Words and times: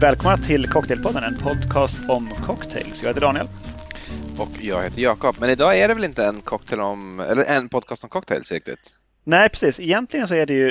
Välkomna 0.00 0.36
till 0.36 0.68
Cocktailpodden, 0.68 1.24
en 1.24 1.36
podcast 1.36 1.96
om 2.08 2.30
cocktails. 2.46 3.02
Jag 3.02 3.08
heter 3.08 3.20
Daniel. 3.20 3.48
Och 4.38 4.48
jag 4.60 4.82
heter 4.82 5.02
Jakob. 5.02 5.36
Men 5.40 5.50
idag 5.50 5.78
är 5.78 5.88
det 5.88 5.94
väl 5.94 6.04
inte 6.04 6.24
en, 6.24 6.40
cocktail 6.40 6.80
om, 6.80 7.20
eller 7.20 7.44
en 7.44 7.68
podcast 7.68 8.04
om 8.04 8.10
cocktails 8.10 8.52
riktigt? 8.52 8.96
Nej, 9.24 9.48
precis. 9.48 9.80
Egentligen 9.80 10.26
så 10.26 10.34
är 10.34 10.46
det 10.46 10.54
ju, 10.54 10.68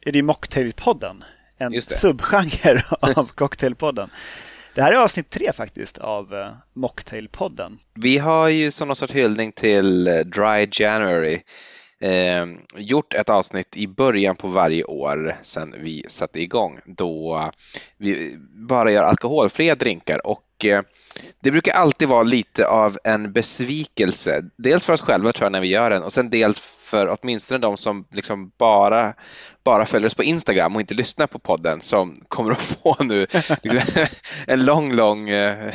är 0.00 0.12
det 0.12 0.18
ju 0.18 0.22
Mocktailpodden. 0.22 1.24
En 1.58 1.82
subgenre 1.82 2.82
av 3.00 3.30
Cocktailpodden. 3.34 4.10
Det 4.74 4.82
här 4.82 4.92
är 4.92 4.96
avsnitt 4.96 5.30
tre 5.30 5.52
faktiskt 5.52 5.98
av 5.98 6.34
uh, 6.34 6.48
Mocktailpodden. 6.74 7.78
Vi 7.94 8.18
har 8.18 8.48
ju 8.48 8.70
som 8.70 8.88
någon 8.88 8.96
sorts 8.96 9.12
hyllning 9.12 9.52
till 9.52 10.08
uh, 10.08 10.14
Dry 10.14 10.68
January 10.72 11.40
eh, 12.00 12.46
gjort 12.76 13.14
ett 13.14 13.28
avsnitt 13.28 13.76
i 13.76 13.86
början 13.86 14.36
på 14.36 14.48
varje 14.48 14.84
år 14.84 15.36
sedan 15.42 15.74
vi 15.78 16.04
satte 16.08 16.42
igång 16.42 16.80
då 16.84 17.50
vi 17.96 18.36
bara 18.52 18.92
gör 18.92 19.02
alkoholfria 19.02 19.74
drinkar 19.74 20.26
och 20.26 20.64
eh, 20.64 20.82
det 21.40 21.50
brukar 21.50 21.72
alltid 21.72 22.08
vara 22.08 22.22
lite 22.22 22.66
av 22.68 22.98
en 23.04 23.32
besvikelse. 23.32 24.42
Dels 24.56 24.84
för 24.84 24.92
oss 24.92 25.02
själva 25.02 25.32
tror 25.32 25.44
jag 25.44 25.52
när 25.52 25.60
vi 25.60 25.68
gör 25.68 25.90
den 25.90 26.02
och 26.02 26.12
sen 26.12 26.30
dels 26.30 26.77
för 26.88 27.16
åtminstone 27.20 27.58
de 27.58 27.76
som 27.76 28.04
liksom 28.12 28.52
bara, 28.58 29.14
bara 29.64 29.86
följer 29.86 30.06
oss 30.06 30.14
på 30.14 30.24
Instagram 30.24 30.74
och 30.74 30.80
inte 30.80 30.94
lyssnar 30.94 31.26
på 31.26 31.38
podden 31.38 31.80
som 31.80 32.20
kommer 32.28 32.52
att 32.52 32.62
få 32.62 32.96
nu 33.00 33.26
en 34.46 34.64
lång, 34.64 34.92
lång 34.92 35.28
eh, 35.28 35.74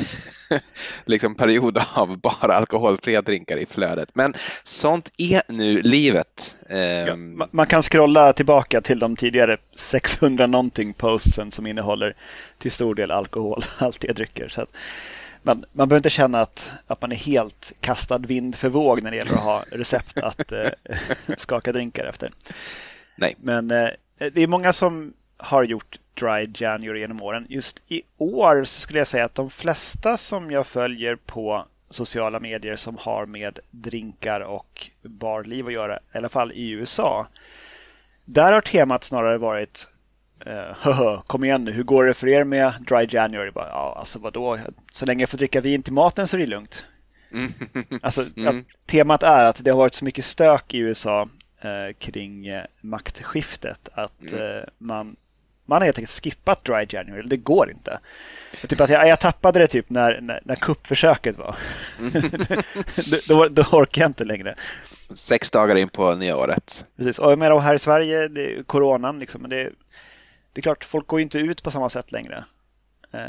liksom 1.04 1.34
period 1.34 1.78
av 1.94 2.18
bara 2.18 2.54
alkoholfria 2.54 3.22
drinkar 3.22 3.56
i 3.56 3.66
flödet. 3.66 4.08
Men 4.14 4.34
sånt 4.64 5.10
är 5.16 5.42
nu 5.48 5.82
livet. 5.82 6.56
Ja, 6.68 6.76
ehm, 6.76 7.42
man 7.50 7.66
kan 7.66 7.82
scrolla 7.82 8.32
tillbaka 8.32 8.80
till 8.80 8.98
de 8.98 9.16
tidigare 9.16 9.56
600 9.76 10.46
någonting 10.46 10.94
postsen 10.94 11.52
som 11.52 11.66
innehåller 11.66 12.14
till 12.58 12.72
stor 12.72 12.94
del 12.94 13.10
alkoholhaltiga 13.10 14.12
drycker. 14.16 14.48
Så 14.48 14.62
att 14.62 14.76
man, 15.44 15.64
man 15.72 15.88
behöver 15.88 15.98
inte 15.98 16.10
känna 16.10 16.40
att, 16.40 16.72
att 16.86 17.02
man 17.02 17.12
är 17.12 17.16
helt 17.16 17.72
kastad 17.80 18.18
vind 18.18 18.54
för 18.54 18.68
våg 18.68 19.02
när 19.02 19.10
det 19.10 19.16
gäller 19.16 19.32
att 19.32 19.42
ha 19.42 19.64
recept 19.70 20.18
att 20.18 20.52
eh, 20.52 20.70
skaka 21.36 21.72
drinkar 21.72 22.04
efter. 22.04 22.30
Nej. 23.16 23.34
Men 23.38 23.70
eh, 23.70 23.88
det 24.18 24.42
är 24.42 24.46
många 24.46 24.72
som 24.72 25.12
har 25.36 25.64
gjort 25.64 25.98
Dry 26.14 26.50
January 26.54 27.00
genom 27.00 27.22
åren. 27.22 27.46
Just 27.48 27.82
i 27.88 28.02
år 28.18 28.64
så 28.64 28.80
skulle 28.80 29.00
jag 29.00 29.06
säga 29.06 29.24
att 29.24 29.34
de 29.34 29.50
flesta 29.50 30.16
som 30.16 30.50
jag 30.50 30.66
följer 30.66 31.16
på 31.16 31.66
sociala 31.90 32.40
medier 32.40 32.76
som 32.76 32.96
har 32.96 33.26
med 33.26 33.58
drinkar 33.70 34.40
och 34.40 34.90
barliv 35.02 35.66
att 35.66 35.72
göra, 35.72 35.96
i 35.96 36.18
alla 36.18 36.28
fall 36.28 36.52
i 36.52 36.70
USA. 36.70 37.26
Där 38.24 38.52
har 38.52 38.60
temat 38.60 39.04
snarare 39.04 39.38
varit 39.38 39.88
uh, 40.86 41.22
kom 41.26 41.44
igen 41.44 41.64
nu, 41.64 41.72
hur 41.72 41.82
går 41.82 42.04
det 42.04 42.14
för 42.14 42.28
er 42.28 42.44
med 42.44 42.72
Dry 42.88 43.06
January? 43.10 43.50
Bara, 43.50 43.68
ja, 43.68 43.94
alltså 43.98 44.18
vadå? 44.18 44.58
Så 44.92 45.06
länge 45.06 45.22
jag 45.22 45.28
får 45.28 45.38
dricka 45.38 45.60
vin 45.60 45.82
till 45.82 45.92
maten 45.92 46.28
så 46.28 46.36
är 46.36 46.40
det 46.40 46.46
lugnt. 46.46 46.84
Mm. 47.32 47.52
Alltså, 48.02 48.24
mm. 48.36 48.64
temat 48.86 49.22
är 49.22 49.46
att 49.46 49.64
det 49.64 49.70
har 49.70 49.78
varit 49.78 49.94
så 49.94 50.04
mycket 50.04 50.24
stök 50.24 50.74
i 50.74 50.78
USA 50.78 51.28
eh, 51.60 51.94
kring 51.98 52.46
eh, 52.46 52.64
maktskiftet 52.80 53.88
att 53.94 54.32
mm. 54.32 54.56
eh, 54.58 54.64
man 54.78 55.16
man 55.66 55.78
har 55.78 55.84
helt 55.84 55.98
enkelt 55.98 56.22
skippat 56.22 56.64
Dry 56.64 56.86
January. 56.88 57.22
Det 57.28 57.36
går 57.36 57.70
inte. 57.70 57.98
Typ 58.68 58.80
att 58.80 58.90
jag, 58.90 59.08
jag 59.08 59.20
tappade 59.20 59.58
det 59.58 59.66
typ 59.66 59.90
när, 59.90 60.20
när, 60.20 60.40
när 60.44 60.54
kuppförsöket 60.54 61.38
var. 61.38 61.56
då, 63.28 63.48
då 63.48 63.62
orkar 63.62 64.02
jag 64.02 64.08
inte 64.08 64.24
längre. 64.24 64.54
Sex 65.14 65.50
dagar 65.50 65.76
in 65.76 65.88
på 65.88 66.14
nya 66.14 66.36
året. 66.36 66.86
Precis. 66.96 67.18
Och 67.18 67.32
jag 67.32 67.38
menar, 67.38 67.60
här 67.60 67.74
i 67.74 67.78
Sverige, 67.78 68.28
det 68.28 68.58
är 68.58 68.62
coronan, 68.62 69.18
liksom, 69.18 69.48
det, 69.48 69.70
det 70.54 70.60
är 70.60 70.62
klart, 70.62 70.84
folk 70.84 71.06
går 71.06 71.20
inte 71.20 71.38
ut 71.38 71.62
på 71.62 71.70
samma 71.70 71.88
sätt 71.88 72.12
längre. 72.12 72.44
Eh. 73.12 73.20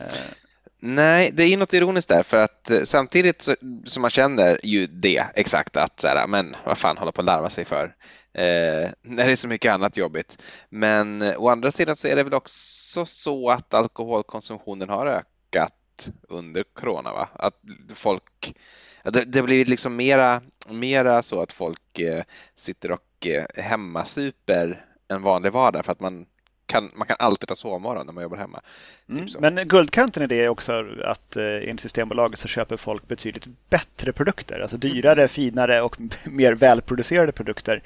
Nej, 0.80 1.32
det 1.34 1.44
är 1.44 1.58
något 1.58 1.74
ironiskt 1.74 2.10
där 2.10 2.24
för 2.24 2.38
att 2.38 2.70
eh, 2.70 2.80
samtidigt 2.80 3.50
som 3.84 4.02
man 4.02 4.12
känner 4.12 4.60
ju 4.64 4.86
det 4.86 5.24
exakt 5.36 5.78
att 5.78 6.00
så 6.00 6.08
här, 6.08 6.24
ah, 6.24 6.28
men 6.28 6.56
vad 6.66 6.78
fan 6.78 6.98
håller 6.98 7.12
på 7.12 7.22
att 7.22 7.26
larva 7.26 7.50
sig 7.50 7.66
för 7.66 7.96
eh, 8.34 8.90
när 9.02 9.26
det 9.26 9.32
är 9.32 9.36
så 9.36 9.48
mycket 9.48 9.72
annat 9.72 9.98
jobbigt. 9.98 10.38
Men 10.70 11.22
eh, 11.22 11.42
å 11.42 11.50
andra 11.50 11.72
sidan 11.72 11.96
så 11.96 12.08
är 12.08 12.16
det 12.16 12.24
väl 12.24 12.34
också 12.34 13.06
så 13.06 13.50
att 13.50 13.74
alkoholkonsumtionen 13.74 14.90
har 14.90 15.08
ökat 15.08 16.10
under 16.30 16.64
corona, 16.74 17.14
va? 17.14 17.30
Att 17.34 17.60
folk 17.94 18.56
det, 19.04 19.24
det 19.26 19.42
blir 19.42 19.66
liksom 19.66 19.96
mera, 19.96 20.42
mera 20.70 21.24
så 21.24 21.42
att 21.42 21.54
folk 21.54 22.00
eh, 22.00 22.24
sitter 22.56 22.92
och 22.92 23.28
eh, 23.28 23.46
hemmasuper 23.64 24.86
en 25.08 25.22
vanlig 25.22 25.52
vardag 25.52 25.86
för 25.86 25.92
att 25.92 26.00
man 26.00 26.26
kan, 26.66 26.92
man 26.96 27.08
kan 27.08 27.16
alltid 27.20 27.50
ta 27.50 27.56
sovmorgon 27.56 28.06
när 28.06 28.14
man 28.14 28.24
jobbar 28.24 28.38
hemma. 28.38 28.62
Mm. 29.10 29.28
Typ 29.28 29.40
men 29.40 29.68
guldkanten 29.68 30.24
i 30.24 30.28
det 30.28 30.44
är 30.44 30.50
också 30.50 30.86
att 31.04 31.36
eh, 31.36 31.44
enligt 31.44 31.80
Systembolaget 31.80 32.40
så 32.40 32.48
köper 32.48 32.78
folk 32.78 33.08
betydligt 33.08 33.48
bättre 33.70 34.14
produkter. 34.14 34.60
Alltså 34.60 34.78
dyrare, 34.78 35.20
mm. 35.20 35.30
finare 35.30 35.82
och 35.82 35.98
mer 36.24 36.54
välproducerade 36.54 37.32
produkter 37.32 37.82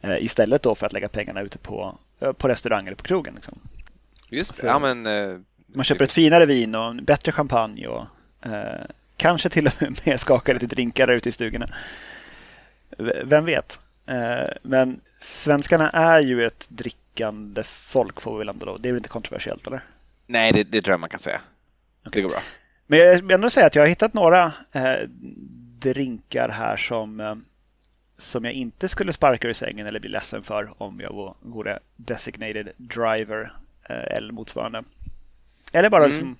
eh, 0.00 0.24
istället 0.24 0.62
då 0.62 0.74
för 0.74 0.86
att 0.86 0.92
lägga 0.92 1.08
pengarna 1.08 1.42
ute 1.42 1.58
på, 1.58 1.98
eh, 2.20 2.32
på 2.32 2.48
restaurang 2.48 2.86
eller 2.86 2.96
på 2.96 3.04
krogen. 3.04 3.34
Liksom. 3.34 3.58
Just 4.28 4.60
det. 4.60 4.66
Ja, 4.66 4.78
men, 4.78 5.06
eh, 5.06 5.38
man 5.66 5.84
köper 5.84 6.04
ett 6.04 6.12
finare 6.12 6.46
vin 6.46 6.74
och 6.74 6.94
bättre 6.94 7.32
champagne 7.32 7.86
och 7.86 8.06
eh, 8.42 8.84
kanske 9.16 9.48
till 9.48 9.66
och 9.66 9.72
med 10.04 10.20
skakar 10.20 10.54
lite 10.54 10.66
drinkar 10.66 11.08
ute 11.08 11.28
i 11.28 11.32
stugorna. 11.32 11.66
Vem 13.24 13.44
vet? 13.44 13.80
Eh, 14.06 14.48
men 14.62 15.00
svenskarna 15.18 15.90
är 15.90 16.20
ju 16.20 16.44
ett 16.44 16.66
drick 16.68 16.96
drickande 17.14 17.62
folk 17.62 18.20
får 18.20 18.32
vi 18.32 18.38
väl 18.38 18.48
ändå 18.48 18.66
då. 18.66 18.76
Det 18.76 18.88
är 18.88 18.92
väl 18.92 18.98
inte 18.98 19.08
kontroversiellt 19.08 19.66
eller? 19.66 19.84
Nej, 20.26 20.52
det, 20.52 20.64
det 20.64 20.82
tror 20.82 20.92
jag 20.92 21.00
man 21.00 21.10
kan 21.10 21.20
säga. 21.20 21.40
Okay. 22.06 22.10
Det 22.12 22.22
går 22.22 22.28
bra. 22.28 22.40
Men 22.86 22.98
jag 22.98 23.22
vill 23.22 23.30
ändå 23.30 23.50
säga 23.50 23.66
att 23.66 23.74
jag 23.74 23.82
har 23.82 23.88
hittat 23.88 24.14
några 24.14 24.52
eh, 24.72 25.08
drinkar 25.78 26.48
här 26.48 26.76
som, 26.76 27.20
eh, 27.20 27.34
som 28.16 28.44
jag 28.44 28.54
inte 28.54 28.88
skulle 28.88 29.12
sparka 29.12 29.48
ur 29.48 29.52
sängen 29.52 29.86
eller 29.86 30.00
bli 30.00 30.10
ledsen 30.10 30.42
för 30.42 30.82
om 30.82 31.00
jag 31.00 31.34
vore 31.40 31.78
designated 31.96 32.68
driver 32.76 33.52
eh, 33.88 34.16
eller 34.16 34.32
motsvarande. 34.32 34.82
Eller 35.72 35.90
bara 35.90 36.04
mm. 36.04 36.10
liksom, 36.10 36.36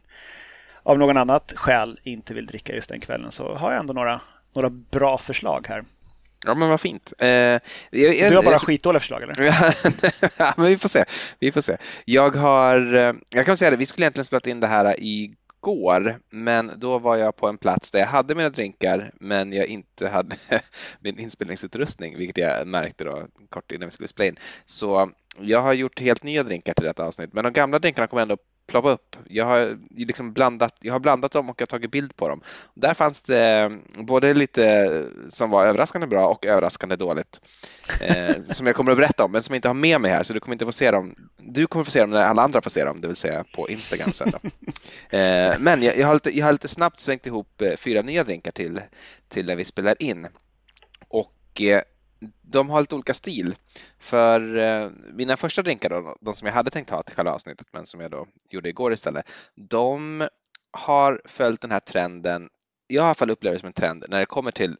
av 0.83 0.99
någon 0.99 1.17
annat 1.17 1.53
skäl 1.57 1.99
inte 2.03 2.35
vill 2.35 2.47
dricka 2.47 2.75
just 2.75 2.89
den 2.89 3.01
kvällen 3.01 3.33
så 3.33 3.55
har 3.55 3.73
jag 3.73 3.81
ändå 3.81 3.93
några, 3.93 4.21
några 4.53 4.71
bra 4.71 5.19
förslag 5.19 5.67
här. 5.69 5.85
Ja, 6.47 6.55
men 6.55 6.69
vad 6.69 6.81
fint. 6.81 7.13
Eh, 7.19 7.29
jag, 7.29 7.61
jag, 7.91 8.31
du 8.31 8.37
har 8.37 8.43
bara 8.43 8.59
skitdåliga 8.59 9.01
förslag, 9.01 9.23
eller? 9.23 9.43
ja, 10.37 10.55
men 10.57 10.67
vi 10.67 10.79
får 10.79 10.89
se. 10.89 11.05
Vi 11.39 11.53
får 11.53 11.61
se. 11.61 11.77
Jag 12.05 12.37
har, 12.37 12.95
eh, 12.95 13.13
jag 13.31 13.47
kan 13.47 13.57
säga 13.57 13.71
det, 13.71 13.77
vi 13.77 13.87
skulle 13.87 14.05
egentligen 14.05 14.25
spela 14.25 14.41
in 14.45 14.61
det 14.61 14.67
här 14.67 14.95
igår, 14.99 16.17
men 16.31 16.73
då 16.77 16.99
var 16.99 17.17
jag 17.17 17.37
på 17.37 17.49
en 17.49 17.59
plats 17.59 17.91
där 17.91 17.99
jag 17.99 18.07
hade 18.07 18.35
mina 18.35 18.49
drinkar, 18.49 19.11
men 19.21 19.53
jag 19.53 19.67
inte 19.67 20.09
hade 20.09 20.37
min 21.01 21.19
inspelningsutrustning, 21.19 22.19
vilket 22.19 22.39
jag 22.39 22.67
märkte 22.67 23.05
då 23.05 23.27
kort 23.49 23.73
innan 23.73 23.89
vi 23.89 23.93
skulle 23.93 24.09
spela 24.09 24.29
in. 24.29 24.37
Så 24.65 25.11
jag 25.41 25.63
har 25.63 25.73
gjort 25.73 26.01
helt 26.01 26.23
nya 26.23 26.43
drinkar 26.43 26.75
till 26.75 26.85
detta 26.85 27.05
avsnitt, 27.05 27.33
men 27.33 27.45
de 27.45 27.53
gamla 27.53 27.79
drinkarna 27.79 28.07
kommer 28.07 28.23
ändå 28.23 28.37
ploppa 28.67 28.91
upp. 28.91 29.17
Jag 29.29 29.45
har, 29.45 29.79
liksom 29.91 30.33
blandat, 30.33 30.77
jag 30.81 30.93
har 30.93 31.01
blandat 31.01 31.33
dem 31.33 31.51
och 31.51 31.61
jag 31.61 31.63
har 31.63 31.67
tagit 31.67 31.91
bild 31.91 32.17
på 32.17 32.29
dem. 32.29 32.41
Där 32.75 32.95
fanns 32.95 33.23
det 33.23 33.73
både 33.99 34.35
lite 34.35 35.05
som 35.29 35.51
var 35.51 35.67
överraskande 35.67 36.07
bra 36.07 36.29
och 36.29 36.47
överraskande 36.47 36.97
dåligt. 36.97 37.41
Eh, 38.01 38.41
som 38.41 38.67
jag 38.67 38.77
kommer 38.77 38.93
att 38.93 38.99
berätta 38.99 39.25
om, 39.25 39.33
men 39.33 39.43
som 39.43 39.53
jag 39.53 39.59
inte 39.59 39.69
har 39.69 39.75
med 39.75 40.01
mig 40.01 40.11
här, 40.11 40.23
så 40.23 40.35
du 40.35 40.41
kommer 40.41 40.55
inte 40.55 40.65
få 40.65 40.73
se 40.73 40.91
dem. 40.91 41.15
Du 41.37 41.67
kommer 41.67 41.85
få 41.85 41.91
se 41.91 42.01
dem 42.01 42.11
när 42.11 42.25
alla 42.25 42.43
andra 42.43 42.61
får 42.61 42.71
se 42.71 42.85
dem, 42.85 43.01
det 43.01 43.09
vill 43.09 43.17
säga 43.17 43.45
på 43.55 43.69
Instagram 43.69 44.13
sen. 44.13 44.33
Eh, 45.11 45.59
men 45.59 45.83
jag, 45.83 45.99
jag, 45.99 46.07
har 46.07 46.15
lite, 46.15 46.39
jag 46.39 46.47
har 46.47 46.53
lite 46.53 46.69
snabbt 46.69 46.99
svängt 46.99 47.27
ihop 47.27 47.63
eh, 47.63 47.77
fyra 47.77 48.03
nya 48.03 48.25
drinkar 48.25 48.51
till, 48.51 48.81
till 49.29 49.47
när 49.47 49.57
vi 49.57 49.65
spelar 49.65 50.03
in. 50.03 50.27
Och 51.09 51.61
eh, 51.61 51.83
de 52.43 52.71
har 52.71 52.81
lite 52.81 52.95
olika 52.95 53.15
stil. 53.15 53.57
För 53.99 54.57
eh, 54.57 54.91
mina 55.13 55.37
första 55.37 55.63
drinkar, 55.63 55.91
då, 55.91 56.17
de 56.21 56.35
som 56.35 56.47
jag 56.47 56.55
hade 56.55 56.71
tänkt 56.71 56.91
ha 56.91 57.03
till 57.03 57.15
själva 57.15 57.33
avsnittet 57.33 57.67
men 57.73 57.87
som 57.87 58.01
jag 58.01 58.11
då 58.11 58.27
gjorde 58.51 58.69
igår 58.69 58.93
istället, 58.93 59.31
de 59.55 60.29
har 60.73 61.21
följt 61.25 61.61
den 61.61 61.71
här 61.71 61.81
trenden, 61.81 62.49
jag 62.87 63.03
har 63.03 63.07
i 63.07 63.09
alla 63.09 63.15
fall 63.15 63.31
upplevt 63.31 63.55
det 63.55 63.59
som 63.59 63.67
en 63.67 63.73
trend 63.73 64.05
när 64.09 64.19
det 64.19 64.27
kommer 64.27 64.51
till 64.51 64.77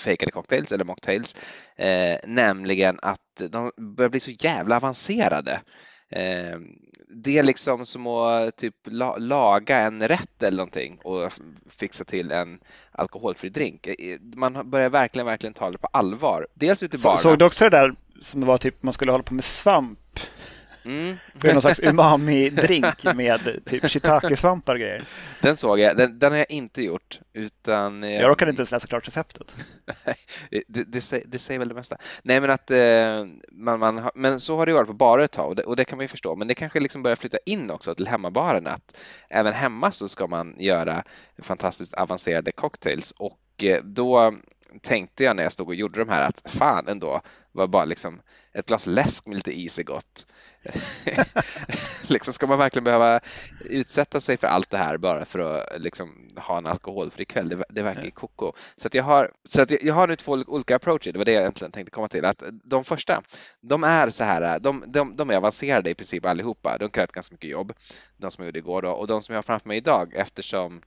fejkade 0.00 0.32
cocktails 0.32 0.72
eller 0.72 0.84
mocktails, 0.84 1.36
eh, 1.76 2.18
nämligen 2.26 2.98
att 3.02 3.20
de 3.50 3.72
börjar 3.96 4.08
bli 4.08 4.20
så 4.20 4.30
jävla 4.30 4.76
avancerade. 4.76 5.60
Eh, 6.10 6.58
det 7.08 7.38
är 7.38 7.42
liksom 7.42 7.86
som 7.86 8.06
att 8.06 8.56
typ 8.56 8.74
laga 9.16 9.78
en 9.78 10.08
rätt 10.08 10.42
eller 10.42 10.56
någonting 10.56 10.98
och 11.04 11.32
fixa 11.68 12.04
till 12.04 12.32
en 12.32 12.58
alkoholfri 12.92 13.48
drink. 13.48 13.88
Man 14.34 14.70
börjar 14.70 14.90
verkligen, 14.90 15.26
verkligen 15.26 15.54
ta 15.54 15.70
det 15.70 15.78
på 15.78 15.88
allvar. 15.92 16.46
Dels 16.54 16.82
ute 16.82 16.96
i 16.96 17.00
baren. 17.00 17.18
Såg 17.18 17.38
du 17.38 17.44
också 17.44 17.64
det 17.64 17.76
där 17.76 17.94
som 18.22 18.40
det 18.40 18.46
var 18.46 18.58
typ 18.58 18.82
man 18.82 18.92
skulle 18.92 19.12
hålla 19.12 19.24
på 19.24 19.34
med 19.34 19.44
svamp? 19.44 19.98
Mm. 20.84 21.16
Det 21.32 21.48
är 21.48 21.52
någon 21.52 21.62
slags 21.62 21.80
umami-drink 21.80 23.14
med 23.14 23.62
typ 23.66 23.84
shiitake-svampar 23.84 24.74
och 24.74 24.80
grejer. 24.80 25.04
Den 25.40 25.56
såg 25.56 25.78
jag, 25.78 25.96
den, 25.96 26.18
den, 26.18 26.32
har 26.32 26.38
jag 26.38 26.50
inte 26.50 26.82
gjort. 26.82 27.20
Utan 27.32 28.02
jag, 28.02 28.22
jag 28.22 28.30
råkade 28.30 28.50
inte 28.50 28.60
ens 28.60 28.72
läsa 28.72 28.86
klart 28.86 29.06
receptet. 29.06 29.56
det, 30.68 30.84
det, 30.84 31.00
säger, 31.00 31.26
det, 31.28 31.38
säger 31.38 31.58
väl 31.58 31.68
det 31.68 31.74
mesta. 31.74 31.96
Nej 32.22 32.40
men 32.40 32.50
att 32.50 32.70
eh, 32.70 33.24
man, 33.52 33.80
man 33.80 33.98
har, 33.98 34.12
men 34.14 34.40
så 34.40 34.56
har 34.56 34.66
det 34.66 34.72
varit 34.72 34.86
på 34.86 34.92
barer 34.92 35.24
ett 35.24 35.32
tag 35.32 35.48
och 35.48 35.56
det, 35.56 35.62
och 35.62 35.76
det, 35.76 35.84
kan 35.84 35.98
man 35.98 36.04
ju 36.04 36.08
förstå. 36.08 36.36
Men 36.36 36.48
det 36.48 36.54
kanske 36.54 36.80
liksom 36.80 37.02
börjar 37.02 37.16
flytta 37.16 37.38
in 37.46 37.70
också 37.70 37.94
till 37.94 38.08
hemmabaren 38.08 38.66
att 38.66 39.00
även 39.28 39.52
hemma 39.52 39.92
så 39.92 40.08
ska 40.08 40.26
man 40.26 40.54
göra 40.58 41.02
fantastiskt 41.42 41.94
avancerade 41.94 42.52
cocktails 42.52 43.12
och 43.12 43.64
eh, 43.64 43.82
då 43.82 44.34
tänkte 44.82 45.24
jag 45.24 45.36
när 45.36 45.42
jag 45.42 45.52
stod 45.52 45.68
och 45.68 45.74
gjorde 45.74 46.00
de 46.00 46.08
här 46.08 46.28
att 46.28 46.50
fan 46.50 46.88
ändå 46.88 47.20
var 47.52 47.66
bara 47.66 47.84
liksom 47.84 48.20
ett 48.52 48.66
glas 48.66 48.86
läsk 48.86 49.26
med 49.26 49.36
lite 49.36 49.60
is 49.60 49.78
är 49.78 49.82
gott. 49.82 50.26
liksom, 52.08 52.34
ska 52.34 52.46
man 52.46 52.58
verkligen 52.58 52.84
behöva 52.84 53.20
utsätta 53.60 54.20
sig 54.20 54.36
för 54.36 54.46
allt 54.46 54.70
det 54.70 54.78
här 54.78 54.96
bara 54.96 55.24
för 55.24 55.38
att 55.38 55.80
liksom, 55.80 56.30
ha 56.36 56.58
en 56.58 56.66
alkoholfri 56.66 57.24
kväll? 57.24 57.48
Det, 57.48 57.64
det 57.68 57.82
verkar 57.82 58.10
koko. 58.10 58.52
Så, 58.76 58.88
jag, 58.92 59.04
har, 59.04 59.30
så 59.48 59.62
att 59.62 59.70
jag, 59.70 59.82
jag 59.82 59.94
har 59.94 60.06
nu 60.06 60.16
två 60.16 60.32
olika 60.46 60.76
approacher, 60.76 61.12
det 61.12 61.18
var 61.18 61.24
det 61.24 61.32
jag 61.32 61.40
egentligen 61.40 61.72
tänkte 61.72 61.90
komma 61.90 62.08
till. 62.08 62.24
Att 62.24 62.42
de 62.64 62.84
första, 62.84 63.22
de 63.60 63.84
är 63.84 64.10
så 64.10 64.24
här, 64.24 64.58
de, 64.58 64.84
de, 64.86 65.16
de 65.16 65.30
är 65.30 65.36
avancerade 65.36 65.90
i 65.90 65.94
princip 65.94 66.26
allihopa. 66.26 66.78
De 66.78 66.90
kräver 66.90 67.12
ganska 67.12 67.34
mycket 67.34 67.50
jobb, 67.50 67.72
de 68.16 68.30
som 68.30 68.44
jag 68.44 68.48
gjorde 68.48 68.58
igår 68.58 68.82
då. 68.82 68.90
Och 68.90 69.06
de 69.06 69.22
som 69.22 69.32
jag 69.32 69.38
har 69.38 69.42
framför 69.42 69.68
mig 69.68 69.76
idag 69.76 70.12
eftersom 70.16 70.82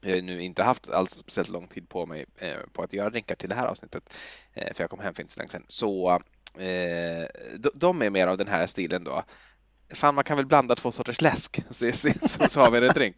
jag 0.00 0.24
nu 0.24 0.42
inte 0.42 0.62
haft 0.62 0.90
alls 0.90 1.10
speciellt 1.10 1.48
lång 1.48 1.68
tid 1.68 1.88
på 1.88 2.06
mig 2.06 2.26
eh, 2.36 2.56
på 2.72 2.82
att 2.82 2.92
göra 2.92 3.10
drinkar 3.10 3.34
till 3.34 3.48
det 3.48 3.54
här 3.54 3.66
avsnittet, 3.66 4.16
eh, 4.52 4.74
för 4.74 4.82
jag 4.82 4.90
kom 4.90 5.00
hem 5.00 5.14
för 5.14 5.22
inte 5.22 5.34
så 5.34 5.40
länge 5.40 5.50
sedan. 5.50 5.64
Så 5.68 6.20
eh, 6.58 7.26
de 7.74 8.02
är 8.02 8.10
mer 8.10 8.26
av 8.26 8.38
den 8.38 8.48
här 8.48 8.66
stilen 8.66 9.04
då. 9.04 9.22
Fan, 9.94 10.14
man 10.14 10.24
kan 10.24 10.36
väl 10.36 10.46
blanda 10.46 10.74
två 10.74 10.92
sorters 10.92 11.20
läsk 11.20 11.62
så, 11.70 11.92
så, 11.92 12.48
så 12.48 12.60
har 12.60 12.70
vi 12.70 12.86
en 12.86 12.94
drink. 12.94 13.16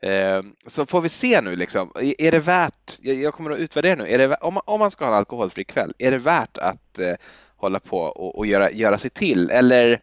Eh, 0.00 0.42
så 0.66 0.86
får 0.86 1.00
vi 1.00 1.08
se 1.08 1.40
nu 1.40 1.56
liksom. 1.56 1.92
Är 2.18 2.32
det 2.32 2.38
värt, 2.38 2.98
jag 3.02 3.34
kommer 3.34 3.50
att 3.50 3.58
utvärdera 3.58 3.94
nu, 3.94 4.08
är 4.08 4.18
det, 4.18 4.34
om, 4.34 4.54
man, 4.54 4.62
om 4.66 4.80
man 4.80 4.90
ska 4.90 5.04
ha 5.04 5.12
en 5.12 5.18
alkoholfri 5.18 5.64
kväll, 5.64 5.94
är 5.98 6.10
det 6.10 6.18
värt 6.18 6.58
att 6.58 6.98
eh, 6.98 7.14
hålla 7.56 7.80
på 7.80 7.98
och, 7.98 8.38
och 8.38 8.46
göra, 8.46 8.70
göra 8.70 8.98
sig 8.98 9.10
till 9.10 9.50
eller 9.50 10.00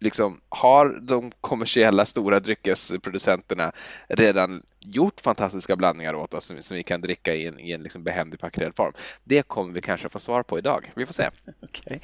liksom, 0.00 0.40
har 0.48 0.98
de 1.02 1.32
kommersiella 1.40 2.06
stora 2.06 2.40
dryckesproducenterna 2.40 3.72
redan 4.08 4.62
gjort 4.80 5.20
fantastiska 5.20 5.76
blandningar 5.76 6.14
åt 6.14 6.34
oss 6.34 6.44
som, 6.44 6.62
som 6.62 6.76
vi 6.76 6.82
kan 6.82 7.00
dricka 7.00 7.34
i 7.34 7.46
en, 7.46 7.60
i 7.60 7.72
en 7.72 7.82
liksom 7.82 8.04
behändig 8.04 8.40
paketerad 8.40 8.76
form? 8.76 8.92
Det 9.24 9.42
kommer 9.42 9.72
vi 9.72 9.80
kanske 9.80 10.08
få 10.08 10.18
svar 10.18 10.42
på 10.42 10.58
idag. 10.58 10.92
Vi 10.94 11.06
får 11.06 11.14
se. 11.14 11.30
Okay. 11.62 11.98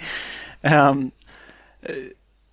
Um, 0.63 0.71
ehm, 0.73 1.11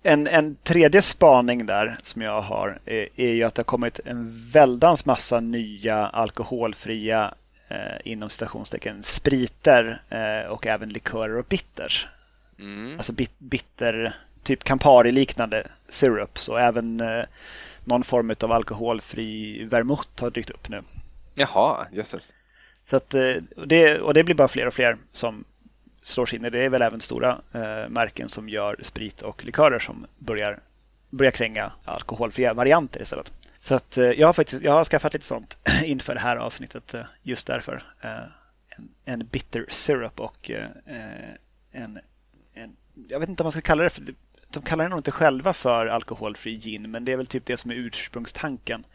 en, 0.02 0.26
en 0.26 0.56
tredje 0.62 1.02
spaning 1.02 1.66
där 1.66 1.96
som 2.02 2.22
jag 2.22 2.40
har 2.40 2.78
är, 2.84 3.08
är 3.16 3.30
ju 3.30 3.42
att 3.42 3.54
det 3.54 3.60
har 3.60 3.64
kommit 3.64 4.00
en 4.04 4.50
väldans 4.50 5.06
massa 5.06 5.40
nya 5.40 6.06
alkoholfria 6.06 7.34
eh, 7.68 7.96
inom 8.04 8.28
citationstecken 8.28 9.02
spriter 9.02 10.02
eh, 10.08 10.50
och 10.50 10.66
även 10.66 10.88
likörer 10.88 11.36
och 11.36 11.44
bitters. 11.44 12.08
Mm. 12.58 12.96
Alltså 12.96 13.12
bit, 13.12 13.38
bitter 13.38 14.16
typ 14.44 14.64
Campari-liknande 14.64 15.66
syrups 15.88 16.48
och 16.48 16.60
även 16.60 17.00
eh, 17.00 17.24
någon 17.84 18.02
form 18.02 18.34
av 18.40 18.52
alkoholfri 18.52 19.64
vermouth 19.64 20.08
har 20.20 20.30
dykt 20.30 20.50
upp 20.50 20.68
nu. 20.68 20.82
Jaha, 21.34 21.86
jösses. 21.92 22.34
Så 22.86 22.96
att, 22.96 23.14
eh, 23.14 23.34
det, 23.66 24.00
och 24.00 24.14
det 24.14 24.24
blir 24.24 24.34
bara 24.34 24.48
fler 24.48 24.66
och 24.66 24.74
fler 24.74 24.96
som 25.12 25.44
slår 26.02 26.26
sig 26.26 26.38
in 26.38 26.44
i 26.44 26.50
det. 26.50 26.58
är 26.58 26.68
väl 26.68 26.82
även 26.82 27.00
stora 27.00 27.40
eh, 27.52 27.88
märken 27.88 28.28
som 28.28 28.48
gör 28.48 28.76
sprit 28.82 29.22
och 29.22 29.44
likörer 29.44 29.78
som 29.78 30.06
börjar, 30.18 30.58
börjar 31.10 31.32
kränga 31.32 31.72
alkoholfria 31.84 32.54
varianter 32.54 33.02
istället. 33.02 33.32
Så 33.58 33.74
att, 33.74 33.96
eh, 33.96 34.04
jag, 34.04 34.28
har 34.28 34.32
faktiskt, 34.32 34.62
jag 34.62 34.72
har 34.72 34.84
skaffat 34.84 35.12
lite 35.12 35.24
sånt 35.26 35.58
inför 35.84 36.14
det 36.14 36.20
här 36.20 36.36
avsnittet 36.36 36.94
eh, 36.94 37.04
just 37.22 37.46
därför. 37.46 37.82
Eh, 38.00 38.10
en, 38.68 38.88
en 39.04 39.26
bitter 39.26 39.66
syrup 39.68 40.20
och 40.20 40.50
en, 41.72 41.98
en, 42.52 42.76
jag 43.08 43.20
vet 43.20 43.28
inte 43.28 43.42
vad 43.42 43.46
man 43.46 43.52
ska 43.52 43.60
kalla 43.60 43.82
det 43.82 43.90
för 43.90 44.02
de 44.54 44.62
kallar 44.62 44.84
det 44.84 44.90
nog 44.90 44.98
inte 44.98 45.10
själva 45.10 45.52
för 45.52 45.86
alkoholfri 45.86 46.56
gin, 46.56 46.90
men 46.90 47.04
det 47.04 47.12
är 47.12 47.16
väl 47.16 47.26
typ 47.26 47.46
det 47.46 47.56
som 47.56 47.70
är 47.70 47.74
ursprungstanken. 47.74 48.86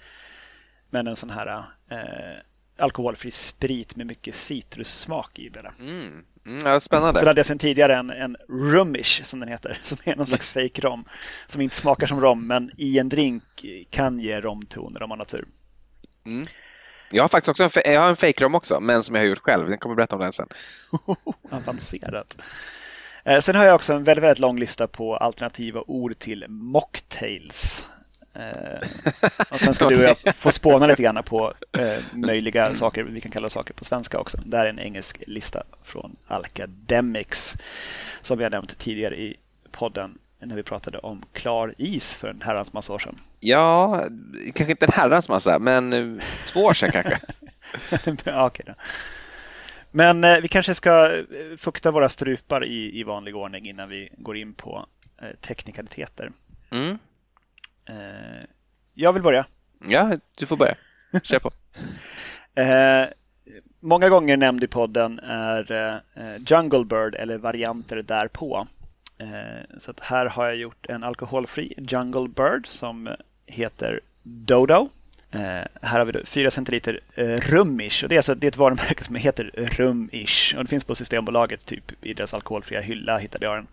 Men 0.89 1.07
en 1.07 1.15
sån 1.15 1.29
här 1.29 1.47
eh, 1.91 2.41
alkoholfri 2.77 3.31
sprit 3.31 3.95
med 3.95 4.07
mycket 4.07 4.35
citrussmak 4.35 5.39
i. 5.39 5.50
Det. 5.50 5.71
Mm. 5.79 6.25
Mm, 6.45 6.79
spännande. 6.79 7.19
Så 7.19 7.25
hade 7.25 7.39
jag 7.39 7.45
sedan 7.45 7.57
tidigare 7.57 7.95
en, 7.95 8.09
en 8.09 8.38
rumish 8.50 9.23
som 9.23 9.39
den 9.39 9.50
heter, 9.50 9.79
som 9.83 9.97
är 10.03 10.15
någon 10.15 10.25
slags 10.25 10.50
fake 10.50 10.81
rom 10.81 11.06
som 11.47 11.61
inte 11.61 11.75
smakar 11.75 12.07
som 12.07 12.21
rom, 12.21 12.47
men 12.47 12.71
i 12.77 13.00
en 13.00 13.09
drink 13.09 13.44
kan 13.89 14.19
ge 14.19 14.41
romtoner 14.41 15.03
om 15.03 15.09
man 15.09 15.19
har 15.19 15.25
tur. 15.25 15.47
Mm. 16.25 16.47
Jag 17.11 17.23
har 17.23 17.27
faktiskt 17.27 17.50
också 17.50 17.63
en, 17.63 17.94
jag 17.94 18.01
har 18.01 18.09
en 18.09 18.15
fake 18.15 18.44
rom 18.44 18.56
också, 18.56 18.79
men 18.79 19.03
som 19.03 19.15
jag 19.15 19.21
har 19.21 19.27
gjort 19.27 19.39
själv. 19.39 19.69
Jag 19.69 19.79
kommer 19.79 19.95
berätta 19.95 20.15
om 20.15 20.21
den 20.21 20.33
sen. 20.33 20.47
Avancerat. 21.51 22.38
Eh, 23.30 23.40
sen 23.40 23.56
har 23.56 23.66
jag 23.66 23.76
också 23.76 23.94
en 23.94 24.04
väldigt, 24.04 24.24
väldigt 24.24 24.40
lång 24.40 24.60
lista 24.60 24.88
på 24.88 25.18
alternativa 25.18 25.84
ord 25.88 26.20
till 26.20 26.46
mocktails. 26.48 27.88
Eh, 28.34 28.88
och 29.50 29.60
sen 29.60 29.74
ska 29.74 29.90
du 29.90 29.98
och 29.98 30.18
jag 30.26 30.36
få 30.36 30.52
spåna 30.52 30.88
lite 30.88 31.04
grann 31.04 31.24
på 31.24 31.54
eh, 31.78 31.98
möjliga 32.14 32.74
saker, 32.74 33.04
vi 33.04 33.22
kan 33.22 33.31
kalla 33.31 33.50
saker 33.50 33.74
på 33.74 33.86
svenska 33.86 34.20
också. 34.20 34.38
Det 34.46 34.58
här 34.58 34.66
är 34.66 34.70
en 34.70 34.80
engelsk 34.80 35.22
lista 35.28 35.64
från 35.84 36.16
Alcademics 36.28 37.56
som 38.22 38.38
vi 38.38 38.44
har 38.44 38.52
nämnt 38.52 38.78
tidigare 38.78 39.16
i 39.16 39.36
podden 39.72 40.18
när 40.40 40.56
vi 40.56 40.64
pratade 40.64 40.98
om 40.98 41.24
klar 41.34 41.74
is 41.78 42.16
för 42.16 42.28
en 42.28 42.42
herrans 42.42 42.74
massa 42.74 42.94
år 42.94 43.00
sedan. 43.00 43.20
Ja, 43.40 44.04
kanske 44.54 44.72
inte 44.72 44.86
en 44.86 44.92
herrans 44.92 45.30
massa, 45.30 45.60
men 45.60 46.22
två 46.48 46.60
år 46.60 46.74
sedan 46.74 46.92
kanske. 46.92 47.20
okay 48.46 48.66
då. 48.66 48.74
Men 49.91 50.24
eh, 50.24 50.39
vi 50.41 50.47
kanske 50.47 50.75
ska 50.75 51.15
eh, 51.15 51.24
fukta 51.57 51.91
våra 51.91 52.09
strupar 52.09 52.63
i, 52.63 53.00
i 53.00 53.03
vanlig 53.03 53.36
ordning 53.36 53.68
innan 53.68 53.89
vi 53.89 54.09
går 54.18 54.38
in 54.38 54.53
på 54.53 54.86
eh, 55.21 55.30
teknikaliteter. 55.41 56.31
Mm. 56.71 56.97
Eh, 57.89 58.45
jag 58.94 59.13
vill 59.13 59.24
börja. 59.24 59.45
Ja, 59.88 60.12
du 60.38 60.45
får 60.45 60.57
börja. 60.57 60.75
Kör 61.24 61.39
på. 61.39 61.51
Eh, 62.56 63.07
många 63.80 64.09
gånger 64.09 64.38
nämnd 64.38 64.63
i 64.63 64.68
podden 64.68 65.19
är 65.19 65.71
eh, 65.71 66.35
Jungle 66.47 66.85
Bird 66.85 67.15
eller 67.15 67.38
varianter 67.38 68.01
därpå. 68.01 68.68
så 69.77 69.94
här 70.01 70.25
har 70.25 70.45
jag 70.45 70.56
gjort 70.56 70.85
en 70.85 71.03
alkoholfri 71.03 71.74
Jungle 71.77 72.27
Bird 72.27 72.68
som 72.68 73.15
heter 73.45 74.00
Dodo. 74.24 74.89
Eh, 75.31 75.42
här 75.81 76.00
har 76.00 76.06
vi 76.06 76.12
då 76.12 76.20
4 76.26 76.52
centiliter 76.52 77.00
eh, 77.16 77.26
Rumish 77.26 78.04
och 78.04 78.10
det 78.10 78.16
är, 78.16 78.18
alltså, 78.18 78.36
det 78.36 78.48
är 78.48 78.52
ett 78.52 78.57
varumärke 78.57 79.04
som 79.04 79.16
heter 79.16 79.52
Rumish 79.56 80.56
och 80.57 80.64
det 80.64 80.69
finns 80.69 80.83
på 80.83 80.95
Systembolaget, 80.95 81.66
typ 81.66 82.06
i 82.06 82.14
deras 82.14 82.33
alkoholfria 82.33 82.81
hylla 82.81 83.18
hittade 83.18 83.45
jag 83.45 83.56
den. 83.57 83.68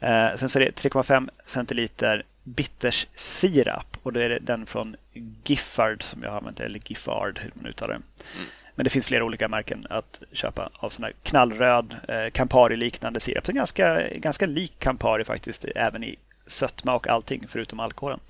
Eh, 0.00 0.36
sen 0.36 0.48
så 0.48 0.58
är 0.58 0.64
det 0.64 0.88
3,5 0.88 1.28
centiliter 1.44 2.22
bitters 2.44 3.06
sirap 3.12 3.96
och 4.02 4.12
då 4.12 4.20
är 4.20 4.28
det 4.28 4.38
den 4.38 4.66
från 4.66 4.96
Giffard 5.44 6.02
som 6.02 6.22
jag 6.22 6.30
har 6.30 6.38
använt, 6.38 6.60
eller 6.60 6.80
Giffard 6.86 7.38
hur 7.38 7.52
man 7.54 7.66
uttalar 7.66 7.94
det. 7.94 8.00
Mm. 8.36 8.48
Men 8.74 8.84
det 8.84 8.90
finns 8.90 9.06
flera 9.06 9.24
olika 9.24 9.48
märken 9.48 9.86
att 9.90 10.22
köpa 10.32 10.70
av 10.74 10.88
sån 10.88 11.04
här 11.04 11.12
knallröd 11.22 11.96
eh, 12.08 12.30
Campari-liknande 12.30 13.20
sirap. 13.20 13.46
Så 13.46 13.52
ganska, 13.52 14.08
ganska 14.08 14.46
lik 14.46 14.74
Campari 14.78 15.24
faktiskt, 15.24 15.64
även 15.64 16.04
i 16.04 16.16
sötma 16.46 16.94
och 16.94 17.08
allting 17.08 17.44
förutom 17.48 17.80
alkoholen. 17.80 18.20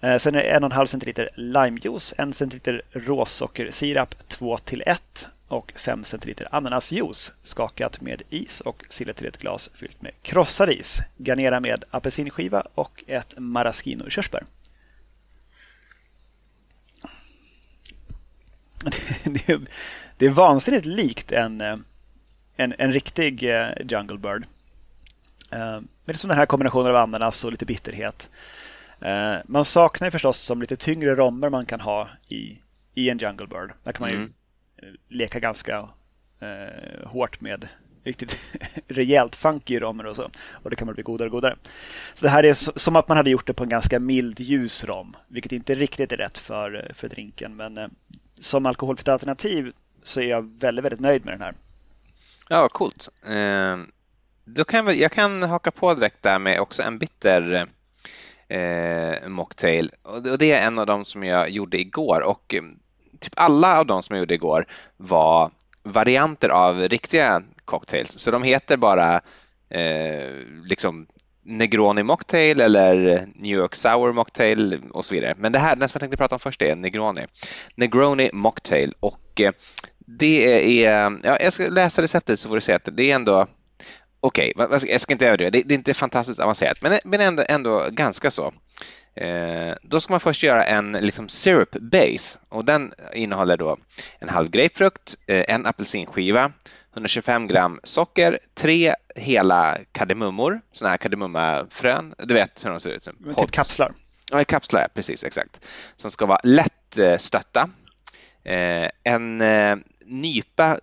Eh, 0.00 0.16
sen 0.16 0.34
är 0.34 0.42
det 0.42 0.58
1,5 0.58 0.86
centiliter 0.86 1.28
limejuice, 1.34 2.14
1 2.18 2.36
centiliter 2.36 2.82
råsockersirap 2.92 4.28
2 4.28 4.58
till 4.58 4.82
1 4.86 5.28
och 5.48 5.72
5 5.76 6.04
centiliter 6.04 6.46
ananasjuice 6.50 7.32
skakat 7.42 8.00
med 8.00 8.22
is 8.30 8.60
och 8.60 8.84
silla 8.88 9.12
till 9.12 9.26
ett 9.26 9.38
glas 9.38 9.70
fyllt 9.74 10.02
med 10.02 10.12
krossad 10.22 10.70
is. 10.70 11.00
Garnera 11.16 11.60
med 11.60 11.84
apelsinskiva 11.90 12.62
och 12.74 13.04
ett 13.06 13.34
maraschino-körsbär. 13.38 14.44
Det 20.16 20.26
är 20.26 20.30
vansinnigt 20.30 20.86
likt 20.86 21.32
en, 21.32 21.60
eh, 21.60 21.76
en, 22.56 22.74
en 22.78 22.92
riktig 22.92 23.42
eh, 23.42 23.68
Jungle 23.88 24.18
Bird. 24.18 24.46
Men 25.50 25.88
det 26.04 26.12
är 26.12 26.16
som 26.16 26.28
den 26.28 26.38
här 26.38 26.46
kombinationen 26.46 26.90
av 26.90 26.96
ananas 26.96 27.44
och 27.44 27.50
lite 27.50 27.66
bitterhet. 27.66 28.30
Eh, 29.00 29.36
man 29.44 29.64
saknar 29.64 30.06
ju 30.06 30.10
förstås 30.10 30.38
som 30.38 30.60
lite 30.60 30.76
tyngre 30.76 31.14
rommer 31.14 31.50
man 31.50 31.66
kan 31.66 31.80
ha 31.80 32.08
i, 32.30 32.58
i 32.94 33.10
en 33.10 33.18
Jungle 33.18 33.46
Bird. 33.46 33.72
Där 33.82 33.92
kan 33.92 34.00
man 34.00 34.10
ju 34.10 34.16
mm. 34.16 34.32
leka 35.08 35.40
ganska 35.40 35.88
eh, 36.40 37.08
hårt 37.08 37.40
med 37.40 37.68
riktigt 38.04 38.38
rejält 38.88 39.36
funky 39.36 39.80
rommer 39.80 40.06
och 40.06 40.16
så. 40.16 40.30
Och 40.52 40.70
det 40.70 40.76
kan 40.76 40.86
man 40.86 40.94
bli 40.94 41.02
godare 41.02 41.28
och 41.28 41.32
godare. 41.32 41.56
Så 42.14 42.26
det 42.26 42.30
här 42.30 42.44
är 42.44 42.78
som 42.78 42.96
att 42.96 43.08
man 43.08 43.16
hade 43.16 43.30
gjort 43.30 43.46
det 43.46 43.54
på 43.54 43.62
en 43.62 43.68
ganska 43.68 43.98
mild 43.98 44.40
ljus 44.40 44.84
rom, 44.84 45.16
vilket 45.28 45.52
inte 45.52 45.74
riktigt 45.74 46.12
är 46.12 46.16
rätt 46.16 46.38
för, 46.38 46.92
för 46.94 47.08
drinken. 47.08 47.56
Men 47.56 47.78
eh, 47.78 47.88
som 48.40 48.66
alkoholfritt 48.66 49.08
alternativ 49.08 49.72
så 50.02 50.20
är 50.20 50.26
jag 50.26 50.58
väldigt, 50.60 50.84
väldigt 50.84 51.00
nöjd 51.00 51.24
med 51.24 51.34
den 51.34 51.42
här. 51.42 51.54
Ja, 52.48 52.68
coolt. 52.68 53.08
Eh, 53.26 53.76
då 54.44 54.64
kan 54.64 54.86
jag, 54.86 54.96
jag 54.96 55.12
kan 55.12 55.42
haka 55.42 55.70
på 55.70 55.94
direkt 55.94 56.22
där 56.22 56.38
med 56.38 56.60
också 56.60 56.82
en 56.82 56.98
bitter 56.98 57.66
eh, 58.48 59.28
mocktail 59.28 59.90
och 60.02 60.38
det 60.38 60.52
är 60.52 60.66
en 60.66 60.78
av 60.78 60.86
dem 60.86 61.04
som 61.04 61.24
jag 61.24 61.50
gjorde 61.50 61.80
igår 61.80 62.20
och 62.20 62.54
eh, 62.54 62.62
typ 63.20 63.32
alla 63.36 63.78
av 63.78 63.86
dem 63.86 64.02
som 64.02 64.16
jag 64.16 64.20
gjorde 64.20 64.34
igår 64.34 64.66
var 64.96 65.50
varianter 65.82 66.48
av 66.48 66.80
riktiga 66.80 67.42
cocktails 67.64 68.18
så 68.18 68.30
de 68.30 68.42
heter 68.42 68.76
bara 68.76 69.20
eh, 69.70 70.30
liksom 70.64 71.06
Negroni 71.42 72.02
Mocktail 72.02 72.60
eller 72.60 73.26
New 73.34 73.56
York 73.58 73.74
Sour 73.74 74.12
Mocktail 74.12 74.82
och 74.92 75.04
så 75.04 75.14
vidare. 75.14 75.34
Men 75.36 75.52
det 75.52 75.58
här, 75.58 75.76
den 75.76 75.88
som 75.88 75.96
jag 75.96 76.00
tänkte 76.00 76.16
prata 76.16 76.34
om 76.34 76.40
först 76.40 76.62
är 76.62 76.76
Negroni. 76.76 77.26
Negroni 77.74 78.30
Mocktail 78.32 78.94
och 79.00 79.40
eh, 79.40 79.52
det 79.98 80.84
är, 80.84 81.18
ja, 81.24 81.36
jag 81.40 81.52
ska 81.52 81.68
läsa 81.68 82.02
receptet 82.02 82.40
så 82.40 82.48
får 82.48 82.54
du 82.54 82.60
se 82.60 82.72
att 82.72 82.88
det 82.92 83.10
är 83.10 83.14
ändå 83.14 83.46
okej, 84.20 84.52
okay, 84.56 84.78
jag 84.88 85.00
ska 85.00 85.12
inte 85.12 85.26
överdriva, 85.26 85.50
det, 85.50 85.62
det, 85.62 85.74
är 85.74 85.78
inte 85.78 85.94
fantastiskt 85.94 86.40
avancerat 86.40 86.82
men, 86.82 86.98
men 87.04 87.20
ändå, 87.20 87.44
ändå 87.48 87.86
ganska 87.90 88.30
så. 88.30 88.52
Eh, 89.14 89.74
då 89.82 90.00
ska 90.00 90.12
man 90.12 90.20
först 90.20 90.42
göra 90.42 90.64
en 90.64 90.92
liksom 90.92 91.28
syrup 91.28 91.70
base 91.70 92.38
och 92.48 92.64
den 92.64 92.92
innehåller 93.14 93.56
då 93.56 93.76
en 94.18 94.28
halv 94.28 94.50
grapefrukt, 94.50 95.16
eh, 95.26 95.44
en 95.48 95.66
apelsinskiva, 95.66 96.52
125 96.92 97.46
gram 97.46 97.80
socker, 97.82 98.38
tre 98.54 98.94
hela 99.16 99.78
kardemummor, 99.92 100.60
sådana 100.72 100.90
här 100.90 100.96
kardemummafrön. 100.96 102.14
Du 102.18 102.34
vet 102.34 102.64
hur 102.64 102.70
de 102.70 102.80
ser 102.80 102.90
ut. 102.90 103.02
Som 103.02 103.34
typ 103.36 103.50
kapslar? 103.50 103.92
Ja, 104.32 104.44
kapslar, 104.44 104.88
precis 104.94 105.24
exakt. 105.24 105.66
Som 105.96 106.10
ska 106.10 106.26
vara 106.26 106.40
lätt 106.42 106.98
eh, 106.98 107.16
stötta. 107.16 107.70
Eh, 108.44 108.88
en 109.04 109.40
eh, 109.40 109.76
nypa 110.04 110.78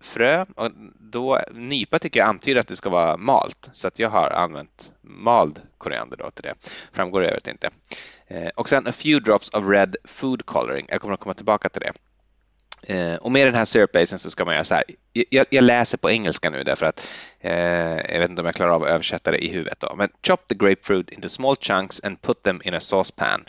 frö 0.00 0.44
Och 0.56 0.70
då, 1.00 1.40
nypa 1.52 1.98
tycker 1.98 2.20
jag 2.20 2.28
antyder 2.28 2.60
att 2.60 2.68
det 2.68 2.76
ska 2.76 2.90
vara 2.90 3.16
malt, 3.16 3.70
så 3.72 3.88
att 3.88 3.98
jag 3.98 4.10
har 4.10 4.30
använt 4.30 4.92
mald 5.00 5.60
koriander 5.78 6.16
då 6.16 6.30
till 6.30 6.42
det. 6.42 6.54
Framgår 6.92 7.20
det 7.20 7.28
övrigt 7.28 7.46
inte. 7.46 7.70
Eh, 8.26 8.48
och 8.48 8.68
sen 8.68 8.86
a 8.86 8.92
few 8.92 9.24
drops 9.24 9.50
of 9.50 9.64
red 9.68 9.96
food 10.04 10.46
coloring. 10.46 10.86
Jag 10.88 11.00
kommer 11.00 11.14
att 11.14 11.20
komma 11.20 11.34
tillbaka 11.34 11.68
till 11.68 11.80
det. 11.80 11.92
Eh, 12.82 13.14
och 13.14 13.32
med 13.32 13.46
den 13.46 13.54
här 13.54 13.64
syrup-basen 13.64 14.18
så 14.18 14.30
ska 14.30 14.44
man 14.44 14.54
göra 14.54 14.64
så 14.64 14.74
här. 14.74 14.84
Jag, 15.12 15.46
jag, 15.50 15.64
läser 15.64 15.98
på 15.98 16.10
engelska 16.10 16.50
nu 16.50 16.64
därför 16.64 16.86
att 16.86 17.08
eh, 17.40 18.12
jag 18.12 18.20
vet 18.20 18.30
inte 18.30 18.42
om 18.42 18.46
jag 18.46 18.54
klarar 18.54 18.72
av 18.72 18.82
att 18.82 18.88
översätta 18.88 19.30
det 19.30 19.44
i 19.44 19.48
huvudet. 19.48 19.80
Då. 19.80 19.94
Men 19.96 20.08
chop 20.26 20.48
the 20.48 20.54
grapefruit 20.54 21.10
into 21.10 21.28
small 21.28 21.56
chunks 21.56 22.00
and 22.04 22.22
put 22.22 22.42
them 22.42 22.60
in 22.64 22.74
a 22.74 22.80
saucepan 22.80 23.44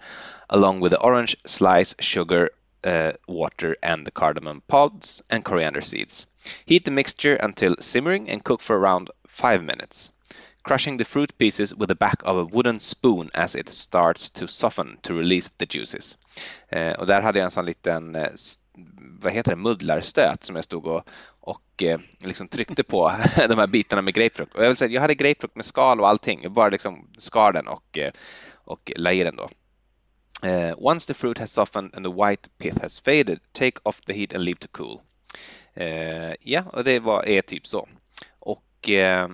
along 0.48 0.84
with 0.84 0.96
the 0.96 1.02
orange 1.02 1.36
slice, 1.46 1.96
sugar, 2.00 2.50
uh, 2.84 3.12
water 3.28 3.76
and 3.84 4.06
the 4.06 4.12
cardamom 4.12 4.62
pods 4.68 5.24
and 5.30 5.44
coriander 5.44 5.82
seeds. 5.82 6.26
Heat 6.66 6.86
the 6.86 6.92
mixture 6.92 7.36
until 7.36 7.76
simmering 7.80 8.30
and 8.30 8.44
cook 8.44 8.62
for 8.62 8.78
around 8.78 9.10
five 9.28 9.64
minutes. 9.64 10.12
Crushing 10.64 10.98
the 10.98 11.06
fruit 11.06 11.38
pieces 11.38 11.74
with 11.74 11.90
the 11.90 11.96
back 11.96 12.22
of 12.24 12.38
a 12.38 12.46
wooden 12.46 12.80
spoon 12.80 13.32
as 13.34 13.56
it 13.56 13.70
starts 13.70 14.30
to 14.30 14.48
soften 14.48 14.98
to 15.02 15.14
release 15.14 15.50
the 15.58 15.66
juices. 15.66 16.18
Eh, 16.70 16.94
och 16.94 17.08
där 17.08 17.22
hade 17.22 17.40
jag 17.40 17.46
en 17.46 17.52
sån 17.52 17.66
liten 17.66 18.16
eh, 18.16 18.30
vad 19.22 19.34
heter 19.34 19.52
det, 19.52 19.58
muddlarstöt 19.58 20.44
som 20.44 20.56
jag 20.56 20.66
stod 20.66 20.88
och, 20.88 21.10
och 21.40 21.84
eh, 21.84 22.00
liksom 22.20 22.48
tryckte 22.48 22.84
på 22.84 23.12
de 23.50 23.58
här 23.58 23.68
bitarna 23.68 24.02
med 24.02 24.14
grapefrukt. 24.14 24.56
Och 24.56 24.64
jag, 24.64 24.68
vill 24.68 24.78
säga, 24.78 24.92
jag 24.92 25.02
hade 25.02 25.16
grapefrukt 25.16 25.56
med 25.56 25.66
skal 25.66 26.00
och 26.00 26.08
allting, 26.08 26.44
jag 26.44 26.52
bara 26.52 26.70
liksom 26.70 27.08
skar 27.18 27.54
den 27.54 27.68
och, 27.68 27.98
eh, 27.98 28.12
och 28.54 28.92
la 28.96 29.12
i 29.12 29.24
den 29.24 29.36
då. 29.36 29.50
Uh, 30.44 30.74
once 30.78 31.06
the 31.06 31.14
fruit 31.14 31.38
has 31.38 31.52
softened 31.52 31.96
and 31.96 32.06
the 32.06 32.12
white 32.12 32.48
pith 32.58 32.82
has 32.82 33.00
faded, 33.00 33.40
take 33.54 33.80
off 33.84 34.02
the 34.06 34.14
heat 34.14 34.34
and 34.34 34.44
leave 34.44 34.60
to 34.60 34.68
cool. 34.68 35.02
Uh, 35.78 36.34
ja, 36.42 36.64
och 36.74 36.84
det 36.84 37.00
var, 37.00 37.28
är 37.28 37.42
typ 37.42 37.68
så. 37.68 37.88
Och 38.40 38.90
uh, 38.90 39.28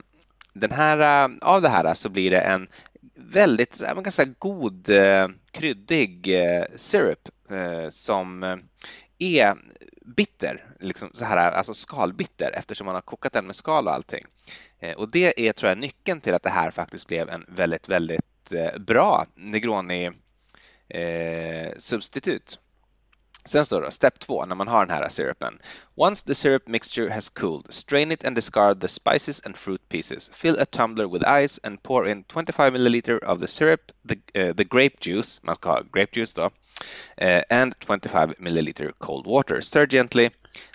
den 0.54 0.72
här, 0.72 1.28
eh, 1.30 1.38
av 1.42 1.62
det 1.62 1.70
här 1.70 1.94
så 1.94 2.10
blir 2.10 2.32
det 2.32 2.40
en 2.40 2.68
väldigt 3.16 3.82
man 3.96 4.04
kan 4.04 4.12
säga, 4.12 4.34
god 4.40 4.90
eh, 4.90 5.28
kryddig 5.52 6.30
syrup 6.76 7.30
som 7.90 8.44
är 9.20 9.56
bitter, 10.16 10.66
liksom 10.80 11.10
så 11.14 11.26
här, 11.26 11.52
alltså 11.52 11.74
skalbitter 11.74 12.52
eftersom 12.52 12.86
man 12.86 12.96
har 12.96 13.02
kokat 13.02 13.34
den 13.34 13.46
med 13.46 13.56
skal 13.56 13.88
och 13.88 13.94
allting. 13.94 14.26
Och 14.98 15.12
det 15.12 15.48
är 15.48 15.54
tror 15.54 15.70
jag 15.70 15.78
nyckeln 15.78 16.22
till 16.22 16.34
att 16.34 16.44
det 16.44 16.50
här 16.50 16.72
faktiskt 16.72 17.08
blev 17.08 17.30
en 17.30 17.46
väldigt, 17.48 17.90
väldigt 17.90 18.54
bra 18.80 19.26
Negroni 19.36 20.12
eh, 20.90 21.72
substitut. 21.78 22.60
Sen 23.46 23.66
står 23.66 23.82
det 23.82 23.92
step 23.92 24.20
2 24.20 24.46
när 24.46 24.56
man 24.56 24.68
har 24.68 24.86
den 24.86 24.98
här 24.98 25.10
syrupen. 25.10 25.60
Once 25.96 26.26
the 26.26 26.36
syrup 26.36 26.68
mixture 26.68 27.10
has 27.10 27.30
cooled, 27.30 27.74
strain 27.74 28.12
it 28.12 28.26
and 28.26 28.36
discard 28.36 28.82
the 28.82 28.88
spices 28.88 29.42
and 29.46 29.58
fruit 29.58 29.90
pieces. 29.90 30.30
Fill 30.34 30.60
a 30.60 30.66
tumbler 30.66 31.08
with 31.08 31.44
ice 31.44 31.60
and 31.64 31.84
pour 31.84 32.08
in 32.08 32.24
25 32.24 32.74
milliliter 32.74 33.24
of 33.24 33.40
the 33.40 33.48
syrup, 33.48 33.92
the, 34.06 34.18
uh, 34.36 34.54
the 34.54 34.64
grape 34.64 35.00
juice, 35.00 35.40
man 35.44 35.56
ska 35.56 35.70
ha 35.70 35.82
grape 35.92 36.12
juice 36.12 36.34
då, 36.34 36.46
uh, 37.22 37.42
and 37.50 37.76
25 37.80 38.34
milliliter 38.40 38.92
cold 38.98 39.28
water. 39.28 39.62
Stir 39.62 39.86
gently 39.86 40.30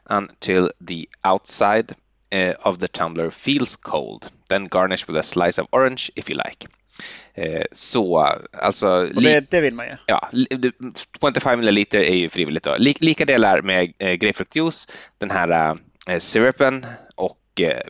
until 0.06 0.70
the 0.80 1.08
outside 1.24 1.94
uh, 2.32 2.54
of 2.62 2.78
the 2.78 2.88
tumbler 2.88 3.30
feels 3.30 3.76
cold. 3.76 4.30
Then 4.48 4.68
garnish 4.68 5.08
with 5.08 5.16
a 5.16 5.22
slice 5.22 5.58
of 5.58 5.66
orange 5.72 6.12
if 6.16 6.30
you 6.30 6.36
like. 6.36 6.66
Eh, 7.34 7.62
så 7.72 8.18
alltså... 8.52 8.88
Och 9.14 9.22
det, 9.22 9.50
det 9.50 9.60
vill 9.60 9.74
man 9.74 9.86
ju. 9.86 9.96
Ja, 10.06 10.30
25 11.20 11.60
ml 11.60 11.78
är 11.92 12.14
ju 12.14 12.28
frivilligt. 12.28 12.64
Då. 12.64 12.74
Lika 12.78 13.24
delar 13.24 13.62
med 13.62 13.92
eh, 13.98 14.14
grapefruktjuice, 14.14 14.88
den 15.18 15.30
här 15.30 15.78
eh, 16.08 16.18
syrupen 16.18 16.86
och 17.14 17.36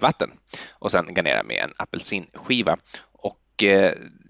vatten 0.01 0.31
och 0.71 0.91
sen 0.91 1.15
garnera 1.15 1.43
med 1.43 1.57
en 1.57 1.73
apelsinskiva. 1.77 2.77
Och 3.13 3.63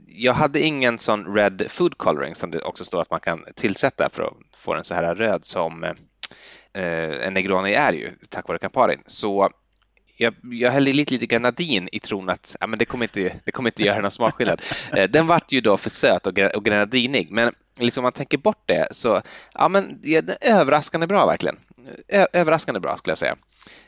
jag 0.06 0.32
hade 0.32 0.60
ingen 0.60 0.98
sån 0.98 1.34
red 1.34 1.66
food 1.68 1.98
coloring 1.98 2.34
som 2.34 2.50
det 2.50 2.60
också 2.60 2.84
står 2.84 3.02
att 3.02 3.10
man 3.10 3.20
kan 3.20 3.44
tillsätta 3.56 4.08
för 4.12 4.22
att 4.22 4.32
få 4.56 4.74
den 4.74 4.84
så 4.84 4.94
här 4.94 5.14
röd 5.14 5.44
som 5.44 5.94
en 6.72 7.34
Negroni 7.34 7.72
är 7.72 7.92
ju 7.92 8.10
tack 8.28 8.48
vare 8.48 8.58
Camparin. 8.58 9.02
Så 9.06 9.50
jag, 10.20 10.34
jag 10.42 10.70
hällde 10.70 10.92
lite, 10.92 11.14
lite 11.14 11.26
grenadin 11.26 11.88
i 11.92 12.00
tron 12.00 12.28
att 12.28 12.56
ja, 12.60 12.66
men 12.66 12.78
det, 12.78 12.84
kommer 12.84 13.04
inte, 13.04 13.40
det 13.44 13.52
kommer 13.52 13.70
inte 13.70 13.82
göra 13.82 14.00
någon 14.00 14.10
smakskillnad. 14.10 14.62
Eh, 14.96 15.10
den 15.10 15.26
vart 15.26 15.52
ju 15.52 15.60
då 15.60 15.76
för 15.76 15.90
söt 15.90 16.26
och, 16.26 16.38
och 16.38 16.64
grenadinig, 16.64 17.30
men 17.30 17.54
liksom 17.78 18.00
om 18.00 18.04
man 18.04 18.12
tänker 18.12 18.38
bort 18.38 18.62
det 18.66 18.88
så 18.90 19.22
ja, 19.54 19.68
men 19.68 20.00
ja, 20.02 20.22
det 20.22 20.36
är 20.40 20.60
överraskande 20.60 21.06
bra 21.06 21.26
verkligen. 21.26 21.58
Ö 22.08 22.26
överraskande 22.32 22.80
bra 22.80 22.96
skulle 22.96 23.10
jag 23.10 23.18
säga. 23.18 23.36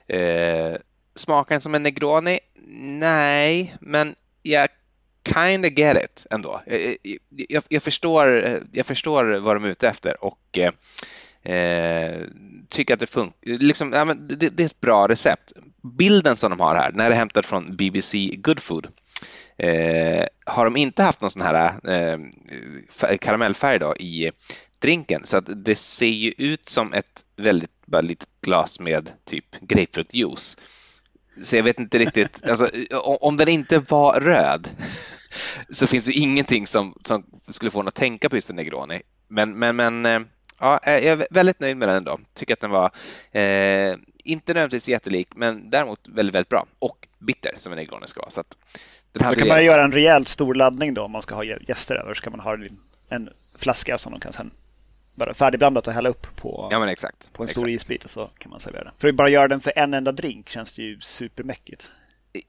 Eh, 0.07 0.77
smakar 1.15 1.55
den 1.55 1.61
som 1.61 1.75
en 1.75 1.83
Negroni? 1.83 2.39
Nej, 2.81 3.75
men 3.81 4.15
jag 4.43 4.69
kind 5.35 5.67
of 5.67 5.73
get 5.73 6.05
it 6.05 6.27
ändå. 6.31 6.62
Jag, 6.67 6.97
jag, 7.49 7.62
jag, 7.69 7.83
förstår, 7.83 8.59
jag 8.73 8.87
förstår 8.87 9.39
vad 9.39 9.57
de 9.57 9.65
är 9.65 9.69
ute 9.69 9.89
efter 9.89 10.25
och 10.25 10.59
Eh, 11.43 12.21
tycker 12.69 12.95
att 12.95 13.01
det 13.01 13.07
funkar. 13.07 13.59
Liksom, 13.59 13.93
ja, 13.93 14.05
det, 14.05 14.49
det, 14.49 14.62
är 14.62 14.67
ett 14.67 14.81
bra 14.81 15.09
recept. 15.09 15.53
Bilden 15.83 16.37
som 16.37 16.51
de 16.51 16.61
har 16.61 16.75
här, 16.75 16.91
den 16.91 17.01
här 17.01 17.11
är 17.11 17.15
hämtad 17.15 17.47
från 17.47 17.77
BBC 17.77 18.31
Good 18.37 18.61
Food. 18.61 18.87
Eh, 19.57 20.25
har 20.47 20.65
de 20.65 20.77
inte 20.77 21.03
haft 21.03 21.21
någon 21.21 21.31
sån 21.31 21.43
här 21.43 21.75
eh, 21.85 23.17
karamellfärg 23.17 23.79
då 23.79 23.97
i 23.97 24.31
drinken 24.79 25.21
så 25.25 25.37
att 25.37 25.65
det 25.65 25.75
ser 25.75 26.07
ju 26.07 26.33
ut 26.39 26.69
som 26.69 26.93
ett 26.93 27.25
väldigt 27.37 27.87
bara 27.87 28.03
litet 28.03 28.29
glas 28.41 28.81
med 28.81 29.11
typ 29.25 29.61
grapefruktjuice. 29.61 30.57
Så 31.43 31.57
jag 31.57 31.62
vet 31.62 31.81
inte 31.81 31.99
riktigt, 31.99 32.41
alltså, 32.49 32.71
om 33.01 33.37
den 33.37 33.49
inte 33.49 33.79
var 33.79 34.21
röd 34.21 34.69
så 35.71 35.87
finns 35.87 36.05
det 36.05 36.12
ingenting 36.12 36.67
som, 36.67 36.99
som 37.01 37.25
skulle 37.49 37.71
få 37.71 37.81
en 37.81 37.89
att 37.89 37.95
tänka 37.95 38.29
på 38.29 38.37
just 38.37 38.51
en 38.51 38.57
Negroni. 38.57 39.01
Men, 39.29 39.59
men, 39.59 39.77
men 39.77 40.07
eh, 40.07 40.21
ja, 40.61 40.81
jag 40.85 41.05
är 41.05 41.27
väldigt 41.31 41.61
nöjd 41.61 41.77
med 41.77 41.89
den 41.89 41.97
ändå. 41.97 42.21
Tycker 42.35 42.55
att 42.55 42.61
den 42.61 42.71
var 42.71 42.91
eh, 43.33 43.97
inte 44.23 44.55
nödvändigtvis 44.55 44.88
jättelik, 44.88 45.29
men 45.35 45.71
däremot 45.71 46.09
väldigt, 46.09 46.35
väldigt 46.35 46.49
bra 46.49 46.67
och 46.79 47.09
bitter 47.19 47.55
som 47.59 47.73
en 47.73 47.76
Negroni 47.76 48.07
ska 48.07 48.21
vara. 48.21 48.31
Så 48.31 48.41
att 48.41 48.59
den 49.12 49.29
då 49.29 49.35
kan 49.35 49.49
man 49.49 49.64
göra 49.64 49.85
en 49.85 49.93
rejält 49.93 50.29
stor 50.29 50.55
laddning 50.55 50.95
då 50.95 51.02
om 51.02 51.11
man 51.11 51.23
ska 51.23 51.35
ha 51.35 51.45
gäster 51.45 51.97
över. 51.97 52.14
Så 52.14 52.23
kan 52.23 52.33
man 52.33 52.41
ha 52.41 52.59
en 53.09 53.31
flaska 53.59 53.99
som 53.99 54.12
de 54.12 54.21
kan 54.21 54.33
sen 54.33 54.50
bara 55.14 55.35
färdigblandat 55.35 55.87
och 55.87 55.93
hälla 55.93 56.09
upp 56.09 56.37
på, 56.37 56.69
ja, 56.71 56.91
exakt. 56.91 57.33
på 57.33 57.43
en 57.43 57.45
exakt. 57.45 57.61
stor 57.61 57.69
isbit 57.69 58.05
och 58.05 58.11
så 58.11 58.26
kan 58.38 58.50
man 58.50 58.61
servera 58.61 58.85
den. 58.85 58.93
För 58.99 59.09
att 59.09 59.14
bara 59.14 59.29
göra 59.29 59.49
den 59.49 59.61
för 59.61 59.73
en 59.76 59.95
enda 59.95 60.12
drink 60.12 60.49
känns 60.49 60.73
det 60.73 60.83
ju 60.83 61.00
supermäckigt. 61.00 61.91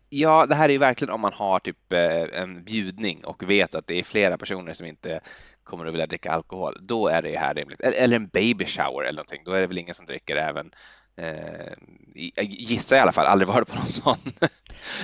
Ja, 0.09 0.45
det 0.45 0.55
här 0.55 0.69
är 0.69 0.73
ju 0.73 0.77
verkligen 0.77 1.13
om 1.13 1.21
man 1.21 1.33
har 1.33 1.59
typ 1.59 1.93
eh, 1.93 2.41
en 2.41 2.63
bjudning 2.63 3.23
och 3.23 3.49
vet 3.49 3.75
att 3.75 3.87
det 3.87 3.99
är 3.99 4.03
flera 4.03 4.37
personer 4.37 4.73
som 4.73 4.87
inte 4.87 5.19
kommer 5.63 5.85
att 5.85 5.93
vilja 5.93 6.05
dricka 6.05 6.31
alkohol. 6.31 6.77
Då 6.81 7.07
är 7.07 7.21
det 7.21 7.37
här 7.37 7.53
rimligt. 7.53 7.81
Eller 7.81 8.15
en 8.15 8.27
baby 8.27 8.65
shower 8.65 9.03
eller 9.03 9.17
någonting. 9.17 9.41
Då 9.45 9.51
är 9.51 9.61
det 9.61 9.67
väl 9.67 9.77
ingen 9.77 9.95
som 9.95 10.05
dricker 10.05 10.35
även 10.35 10.71
eh, 11.15 11.73
gissar 12.43 12.95
i 12.95 12.99
alla 12.99 13.11
fall, 13.11 13.25
aldrig 13.25 13.47
varit 13.47 13.67
på 13.67 13.75
någon 13.75 13.87
sån. 13.87 14.17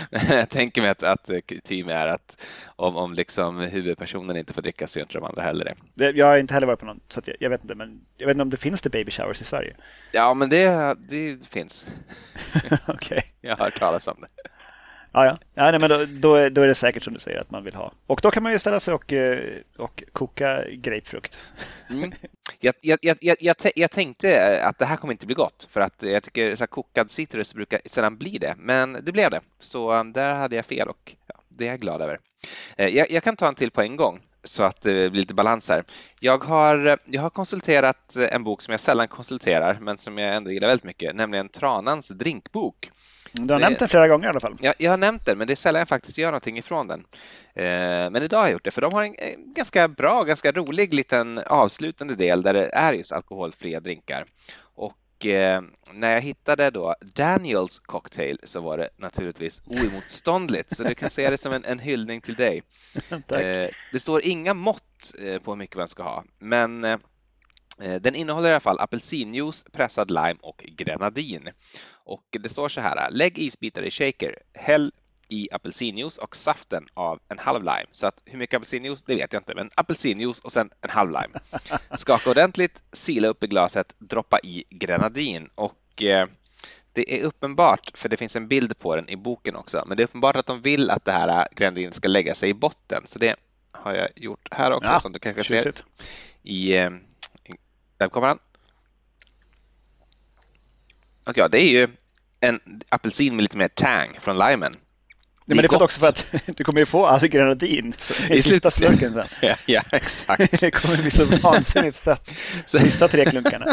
jag 0.29 0.49
tänker 0.49 0.81
mig 0.81 0.89
att, 0.89 1.03
att 1.03 1.29
kutym 1.45 1.89
är 1.89 2.07
att 2.07 2.45
om, 2.75 2.95
om 2.95 3.13
liksom 3.13 3.59
huvudpersonen 3.59 4.37
inte 4.37 4.53
får 4.53 4.61
dricka 4.61 4.87
så 4.87 4.99
gör 4.99 5.03
inte 5.03 5.17
de 5.17 5.23
andra 5.23 5.41
heller 5.41 5.75
det. 5.93 6.11
Jag 6.11 6.25
har 6.25 6.37
inte 6.37 6.53
heller 6.53 6.67
varit 6.67 6.79
på 6.79 6.85
någon, 6.85 6.99
så 7.07 7.21
jag, 7.25 7.35
jag, 7.39 7.49
vet 7.49 7.61
inte, 7.61 7.75
men 7.75 8.01
jag 8.17 8.27
vet 8.27 8.33
inte 8.35 8.41
om 8.41 8.49
det 8.49 8.57
finns 8.57 8.81
det 8.81 8.89
baby 8.89 9.11
showers 9.11 9.41
i 9.41 9.43
Sverige? 9.43 9.75
Ja, 10.11 10.33
men 10.33 10.49
det, 10.49 10.97
det 11.09 11.47
finns. 11.47 11.85
Okej. 12.87 12.93
Okay. 12.93 13.21
Jag 13.41 13.55
har 13.55 13.65
hört 13.65 13.79
talas 13.79 14.07
om 14.07 14.17
det. 14.21 14.49
Ja, 15.11 15.25
ja. 15.25 15.37
ja 15.53 15.71
nej, 15.71 15.79
men 15.79 15.89
då, 15.89 16.05
då, 16.05 16.35
är, 16.35 16.49
då 16.49 16.61
är 16.61 16.67
det 16.67 16.75
säkert 16.75 17.03
som 17.03 17.13
du 17.13 17.19
säger 17.19 17.39
att 17.39 17.51
man 17.51 17.63
vill 17.63 17.75
ha. 17.75 17.91
Och 18.07 18.19
då 18.23 18.31
kan 18.31 18.43
man 18.43 18.51
ju 18.51 18.59
ställa 18.59 18.79
sig 18.79 18.93
och, 18.93 19.13
eh, 19.13 19.39
och 19.77 20.03
koka 20.13 20.63
grapefrukt. 20.69 21.39
Mm. 21.89 22.11
Jag, 22.61 22.75
jag, 22.81 22.99
jag, 23.01 23.17
jag, 23.39 23.55
jag 23.75 23.91
tänkte 23.91 24.59
att 24.63 24.79
det 24.79 24.85
här 24.85 24.97
kommer 24.97 25.13
inte 25.13 25.25
bli 25.25 25.35
gott 25.35 25.67
för 25.71 25.81
att 25.81 26.03
jag 26.03 26.23
tycker 26.23 26.55
så 26.55 26.67
kokad 26.67 27.11
citrus 27.11 27.53
brukar 27.53 27.79
sällan 27.85 28.17
bli 28.17 28.37
det, 28.37 28.55
men 28.57 28.97
det 29.03 29.11
blev 29.11 29.31
det. 29.31 29.41
Så 29.59 30.03
där 30.03 30.33
hade 30.33 30.55
jag 30.55 30.65
fel 30.65 30.87
och 30.87 31.15
ja, 31.27 31.35
det 31.49 31.67
är 31.67 31.69
jag 31.69 31.79
glad 31.79 32.01
över. 32.01 32.19
Jag, 32.75 33.11
jag 33.11 33.23
kan 33.23 33.35
ta 33.35 33.47
en 33.47 33.55
till 33.55 33.71
på 33.71 33.81
en 33.81 33.95
gång 33.95 34.19
så 34.43 34.63
att 34.63 34.81
det 34.81 35.11
blir 35.11 35.21
lite 35.21 35.33
balans 35.33 35.69
här. 35.69 35.83
Jag 36.19 36.43
har, 36.43 36.99
jag 37.05 37.21
har 37.21 37.29
konsulterat 37.29 38.15
en 38.15 38.43
bok 38.43 38.61
som 38.61 38.71
jag 38.71 38.79
sällan 38.79 39.07
konsulterar 39.07 39.77
men 39.81 39.97
som 39.97 40.17
jag 40.17 40.35
ändå 40.35 40.51
gillar 40.51 40.67
väldigt 40.67 40.83
mycket, 40.83 41.15
nämligen 41.15 41.49
Tranans 41.49 42.07
drinkbok. 42.07 42.91
Du 43.31 43.53
har 43.53 43.59
det, 43.59 43.65
nämnt 43.65 43.79
den 43.79 43.89
flera 43.89 44.07
gånger 44.07 44.25
i 44.25 44.29
alla 44.29 44.39
fall. 44.39 44.57
Ja, 44.61 44.73
jag 44.77 44.91
har 44.91 44.97
nämnt 44.97 45.25
den, 45.25 45.37
men 45.37 45.47
det 45.47 45.53
är 45.53 45.55
sällan 45.55 45.79
jag 45.79 45.87
faktiskt 45.87 46.17
gör 46.17 46.27
någonting 46.27 46.57
ifrån 46.57 46.87
den. 46.87 46.99
Eh, 47.53 48.09
men 48.11 48.23
idag 48.23 48.37
har 48.37 48.45
jag 48.45 48.51
gjort 48.51 48.65
det, 48.65 48.71
för 48.71 48.81
de 48.81 48.93
har 48.93 49.03
en, 49.03 49.15
en 49.17 49.53
ganska 49.53 49.87
bra, 49.87 50.23
ganska 50.23 50.51
rolig 50.51 50.93
liten 50.93 51.39
avslutande 51.45 52.15
del 52.15 52.41
där 52.41 52.53
det 52.53 52.69
är 52.73 52.93
just 52.93 53.11
alkoholfria 53.11 53.79
drinkar. 53.79 54.25
Och 54.75 55.25
eh, 55.25 55.61
när 55.93 56.13
jag 56.13 56.21
hittade 56.21 56.69
då 56.69 56.95
Daniels 57.01 57.79
cocktail 57.79 58.39
så 58.43 58.61
var 58.61 58.77
det 58.77 58.89
naturligtvis 58.97 59.61
oemotståndligt, 59.65 60.75
så 60.75 60.83
du 60.83 60.95
kan 60.95 61.09
se 61.09 61.29
det 61.29 61.37
som 61.37 61.53
en, 61.53 61.65
en 61.65 61.79
hyllning 61.79 62.21
till 62.21 62.35
dig. 62.35 62.63
eh, 63.11 63.69
det 63.91 63.99
står 63.99 64.25
inga 64.25 64.53
mått 64.53 65.13
eh, 65.19 65.39
på 65.39 65.51
hur 65.51 65.57
mycket 65.57 65.77
man 65.77 65.87
ska 65.87 66.03
ha, 66.03 66.23
men 66.39 66.83
eh, 66.83 66.97
den 67.79 68.15
innehåller 68.15 68.49
i 68.49 68.51
alla 68.51 68.59
fall 68.59 68.79
apelsinjuice, 68.79 69.65
pressad 69.71 70.11
lime 70.11 70.37
och 70.41 70.63
grenadin. 70.67 71.49
Och 71.91 72.25
det 72.29 72.49
står 72.49 72.69
så 72.69 72.81
här, 72.81 73.11
lägg 73.11 73.39
isbitar 73.39 73.81
i 73.81 73.91
shaker, 73.91 74.35
häll 74.53 74.91
i 75.27 75.47
apelsinjuice 75.51 76.17
och 76.17 76.35
saften 76.35 76.87
av 76.93 77.19
en 77.29 77.39
halv 77.39 77.63
lime. 77.63 77.85
Så 77.91 78.07
att 78.07 78.21
hur 78.25 78.39
mycket 78.39 78.57
apelsinjuice, 78.57 79.01
det 79.01 79.15
vet 79.15 79.33
jag 79.33 79.39
inte, 79.39 79.55
men 79.55 79.69
apelsinjuice 79.75 80.39
och 80.39 80.51
sen 80.51 80.69
en 80.81 80.89
halv 80.89 81.11
lime. 81.11 81.39
Skaka 81.97 82.29
ordentligt, 82.29 82.83
sila 82.91 83.27
upp 83.27 83.43
i 83.43 83.47
glaset, 83.47 83.93
droppa 83.97 84.39
i 84.43 84.63
grenadin 84.69 85.49
och 85.55 86.03
eh, 86.03 86.27
det 86.93 87.19
är 87.19 87.23
uppenbart, 87.23 87.91
för 87.93 88.09
det 88.09 88.17
finns 88.17 88.35
en 88.35 88.47
bild 88.47 88.79
på 88.79 88.95
den 88.95 89.09
i 89.09 89.15
boken 89.15 89.55
också, 89.55 89.83
men 89.87 89.97
det 89.97 90.03
är 90.03 90.05
uppenbart 90.05 90.35
att 90.35 90.45
de 90.45 90.61
vill 90.61 90.91
att 90.91 91.05
det 91.05 91.11
här 91.11 91.47
grenadin 91.55 91.93
ska 91.93 92.07
lägga 92.07 92.35
sig 92.35 92.49
i 92.49 92.53
botten. 92.53 93.03
Så 93.05 93.19
det 93.19 93.35
har 93.71 93.93
jag 93.93 94.09
gjort 94.15 94.47
här 94.51 94.71
också, 94.71 94.91
ja, 94.91 94.99
som 94.99 95.11
du 95.11 95.19
kanske 95.19 95.43
ser 95.43 95.73
i, 96.43 96.89
eh, 97.99 98.05
i 98.05 98.07
webbkameran. 98.07 98.39
Och 101.25 101.37
ja, 101.37 101.47
det 101.47 101.61
är 101.61 101.69
ju 101.69 101.87
en 102.39 102.59
apelsin 102.89 103.35
med 103.35 103.43
lite 103.43 103.57
mer 103.57 103.67
tang 103.67 104.17
från 104.19 104.37
limen. 104.37 104.75
Nej, 105.49 105.55
men 105.55 105.57
det 105.57 105.65
är 105.65 105.77
för 105.77 105.83
också 105.83 105.99
för 105.99 106.07
att 106.07 106.33
du 106.57 106.63
kommer 106.63 106.79
ju 106.79 106.85
få 106.85 107.05
all 107.05 107.27
grenadin 107.27 107.93
i 108.29 108.41
sista 108.41 108.71
slurken 108.71 109.13
sen. 109.13 109.27
ja, 109.41 109.55
ja, 109.65 109.81
exakt. 109.91 110.59
det 110.59 110.71
kommer 110.71 110.97
bli 110.97 111.11
så 111.11 111.25
vansinnigt 111.25 111.95
sött. 111.95 112.29
Sista 112.65 113.07
tre 113.07 113.25
klunkarna. 113.25 113.65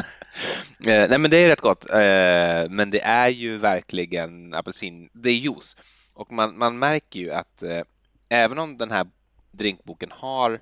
Eh, 0.86 1.08
nej, 1.08 1.18
men 1.18 1.30
det 1.30 1.36
är 1.36 1.48
rätt 1.48 1.60
gott. 1.60 1.90
Eh, 1.90 2.68
men 2.70 2.90
det 2.90 3.00
är 3.00 3.28
ju 3.28 3.58
verkligen 3.58 4.54
apelsin. 4.54 5.08
Det 5.12 5.30
är 5.30 5.34
juice. 5.34 5.76
Och 6.14 6.32
man, 6.32 6.58
man 6.58 6.78
märker 6.78 7.20
ju 7.20 7.32
att 7.32 7.62
eh, 7.62 7.80
även 8.28 8.58
om 8.58 8.76
den 8.76 8.90
här 8.90 9.06
drinkboken 9.52 10.10
har 10.12 10.60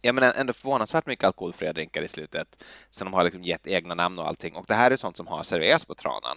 jag 0.00 0.14
menar 0.14 0.32
ändå 0.32 0.52
förvånansvärt 0.52 1.06
mycket 1.06 1.24
alkoholfria 1.24 1.72
drinkar 1.72 2.02
i 2.02 2.08
slutet. 2.08 2.64
Sen 2.90 3.04
de 3.04 3.14
har 3.14 3.24
liksom 3.24 3.44
gett 3.44 3.66
egna 3.66 3.94
namn 3.94 4.18
och 4.18 4.28
allting. 4.28 4.56
Och 4.56 4.64
det 4.68 4.74
här 4.74 4.90
är 4.90 4.96
sånt 4.96 5.16
som 5.16 5.26
har 5.26 5.42
serverats 5.42 5.84
på 5.84 5.94
Tranan 5.94 6.36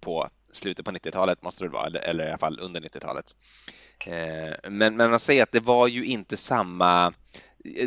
på 0.00 0.28
slutet 0.52 0.84
på 0.84 0.90
90-talet 0.90 1.42
måste 1.42 1.64
det 1.64 1.70
vara, 1.70 1.86
eller, 1.86 2.00
eller 2.00 2.24
i 2.26 2.28
alla 2.28 2.38
fall 2.38 2.60
under 2.60 2.80
90-talet. 2.80 3.34
Eh, 4.06 4.70
men, 4.70 4.96
men 4.96 5.10
man 5.10 5.20
säger 5.20 5.42
att 5.42 5.52
det 5.52 5.60
var 5.60 5.86
ju 5.86 6.04
inte 6.04 6.36
samma 6.36 7.12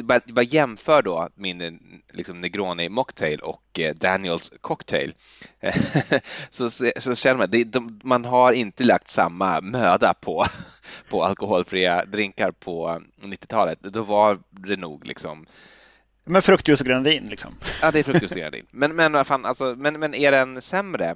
bara, 0.03 0.20
bara 0.27 0.46
jämför 0.46 1.01
då 1.01 1.29
min 1.36 1.79
liksom, 2.12 2.41
Negroni 2.41 2.89
Mocktail 2.89 3.39
och 3.39 3.79
eh, 3.79 3.96
Daniels 3.96 4.51
Cocktail 4.62 5.13
så, 6.50 6.69
så 6.69 7.15
känner 7.15 7.36
man 7.36 7.43
att 7.43 8.04
man 8.04 8.26
har 8.26 8.52
inte 8.52 8.84
lagt 8.84 9.10
samma 9.10 9.62
möda 9.62 10.13
på, 10.13 10.45
på 11.10 11.23
alkoholfria 11.23 12.06
drinkar 12.06 12.52
på 12.52 13.02
90-talet. 13.21 13.80
Då 13.82 14.04
var 14.04 14.39
det 14.49 14.78
nog 14.78 15.06
liksom 15.06 15.45
men 16.28 16.41
fruktjuice 16.41 16.82
och 16.82 16.88
grenadin 16.88 17.28
liksom? 17.30 17.56
Ja, 17.82 17.91
det 17.91 17.99
är 17.99 18.04
fruktjuice 18.04 18.32
och 18.32 18.38
grenadin. 18.38 18.65
Men, 18.71 18.95
men, 18.95 19.26
fan, 19.26 19.45
alltså, 19.45 19.76
men, 19.78 19.99
men 19.99 20.13
är 20.13 20.32
den 20.32 20.62
sämre? 20.62 21.15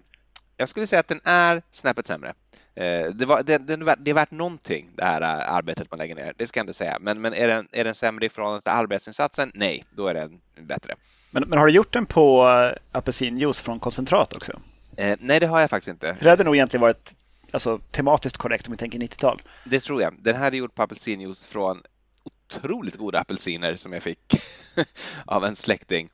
Jag 0.59 0.69
skulle 0.69 0.87
säga 0.87 0.99
att 0.99 1.07
den 1.07 1.21
är 1.23 1.61
snäppet 1.71 2.07
sämre. 2.07 2.33
Eh, 2.75 3.09
det, 3.13 3.25
var, 3.25 3.43
det, 3.43 3.57
det, 3.57 4.11
är 4.11 4.13
värt 4.13 4.31
någonting, 4.31 4.89
det 4.95 5.03
här 5.03 5.21
eh, 5.21 5.53
arbetet 5.53 5.91
man 5.91 5.97
lägger 5.97 6.15
ner. 6.15 6.33
Det 6.37 6.47
ska 6.47 6.59
jag 6.59 6.63
inte 6.63 6.73
säga. 6.73 6.97
Men, 7.01 7.21
men 7.21 7.33
är, 7.33 7.47
den, 7.47 7.67
är 7.71 7.83
den 7.83 7.95
sämre 7.95 8.25
i 8.25 8.29
förhållande 8.29 8.61
till 8.61 8.71
arbetsinsatsen? 8.71 9.51
Nej, 9.53 9.85
då 9.89 10.07
är 10.07 10.13
den 10.13 10.39
bättre. 10.61 10.95
Men, 11.31 11.43
men 11.47 11.59
har 11.59 11.67
du 11.67 11.73
gjort 11.73 11.93
den 11.93 12.05
på 12.05 12.49
eh, 12.49 12.97
apelsinjuice 12.97 13.61
från 13.61 13.79
koncentrat 13.79 14.33
också? 14.33 14.59
Eh, 14.97 15.17
nej, 15.19 15.39
det 15.39 15.47
har 15.47 15.59
jag 15.59 15.69
faktiskt 15.69 15.89
inte. 15.89 16.17
Det 16.21 16.29
hade 16.29 16.43
nog 16.43 16.55
egentligen 16.55 16.81
varit 16.81 17.13
alltså, 17.51 17.79
tematiskt 17.91 18.37
korrekt 18.37 18.67
om 18.67 18.71
vi 18.71 18.77
tänker 18.77 18.99
90-tal. 18.99 19.41
Det 19.65 19.79
tror 19.79 20.01
jag. 20.01 20.15
Den 20.19 20.35
här 20.35 20.51
är 20.51 20.55
gjord 20.55 20.75
på 20.75 20.83
apelsinjuice 20.83 21.45
från 21.45 21.81
otroligt 22.23 22.95
goda 22.95 23.19
apelsiner 23.19 23.75
som 23.75 23.93
jag 23.93 24.03
fick 24.03 24.41
av 25.25 25.45
en 25.45 25.55
släkting. 25.55 26.09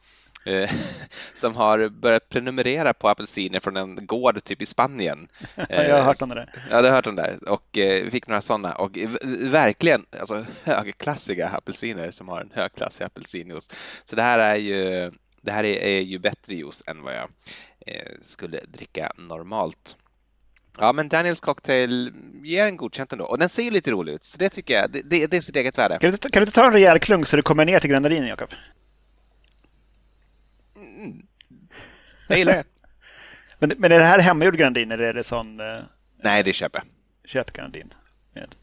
Eh, 0.45 0.71
som 1.33 1.55
har 1.55 1.89
börjat 1.89 2.29
prenumerera 2.29 2.93
på 2.93 3.09
apelsiner 3.09 3.59
från 3.59 3.77
en 3.77 4.05
gård 4.05 4.43
typ 4.43 4.61
i 4.61 4.65
Spanien. 4.65 5.27
jag 5.69 5.97
har 5.97 6.03
hört 6.03 6.21
om 6.21 6.29
det 6.29 6.35
där. 6.35 6.67
Ja, 6.69 6.81
du 6.81 6.87
har 6.87 6.95
hört 6.95 7.07
om 7.07 7.15
det 7.15 7.37
och 7.47 7.77
eh, 7.77 8.09
fick 8.09 8.27
några 8.27 8.41
sådana 8.41 8.73
och 8.73 8.97
verkligen 9.39 10.05
alltså, 10.19 10.45
högklassiga 10.63 11.49
apelsiner 11.49 12.11
som 12.11 12.27
har 12.27 12.41
en 12.41 12.51
högklassig 12.53 13.05
apelsinjuice. 13.05 13.69
Så 14.05 14.15
det 14.15 14.21
här 14.21 14.39
är 14.39 14.55
ju, 14.55 15.11
det 15.41 15.51
här 15.51 15.63
är, 15.63 15.77
är 15.77 16.01
ju 16.01 16.19
bättre 16.19 16.53
juice 16.53 16.83
än 16.87 17.03
vad 17.03 17.13
jag 17.13 17.29
eh, 17.87 18.11
skulle 18.21 18.59
dricka 18.67 19.11
normalt. 19.17 19.95
Ja, 20.79 20.93
men 20.93 21.09
Daniels 21.09 21.41
cocktail 21.41 22.13
ger 22.43 22.65
en 22.65 22.77
godkänt 22.77 23.13
ändå. 23.13 23.25
Och 23.25 23.39
den 23.39 23.49
ser 23.49 23.71
lite 23.71 23.91
rolig 23.91 24.13
ut, 24.13 24.23
så 24.23 24.37
det 24.37 24.49
tycker 24.49 24.73
jag, 24.73 24.91
det, 24.91 25.01
det, 25.01 25.27
det 25.27 25.37
är 25.37 25.41
sitt 25.41 25.55
eget 25.55 25.77
värde. 25.77 25.97
Kan 26.01 26.11
du, 26.11 26.17
kan 26.17 26.29
du 26.31 26.39
inte 26.39 26.51
ta 26.51 26.65
en 26.65 26.73
rejäl 26.73 26.99
klunk 26.99 27.27
så 27.27 27.35
du 27.35 27.41
kommer 27.41 27.65
ner 27.65 27.79
till 27.79 27.89
grenadinen, 27.89 28.27
Jakob? 28.27 28.49
Jag 32.27 32.37
gillar 32.37 32.53
det. 32.53 32.63
men, 33.59 33.71
men 33.77 33.91
är 33.91 33.99
det 33.99 34.05
här 34.05 34.19
hemmagjord 34.19 34.57
granadin 34.57 34.91
eller 34.91 35.03
är 35.03 35.13
det 35.13 35.23
sån? 35.23 35.59
Eh, 35.59 35.79
Nej, 36.23 36.43
det 36.43 36.51
är 36.51 36.53
köpe. 36.53 36.83
Köpgranadin. 37.25 37.93
Med 38.33 38.55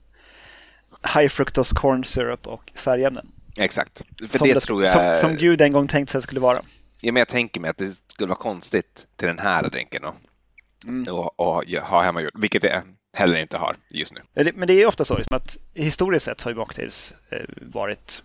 high 1.15 1.29
fructose 1.29 1.75
corn 1.75 2.05
syrup 2.05 2.47
och 2.47 2.73
färgämnen. 2.75 3.27
Exakt. 3.57 4.03
För 4.31 4.39
som 4.39 4.49
det, 4.49 4.55
det 4.55 4.61
tror 4.61 4.83
jag... 4.83 4.91
Som, 4.91 5.29
som 5.29 5.37
Gud 5.37 5.61
en 5.61 5.73
gång 5.73 5.89
tänkt 5.89 6.09
sig 6.09 6.19
att 6.19 6.23
det 6.23 6.27
skulle 6.27 6.41
vara. 6.41 6.63
Ja, 7.01 7.13
men 7.13 7.21
jag 7.21 7.29
tänker 7.29 7.61
mig 7.61 7.71
att 7.71 7.79
det 7.79 7.91
skulle 7.91 8.29
vara 8.29 8.39
konstigt 8.39 9.07
till 9.17 9.29
den 9.29 9.39
här 9.39 9.69
drinken 9.69 10.05
och, 10.05 10.15
mm. 10.85 11.15
och, 11.15 11.41
och 11.41 11.65
ha 11.83 12.03
hemmagjord, 12.03 12.41
vilket 12.41 12.63
jag 12.63 12.83
heller 13.17 13.39
inte 13.39 13.57
har 13.57 13.77
just 13.91 14.15
nu. 14.15 14.53
Men 14.55 14.69
det 14.69 14.83
är 14.83 14.87
ofta 14.87 15.05
så 15.05 15.19
liksom 15.19 15.37
att 15.37 15.57
historiskt 15.75 16.25
sett 16.25 16.43
har 16.43 16.51
ju 16.51 16.57
mocktails 16.57 17.15
eh, 17.31 17.39
varit 17.61 18.23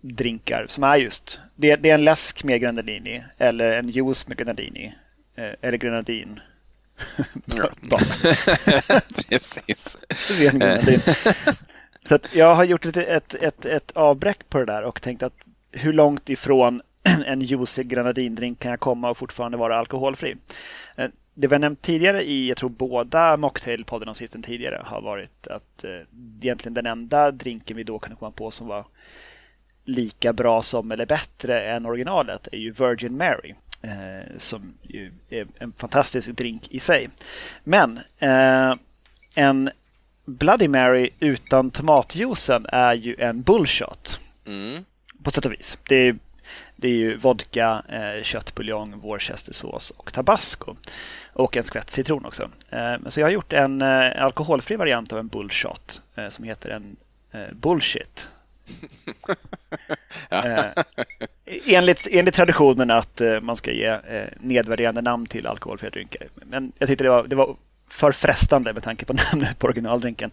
drinkar 0.00 0.66
som 0.68 0.84
är 0.84 0.96
just 0.96 1.40
det, 1.54 1.76
det 1.76 1.90
är 1.90 1.94
en 1.94 2.04
läsk 2.04 2.44
med 2.44 2.60
grenadini 2.60 3.24
eller 3.38 3.72
en 3.72 3.88
juice 3.88 4.28
med 4.28 4.36
grenadini 4.36 4.94
eh, 5.34 5.52
eller 5.60 5.78
grenadin. 5.78 6.40
Precis. 9.28 9.98
Ren 10.40 10.58
grenadin. 10.58 11.00
Så 12.08 12.18
jag 12.32 12.54
har 12.54 12.64
gjort 12.64 12.86
ett, 12.86 12.96
ett, 12.96 13.34
ett, 13.34 13.66
ett 13.66 13.92
avbräck 13.92 14.48
på 14.48 14.58
det 14.58 14.64
där 14.64 14.84
och 14.84 15.02
tänkt 15.02 15.22
att 15.22 15.34
hur 15.72 15.92
långt 15.92 16.30
ifrån 16.30 16.82
en 17.26 17.40
juicy 17.40 17.82
grenadindrink 17.82 18.58
kan 18.58 18.70
jag 18.70 18.80
komma 18.80 19.10
och 19.10 19.16
fortfarande 19.16 19.58
vara 19.58 19.76
alkoholfri? 19.78 20.36
Eh, 20.96 21.08
det 21.34 21.46
vi 21.46 21.54
har 21.54 21.60
nämnt 21.60 21.82
tidigare 21.82 22.22
i, 22.22 22.48
jag 22.48 22.56
tror 22.56 22.70
båda 22.70 23.36
mocktailpodden 23.36 24.08
och 24.08 24.16
tidigare 24.16 24.82
har 24.84 25.00
varit 25.00 25.46
att 25.46 25.84
eh, 25.84 25.90
egentligen 26.42 26.74
den 26.74 26.86
enda 26.86 27.30
drinken 27.30 27.76
vi 27.76 27.84
då 27.84 27.98
kunde 27.98 28.16
komma 28.16 28.30
på 28.30 28.50
som 28.50 28.66
var 28.66 28.86
lika 29.84 30.32
bra 30.32 30.62
som 30.62 30.92
eller 30.92 31.06
bättre 31.06 31.62
än 31.70 31.86
originalet 31.86 32.48
är 32.52 32.58
ju 32.58 32.70
Virgin 32.70 33.16
Mary. 33.16 33.54
Eh, 33.82 34.36
som 34.36 34.74
ju 34.82 35.12
är 35.30 35.46
en 35.58 35.72
fantastisk 35.72 36.28
drink 36.28 36.68
i 36.70 36.80
sig. 36.80 37.08
Men 37.64 38.00
eh, 38.18 38.74
en 39.34 39.70
Bloody 40.24 40.68
Mary 40.68 41.10
utan 41.20 41.70
tomatjuicen 41.70 42.66
är 42.68 42.94
ju 42.94 43.16
en 43.18 43.42
bullshot. 43.42 44.20
Mm. 44.46 44.84
På 45.22 45.30
sätt 45.30 45.46
och 45.46 45.52
vis. 45.52 45.78
Det 45.88 45.94
är, 45.94 46.18
det 46.76 46.88
är 46.88 46.92
ju 46.92 47.16
vodka, 47.16 47.82
eh, 47.88 48.22
köttbuljong, 48.22 49.00
worcestersås 49.00 49.90
och 49.90 50.12
tabasco. 50.12 50.74
Och 51.32 51.56
en 51.56 51.64
skvätt 51.64 51.90
citron 51.90 52.24
också. 52.24 52.50
Eh, 52.70 52.94
så 53.08 53.20
jag 53.20 53.26
har 53.26 53.32
gjort 53.32 53.52
en 53.52 53.82
eh, 53.82 54.24
alkoholfri 54.24 54.76
variant 54.76 55.12
av 55.12 55.18
en 55.18 55.28
bullshot 55.28 56.02
eh, 56.14 56.28
som 56.28 56.44
heter 56.44 56.70
en 56.70 56.96
eh, 57.32 57.54
ja. 60.28 60.44
eh, 60.46 60.84
enligt, 61.66 62.08
enligt 62.10 62.34
traditionen 62.34 62.90
att 62.90 63.20
eh, 63.20 63.40
man 63.40 63.56
ska 63.56 63.72
ge 63.72 63.86
eh, 63.86 64.28
nedvärderande 64.40 65.02
namn 65.02 65.26
till 65.26 65.46
alkoholfria 65.46 65.90
drinkar. 65.90 66.28
Men 66.34 66.72
jag 66.78 66.88
tyckte 66.88 67.04
det 67.04 67.10
var, 67.10 67.26
det 67.26 67.36
var 67.36 67.56
för 67.88 68.12
frestande 68.12 68.72
med 68.72 68.82
tanke 68.82 69.04
på 69.06 69.12
namnet 69.32 69.58
på 69.58 69.66
originaldrinken. 69.66 70.30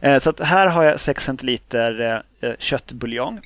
Eh, 0.00 0.18
så 0.18 0.32
här 0.40 0.66
har 0.66 0.84
jag 0.84 1.00
6 1.00 1.24
centiliter 1.24 2.00
eh, 2.40 2.50
eh, 2.50 2.56
köttbuljong, 2.58 3.40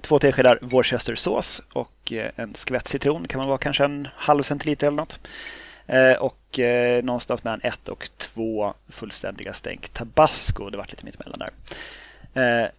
två 0.00 0.18
teskedar 0.18 0.58
worcestersås 0.62 1.62
och 1.72 2.12
eh, 2.12 2.30
en 2.36 2.54
skvätt 2.54 2.88
citron. 2.88 3.28
kan 3.28 3.38
man 3.38 3.48
vara 3.48 3.58
kanske 3.58 3.84
en 3.84 4.08
halv 4.14 4.42
centiliter 4.42 4.86
eller 4.86 4.96
något. 4.96 5.20
Och 6.18 6.60
någonstans 7.02 7.44
mellan 7.44 7.60
ett 7.62 7.88
och 7.88 8.10
två 8.16 8.74
fullständiga 8.88 9.52
stänk 9.52 9.88
tabasco. 9.88 10.70
Det 10.70 10.76
var 10.76 10.86
lite 10.88 11.04
mittemellan 11.04 11.38
där. 11.38 11.50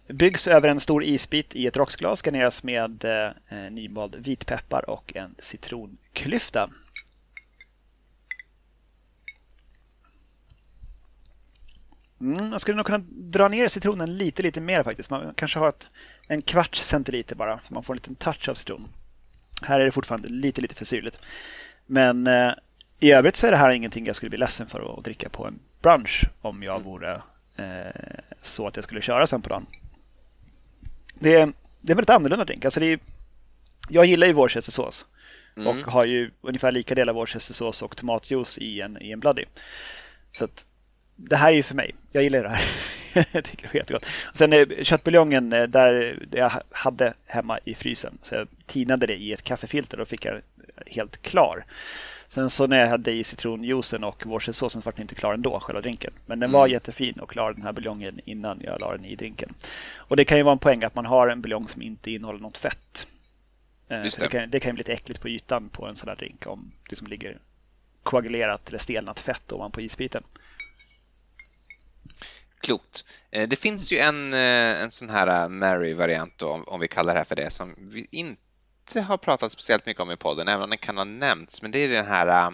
Byggs 0.08 0.48
över 0.48 0.68
en 0.68 0.80
stor 0.80 1.04
isbit 1.04 1.56
i 1.56 1.66
ett 1.66 1.76
rocksglas, 1.76 2.22
garneras 2.22 2.62
med 2.62 3.04
nymald 3.70 4.16
vitpeppar 4.16 4.90
och 4.90 5.16
en 5.16 5.34
citronklyfta. 5.38 6.70
Mm, 12.24 12.52
jag 12.52 12.60
skulle 12.60 12.76
nog 12.76 12.86
kunna 12.86 13.04
dra 13.08 13.48
ner 13.48 13.68
citronen 13.68 14.16
lite, 14.18 14.42
lite 14.42 14.60
mer 14.60 14.82
faktiskt. 14.82 15.10
Man 15.10 15.34
kanske 15.34 15.58
har 15.58 15.68
ett, 15.68 15.88
en 16.28 16.42
kvarts 16.42 16.82
centiliter 16.82 17.36
bara, 17.36 17.60
så 17.64 17.74
man 17.74 17.82
får 17.82 17.94
en 17.94 17.96
liten 17.96 18.14
touch 18.14 18.48
av 18.48 18.54
citron. 18.54 18.88
Här 19.62 19.80
är 19.80 19.84
det 19.84 19.90
fortfarande 19.90 20.28
lite, 20.28 20.60
lite 20.60 20.74
för 20.74 20.84
syrligt. 20.84 21.20
Men 21.86 22.26
eh, 22.26 22.52
i 23.00 23.12
övrigt 23.12 23.36
så 23.36 23.46
är 23.46 23.50
det 23.50 23.56
här 23.56 23.70
ingenting 23.70 24.06
jag 24.06 24.16
skulle 24.16 24.30
bli 24.30 24.38
ledsen 24.38 24.66
för 24.66 24.98
att 24.98 25.04
dricka 25.04 25.28
på 25.28 25.46
en 25.46 25.58
brunch 25.82 26.24
om 26.40 26.62
jag 26.62 26.76
mm. 26.76 26.88
vore 26.88 27.14
eh, 27.14 27.22
så 28.42 28.66
att 28.66 28.76
jag 28.76 28.84
skulle 28.84 29.00
köra 29.00 29.26
sen 29.26 29.42
på 29.42 29.48
dagen. 29.48 29.66
Det 31.14 31.34
är, 31.34 31.52
det 31.80 31.92
är 31.92 31.96
väldigt 31.96 32.10
annorlunda 32.10 32.44
drink. 32.44 32.64
Alltså 32.64 32.80
det 32.80 32.86
är, 32.86 32.98
jag 33.88 34.06
gillar 34.06 34.26
ju 34.26 34.32
worcestersås 34.32 35.06
mm. 35.56 35.68
och 35.68 35.92
har 35.92 36.04
ju 36.04 36.30
ungefär 36.40 36.72
lika 36.72 36.94
delar 36.94 37.12
worcestersås 37.12 37.82
och 37.82 37.96
tomatjuice 37.96 38.58
i 38.58 38.80
en, 38.80 39.02
i 39.02 39.12
en 39.12 39.20
bloody. 39.20 39.44
Så 40.32 40.44
att 40.44 40.66
det 41.16 41.36
här 41.36 41.48
är 41.48 41.56
ju 41.56 41.62
för 41.62 41.74
mig. 41.74 41.94
Jag 42.12 42.22
gillar 42.22 42.42
det 42.42 42.48
här. 42.48 42.64
jag 43.32 43.44
tycker 43.44 43.68
det 43.68 43.74
är 43.74 43.78
jättegott. 43.78 44.06
Och 44.30 44.36
sen 44.38 44.52
eh, 44.52 44.66
köttbuljongen 44.82 45.52
eh, 45.52 45.62
där 45.62 46.18
jag 46.30 46.52
hade 46.70 47.14
hemma 47.26 47.58
i 47.64 47.74
frysen. 47.74 48.18
Så 48.22 48.34
jag 48.34 48.48
tinade 48.66 49.06
det 49.06 49.16
i 49.16 49.32
ett 49.32 49.42
kaffefilter 49.42 50.00
och 50.00 50.08
fick 50.08 50.24
jag 50.24 50.40
helt 50.86 51.22
klar. 51.22 51.64
Sen 52.34 52.50
så 52.50 52.66
när 52.66 52.80
jag 52.80 52.88
hade 52.88 53.12
i 53.12 53.24
citronjuicen 53.24 54.04
och 54.04 54.26
worcestersåsen 54.26 54.82
så 54.82 54.86
var 54.86 54.92
den 54.92 55.02
inte 55.02 55.14
klar 55.14 55.34
ändå, 55.34 55.60
själva 55.60 55.80
drinken. 55.80 56.12
Men 56.26 56.40
den 56.40 56.52
var 56.52 56.64
mm. 56.64 56.72
jättefin 56.72 57.20
och 57.20 57.30
klar 57.30 57.52
den 57.52 57.62
här 57.62 57.72
buljongen 57.72 58.20
innan 58.24 58.60
jag 58.64 58.80
la 58.80 58.92
den 58.92 59.04
i 59.04 59.16
drinken. 59.16 59.54
Och 59.96 60.16
det 60.16 60.24
kan 60.24 60.38
ju 60.38 60.44
vara 60.44 60.52
en 60.52 60.58
poäng 60.58 60.84
att 60.84 60.94
man 60.94 61.06
har 61.06 61.28
en 61.28 61.40
buljong 61.40 61.68
som 61.68 61.82
inte 61.82 62.10
innehåller 62.10 62.40
något 62.40 62.58
fett. 62.58 63.06
Eh, 63.88 64.02
det. 64.02 64.20
Det, 64.20 64.28
kan, 64.28 64.50
det 64.50 64.60
kan 64.60 64.74
bli 64.74 64.80
lite 64.80 64.92
äckligt 64.92 65.20
på 65.20 65.28
ytan 65.28 65.68
på 65.68 65.86
en 65.86 65.96
sån 65.96 66.08
här 66.08 66.16
drink 66.16 66.46
om 66.46 66.72
det 66.90 66.96
som 66.96 67.06
ligger 67.06 67.38
koagulerat 68.02 68.68
eller 68.68 68.78
stelnat 68.78 69.20
fett 69.20 69.52
ovanpå 69.52 69.80
isbiten 69.80 70.22
klokt. 72.64 73.04
Eh, 73.30 73.48
det 73.48 73.56
finns 73.56 73.92
ju 73.92 73.98
en, 73.98 74.32
eh, 74.32 74.82
en 74.82 74.90
sån 74.90 75.10
här 75.10 75.48
Mary-variant, 75.48 76.42
om 76.42 76.80
vi 76.80 76.88
kallar 76.88 77.14
det 77.14 77.20
här 77.20 77.24
för 77.24 77.36
det, 77.36 77.50
som 77.50 77.74
vi 77.78 78.06
inte 78.88 79.00
har 79.00 79.16
pratat 79.16 79.52
speciellt 79.52 79.86
mycket 79.86 80.02
om 80.02 80.10
i 80.10 80.16
podden, 80.16 80.48
även 80.48 80.62
om 80.62 80.70
den 80.70 80.78
kan 80.78 80.96
ha 80.96 81.04
nämnts, 81.04 81.62
men 81.62 81.70
det 81.70 81.78
är 81.78 81.88
den 81.88 82.06
här 82.06 82.52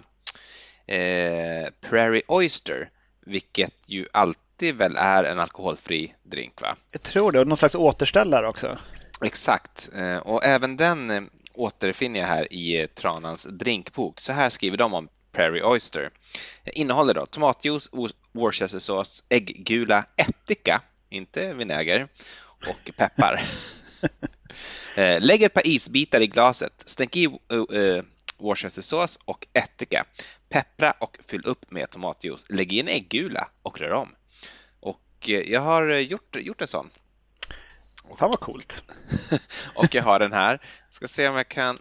eh, 0.87 1.69
Prairie 1.81 2.21
Oyster, 2.27 2.89
vilket 3.25 3.73
ju 3.85 4.07
alltid 4.13 4.75
väl 4.75 4.95
är 4.97 5.23
en 5.23 5.39
alkoholfri 5.39 6.15
drink, 6.23 6.61
va? 6.61 6.75
Jag 6.91 7.01
tror 7.01 7.31
det, 7.31 7.39
och 7.39 7.47
någon 7.47 7.57
slags 7.57 7.75
återställare 7.75 8.47
också. 8.47 8.77
Exakt, 9.23 9.89
och 10.21 10.43
även 10.43 10.77
den 10.77 11.29
återfinner 11.53 12.19
jag 12.19 12.27
här 12.27 12.53
i 12.53 12.87
Tranans 12.87 13.47
drinkbok. 13.51 14.19
Så 14.19 14.33
här 14.33 14.49
skriver 14.49 14.77
de 14.77 14.93
om 14.93 15.07
Prairie 15.31 15.63
Oyster. 15.63 16.09
Innehåller 16.65 17.13
då 17.13 17.25
tomatjuice, 17.25 17.89
worcestersås, 18.31 19.23
ägggula, 19.29 20.05
ättika, 20.15 20.81
inte 21.09 21.53
vinäger, 21.53 22.07
och 22.67 22.91
peppar. 22.97 23.41
Eh, 24.95 25.21
lägg 25.21 25.43
ett 25.43 25.53
par 25.53 25.67
isbitar 25.67 26.21
i 26.21 26.27
glaset, 26.27 26.83
stänk 26.85 27.15
i 27.15 27.27
uh, 27.27 28.01
worcestersås 28.37 29.19
och 29.25 29.47
ättika. 29.53 30.05
Peppra 30.49 30.91
och 30.91 31.17
fyll 31.27 31.41
upp 31.45 31.71
med 31.71 31.89
tomatjuice. 31.89 32.45
Lägg 32.49 32.73
i 32.73 32.79
en 32.79 32.87
äggula 32.87 33.47
och 33.61 33.79
rör 33.79 33.91
om. 33.91 34.15
Och 34.79 35.29
jag 35.45 35.61
har 35.61 35.87
gjort, 35.87 36.35
gjort 36.35 36.61
en 36.61 36.67
sån. 36.67 36.89
Fan 38.17 38.29
vad 38.29 38.39
coolt. 38.39 38.83
och 39.75 39.95
jag 39.95 40.03
har 40.03 40.19
den 40.19 40.33
här. 40.33 40.61
Ska 40.89 41.07
se 41.07 41.27
om 41.27 41.35
jag 41.35 41.47
kan... 41.47 41.77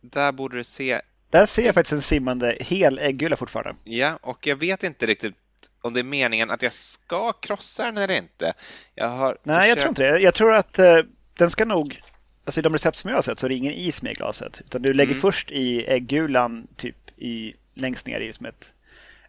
Där 0.00 0.32
borde 0.32 0.56
du 0.56 0.64
se 0.64 1.00
där 1.34 1.46
ser 1.46 1.66
jag 1.66 1.74
faktiskt 1.74 1.92
en 1.92 2.00
simmande 2.00 2.56
hel 2.60 2.98
äggula 2.98 3.36
fortfarande. 3.36 3.80
Ja, 3.84 4.18
och 4.22 4.46
jag 4.46 4.56
vet 4.56 4.82
inte 4.82 5.06
riktigt 5.06 5.34
om 5.82 5.94
det 5.94 6.00
är 6.00 6.04
meningen 6.04 6.50
att 6.50 6.62
jag 6.62 6.72
ska 6.72 7.32
krossa 7.32 7.84
den 7.84 7.96
eller 7.96 8.14
inte. 8.14 8.52
Jag 8.94 9.08
har 9.08 9.38
Nej, 9.42 9.56
försökt... 9.56 9.68
jag 9.68 9.78
tror 9.78 9.88
inte 9.88 10.02
det. 10.02 10.18
Jag 10.18 10.34
tror 10.34 10.54
att 10.54 10.78
uh, 10.78 11.10
den 11.38 11.50
ska 11.50 11.64
nog... 11.64 12.02
Alltså 12.44 12.60
i 12.60 12.62
de 12.62 12.72
recept 12.72 12.98
som 12.98 13.10
jag 13.10 13.16
har 13.16 13.22
sett 13.22 13.38
så 13.38 13.46
är 13.46 13.48
det 13.48 13.54
ingen 13.54 13.72
is 13.72 14.02
med 14.02 14.12
i 14.12 14.14
glaset. 14.14 14.60
Utan 14.60 14.82
du 14.82 14.92
lägger 14.92 15.12
mm. 15.12 15.20
först 15.20 15.50
i 15.50 15.84
äggulan 15.84 16.66
typ 16.76 16.96
i, 17.16 17.54
längst 17.74 18.06
ner 18.06 18.20
i 18.20 18.32
som 18.32 18.46
ett, 18.46 18.72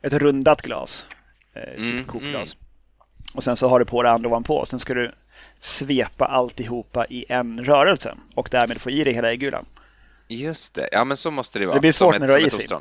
ett 0.02 0.14
rundat 0.14 0.62
glas. 0.62 1.06
Eh, 1.54 1.76
typ 1.76 1.90
mm. 1.90 2.06
kokglas. 2.06 2.56
Mm. 2.56 2.66
Och 3.34 3.44
sen 3.44 3.58
så 3.58 3.68
har 3.68 3.80
du 3.80 3.86
på 3.86 4.04
det 4.04 4.12
andra 4.12 4.30
ovanpå. 4.30 4.66
Sen 4.66 4.80
ska 4.80 4.94
du 4.94 5.12
svepa 5.60 6.26
alltihopa 6.26 7.06
i 7.06 7.26
en 7.30 7.66
rörelse 7.66 8.16
och 8.36 8.48
därmed 8.52 8.82
få 8.82 8.90
i 8.90 9.04
dig 9.04 9.14
hela 9.14 9.32
äggulan. 9.32 9.66
Just 10.28 10.76
det, 10.76 10.90
ja 10.92 11.04
men 11.04 11.18
så 11.18 11.32
måste 11.32 11.60
det 11.60 11.66
vara. 11.66 11.76
Det 11.76 11.82
blir 11.82 11.92
svårt 11.92 12.20
när 12.20 12.28
du 12.28 12.34
har 12.34 12.48
is 12.48 12.72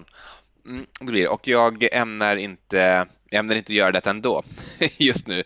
mm, 0.67 0.87
det 1.01 1.05
blir 1.05 1.29
Och 1.29 1.49
jag 1.49 1.95
ämnar 1.95 2.37
inte, 2.37 3.07
jag 3.35 3.39
ämnar 3.39 3.57
inte 3.57 3.75
göra 3.75 3.93
det 3.93 4.07
ändå 4.07 4.43
just 4.97 5.27
nu. 5.27 5.43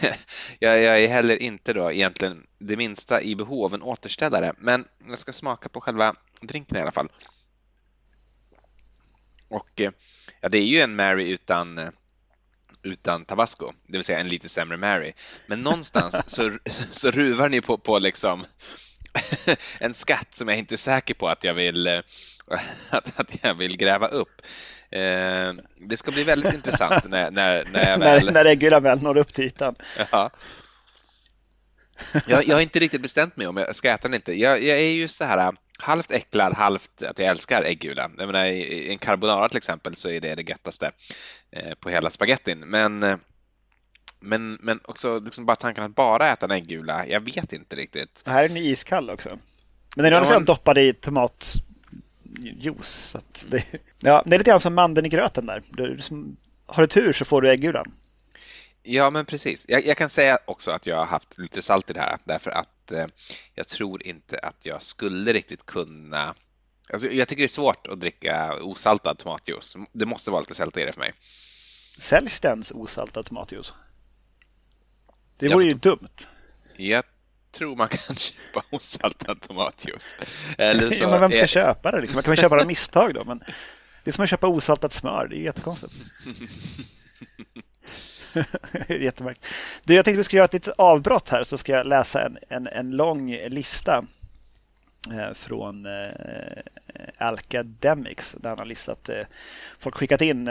jag, 0.58 0.82
jag, 0.82 1.02
är 1.02 1.08
heller 1.08 1.42
inte 1.42 1.72
då 1.72 1.92
egentligen 1.92 2.46
det 2.58 2.76
minsta 2.76 3.22
i 3.22 3.36
behov 3.36 3.64
av 3.64 3.74
en 3.74 3.82
återställare, 3.82 4.52
men 4.58 4.84
jag 5.08 5.18
ska 5.18 5.32
smaka 5.32 5.68
på 5.68 5.80
själva 5.80 6.14
drinken 6.40 6.78
i 6.78 6.80
alla 6.80 6.92
fall. 6.92 7.08
Och 9.48 9.70
ja, 10.40 10.48
det 10.48 10.58
är 10.58 10.66
ju 10.66 10.80
en 10.80 10.96
Mary 10.96 11.28
utan 11.28 11.80
utan 12.82 13.24
tabasco, 13.24 13.72
det 13.86 13.98
vill 13.98 14.04
säga 14.04 14.20
en 14.20 14.28
lite 14.28 14.48
sämre 14.48 14.76
Mary. 14.76 15.12
Men 15.46 15.62
någonstans 15.62 16.16
så, 16.26 16.58
så 16.92 17.10
ruvar 17.10 17.48
ni 17.48 17.60
på, 17.60 17.78
på 17.78 17.98
liksom 17.98 18.46
en 19.78 19.94
skatt 19.94 20.34
som 20.34 20.48
jag 20.48 20.58
inte 20.58 20.74
är 20.74 20.76
säker 20.76 21.14
på 21.14 21.28
att 21.28 21.44
jag 21.44 21.54
vill, 21.54 21.86
eh, 21.86 22.00
att, 22.90 23.20
att 23.20 23.36
jag 23.42 23.54
vill 23.54 23.76
gräva 23.76 24.06
upp. 24.06 24.42
Eh, 24.92 25.52
det 25.78 25.96
ska 25.96 26.10
bli 26.10 26.24
väldigt 26.24 26.54
intressant 26.54 27.04
när, 27.08 27.30
när, 27.30 27.64
när 27.64 27.90
jag 27.90 27.98
väl... 27.98 28.24
när, 28.24 28.32
när 28.32 28.46
äggula 28.46 28.80
väl 28.80 29.02
når 29.02 29.16
upp 29.16 29.34
till 29.34 29.44
ytan. 29.44 29.74
Ja. 30.10 30.30
Jag, 32.26 32.48
jag 32.48 32.56
har 32.56 32.60
inte 32.60 32.78
riktigt 32.78 33.02
bestämt 33.02 33.36
mig 33.36 33.46
om 33.46 33.56
jag 33.56 33.74
ska 33.74 33.90
äta 33.90 34.08
den 34.08 34.14
inte. 34.14 34.40
Jag, 34.40 34.62
jag 34.62 34.78
är 34.78 34.92
ju 34.92 35.08
så 35.08 35.24
här 35.24 35.38
äh, 35.38 35.52
halvt 35.78 36.12
äcklad, 36.12 36.54
halvt 36.54 37.02
att 37.02 37.18
jag 37.18 37.28
älskar 37.28 37.62
äggula. 37.62 38.10
Jag 38.18 38.26
menar, 38.26 38.46
I 38.46 38.90
en 38.90 38.98
carbonara 38.98 39.48
till 39.48 39.56
exempel 39.56 39.96
så 39.96 40.08
är 40.08 40.20
det 40.20 40.34
det 40.34 40.48
göttaste 40.48 40.90
eh, 41.50 41.74
på 41.74 41.90
hela 41.90 42.10
spagettin. 42.10 42.58
Men 42.58 43.18
men, 44.22 44.58
men 44.60 44.80
också 44.84 45.18
liksom 45.18 45.46
bara 45.46 45.56
tanken 45.56 45.84
att 45.84 45.94
bara 45.94 46.32
äta 46.32 46.46
en 46.46 46.52
äggula, 46.52 47.06
jag 47.06 47.20
vet 47.20 47.52
inte 47.52 47.76
riktigt. 47.76 48.22
här 48.26 48.44
är 48.44 48.48
den 48.48 48.56
iskall 48.56 49.10
också. 49.10 49.38
Men 49.96 50.04
den 50.04 50.12
är 50.12 50.26
ja, 50.26 50.32
man... 50.32 50.44
doppad 50.44 50.78
i 50.78 50.92
tomatjuice. 52.36 53.16
det, 53.48 53.64
ja, 54.02 54.22
det 54.26 54.36
är 54.36 54.38
lite 54.38 54.50
grann 54.50 54.60
som 54.60 54.74
mandeln 54.74 55.06
i 55.06 55.08
gröten 55.08 55.46
där. 55.46 55.62
Du, 55.70 55.98
har 56.66 56.82
du 56.82 56.86
tur 56.86 57.12
så 57.12 57.24
får 57.24 57.42
du 57.42 57.50
äggulan. 57.50 57.92
Ja, 58.82 59.10
men 59.10 59.24
precis. 59.24 59.66
Jag, 59.68 59.86
jag, 59.86 59.96
kan 59.96 60.08
säga 60.08 60.38
också 60.44 60.70
att 60.70 60.86
jag 60.86 60.96
har 60.96 61.06
haft 61.06 61.38
lite 61.38 61.62
salt 61.62 61.90
i 61.90 61.92
det 61.92 62.00
här 62.00 62.18
därför 62.24 62.50
att 62.50 62.92
eh, 62.92 63.06
jag 63.54 63.68
tror 63.68 64.06
inte 64.06 64.38
att 64.38 64.56
jag 64.62 64.82
skulle 64.82 65.32
riktigt 65.32 65.66
kunna 65.66 66.34
Alltså, 66.92 67.08
jag 67.08 67.28
tycker 67.28 67.42
det 67.42 67.46
är 67.46 67.48
svårt 67.48 67.86
att 67.86 68.00
dricka 68.00 68.58
osaltad 68.62 69.18
tomatjuice. 69.18 69.76
Det 69.92 70.06
måste 70.06 70.30
vara 70.30 70.40
lite 70.40 70.54
salt 70.54 70.76
i 70.76 70.84
det 70.84 70.92
för 70.92 71.00
mig. 71.00 71.12
Säljs 71.98 72.40
det 72.40 72.48
ens 72.48 72.72
osaltad 72.72 73.22
tomatjuice? 73.22 73.74
Det 75.36 75.48
vore 75.48 75.64
ju 75.64 75.74
dumt. 75.74 76.08
Jag 76.76 77.04
tror 77.52 77.76
man 77.76 77.88
kan 77.88 78.16
köpa 78.16 78.62
osaltad 78.70 79.40
tomatjuice. 79.40 80.16
Eller 80.58 80.90
så 80.90 81.04
ja, 81.04 81.10
men 81.10 81.20
vem 81.20 81.30
ska 81.30 81.42
är... 81.42 81.46
köpa 81.46 81.90
det? 81.90 82.00
Liksom? 82.00 82.14
Man 82.14 82.22
kan 82.22 82.30
väl 82.30 82.38
köpa 82.38 82.54
det 82.54 82.60
av 82.60 82.66
misstag 82.66 83.14
då? 83.14 83.24
Men 83.24 83.38
det 84.04 84.10
är 84.10 84.12
som 84.12 84.24
att 84.24 84.30
köpa 84.30 84.46
osaltat 84.46 84.92
smör. 84.92 85.26
Det 85.30 85.36
är 85.36 85.40
jättekonstigt. 85.40 85.92
Jättemärkligt. 88.88 89.46
Du, 89.84 89.94
jag 89.94 90.04
tänkte 90.04 90.16
vi 90.16 90.24
ska 90.24 90.36
göra 90.36 90.44
ett 90.44 90.52
litet 90.52 90.74
avbrott 90.78 91.28
här 91.28 91.42
så 91.42 91.58
ska 91.58 91.72
jag 91.72 91.86
läsa 91.86 92.26
en, 92.26 92.38
en, 92.48 92.66
en 92.66 92.90
lång 92.90 93.30
lista 93.48 94.04
eh, 95.10 95.34
från 95.34 95.86
eh, 95.86 96.62
Alcademics 97.18 98.36
där 98.40 98.50
han 98.50 98.58
har 98.58 98.66
listat 98.66 99.08
eh, 99.08 99.26
folk 99.78 99.94
skickat 99.94 100.20
in 100.20 100.50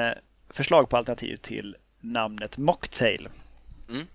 förslag 0.49 0.89
på 0.89 0.97
alternativ 0.97 1.35
till 1.35 1.75
namnet 1.99 2.57
Mocktail. 2.57 3.29
Mm. 3.89 4.07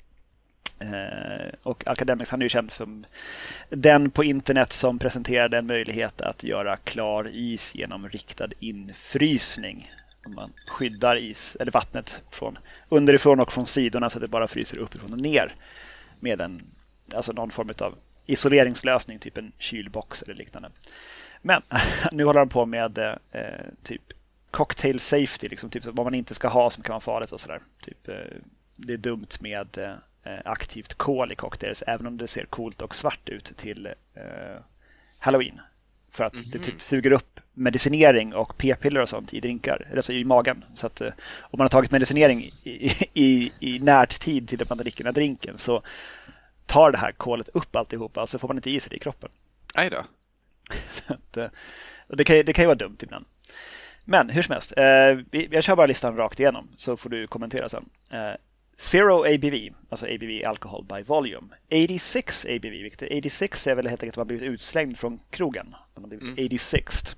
Eh, 0.79 1.49
och 1.62 1.89
Academics 1.89 2.31
han 2.31 2.41
är 2.41 2.45
ju 2.45 2.49
känd 2.49 2.73
som 2.73 3.05
den 3.69 4.11
på 4.11 4.25
internet 4.25 4.73
som 4.73 4.99
presenterade 4.99 5.59
en 5.59 5.67
möjlighet 5.67 6.21
att 6.21 6.45
göra 6.45 6.77
klar 6.77 7.29
is 7.33 7.75
genom 7.75 8.09
riktad 8.09 8.49
infrysning. 8.61 9.93
Man 10.27 10.53
skyddar 10.67 11.17
is, 11.17 11.57
eller 11.61 11.73
vattnet 11.73 12.23
från 12.31 12.59
underifrån 12.89 13.41
och 13.41 13.53
från 13.53 13.67
sidorna 13.67 14.11
så 14.11 14.19
att 14.19 14.23
det 14.23 14.29
bara 14.29 14.49
fryser 14.49 14.79
uppifrån 14.79 15.12
och 15.12 15.21
ner 15.21 15.55
med 16.21 16.41
en, 16.41 16.62
alltså 17.15 17.33
någon 17.33 17.51
form 17.51 17.71
av 17.81 17.95
isoleringslösning, 18.27 19.19
typ 19.19 19.39
en 19.39 19.53
kylbox 19.59 20.23
eller 20.23 20.35
liknande. 20.35 20.71
Men 21.43 21.62
nu 22.12 22.25
håller 22.25 22.41
de 22.41 22.49
på 22.49 22.67
med 22.67 22.99
eh, 22.99 23.45
typ 23.83 24.03
cocktail 24.51 25.01
safety, 25.01 25.49
liksom, 25.49 25.71
typ 25.71 25.85
vad 25.85 26.07
man 26.07 26.15
inte 26.15 26.35
ska 26.35 26.49
ha 26.49 26.71
som 26.71 26.83
kan 26.83 26.93
vara 26.93 27.01
farligt 27.01 27.33
och 27.33 27.41
sådär. 27.41 27.61
Typ, 27.83 28.09
eh, 28.09 28.15
det 28.77 28.93
är 28.93 28.99
dumt 28.99 29.29
med 29.41 29.79
eh, 29.79 29.95
aktivt 30.45 30.95
kol 30.95 31.33
i 31.33 31.35
cocktails, 31.35 31.83
även 31.87 32.07
om 32.07 32.17
det 32.17 32.29
ser 32.29 32.45
coolt 32.45 32.83
och 32.83 32.95
svart 32.95 33.29
ut 33.29 33.57
till 33.57 33.87
eh, 33.87 34.62
halloween. 35.19 35.61
För 36.11 36.25
att 36.25 36.35
mm 36.35 36.45
-hmm. 36.45 36.53
det 36.53 36.59
typ 36.59 36.75
mhm. 36.75 36.81
suger 36.81 37.11
upp 37.11 37.41
medicinering 37.53 38.35
och 38.35 38.59
p-piller 38.59 39.01
och 39.01 39.09
sånt 39.09 39.35
i 39.35 39.41
drinkar, 39.41 39.89
alltså 39.97 40.12
i 40.12 40.25
magen. 40.25 40.65
Så 40.75 40.87
att 40.87 41.01
om 41.41 41.59
man 41.59 41.61
har 41.61 41.69
tagit 41.69 41.91
medicinering 41.91 42.41
i, 42.65 42.93
i, 43.15 43.53
i 43.61 43.79
närtid 43.79 44.49
till 44.49 44.62
att 44.62 44.69
man 44.69 44.79
dricker 44.79 45.05
den 45.05 45.07
här 45.07 45.15
drinken 45.15 45.59
så 45.59 45.83
tar 46.67 46.93
det 46.93 46.99
här 46.99 47.12
kolet 47.12 47.49
upp 47.49 47.77
alltihopa 47.77 48.23
och 48.23 48.29
så 48.29 48.39
får 48.39 48.49
man 48.49 48.57
inte 48.57 48.71
i 48.71 48.81
sig 48.81 48.91
det 48.91 48.97
i 48.97 48.99
kroppen. 48.99 49.31
Aj 49.75 49.91
då. 49.91 50.03
Så 50.91 51.12
att, 51.15 51.53
det, 52.09 52.25
kan, 52.25 52.37
det 52.37 52.53
kan 52.53 52.62
ju 52.62 52.67
vara 52.67 52.79
dumt 52.79 52.97
ibland. 53.03 53.27
Men 54.05 54.31
hur 54.31 54.43
som 54.43 54.53
helst, 54.53 54.73
eh, 54.77 55.45
jag 55.51 55.65
kör 55.65 55.77
bara 55.77 55.87
listan 55.87 56.17
rakt 56.17 56.41
igenom 56.41 56.69
så 56.77 56.97
får 56.97 57.11
du 57.11 57.27
kommentera 57.27 57.69
sen. 57.69 57.89
Zero 58.79 59.25
ABV, 59.25 59.75
alltså 59.89 60.07
ABV 60.07 60.45
alcohol 60.45 60.83
by 60.83 61.03
volume. 61.03 61.49
86 61.71 62.45
ABV, 62.45 62.71
vilket 62.71 63.03
86 63.03 63.67
är 63.67 63.75
väl 63.75 63.87
helt 63.87 64.03
enkelt 64.03 64.15
att 64.15 64.17
man 64.17 64.27
blivit 64.27 64.49
utslängd 64.51 64.99
från 64.99 65.19
krogen. 65.31 65.75
Man 65.95 66.05
har 66.05 66.09
blivit 66.09 66.25
mm. 66.25 66.47
86. 66.47 67.17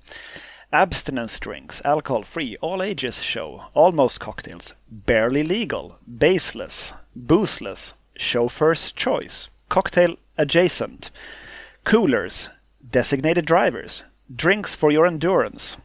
Abstinence 0.69 1.39
drinks, 1.43 1.81
alcohol 1.81 2.23
free, 2.23 2.57
all 2.61 2.81
ages 2.81 3.21
show, 3.21 3.63
almost 3.73 4.19
cocktails, 4.19 4.75
barely 4.87 5.43
legal, 5.43 5.93
baseless, 6.05 6.93
boozeless, 7.13 7.95
chauffeur's 8.15 8.93
choice, 8.93 9.49
cocktail 9.67 10.15
adjacent, 10.37 11.11
coolers, 11.83 12.49
designated 12.91 13.45
drivers, 13.45 14.03
drinks 14.35 14.75
for 14.75 14.91
your 14.91 15.07
endurance, 15.07 15.77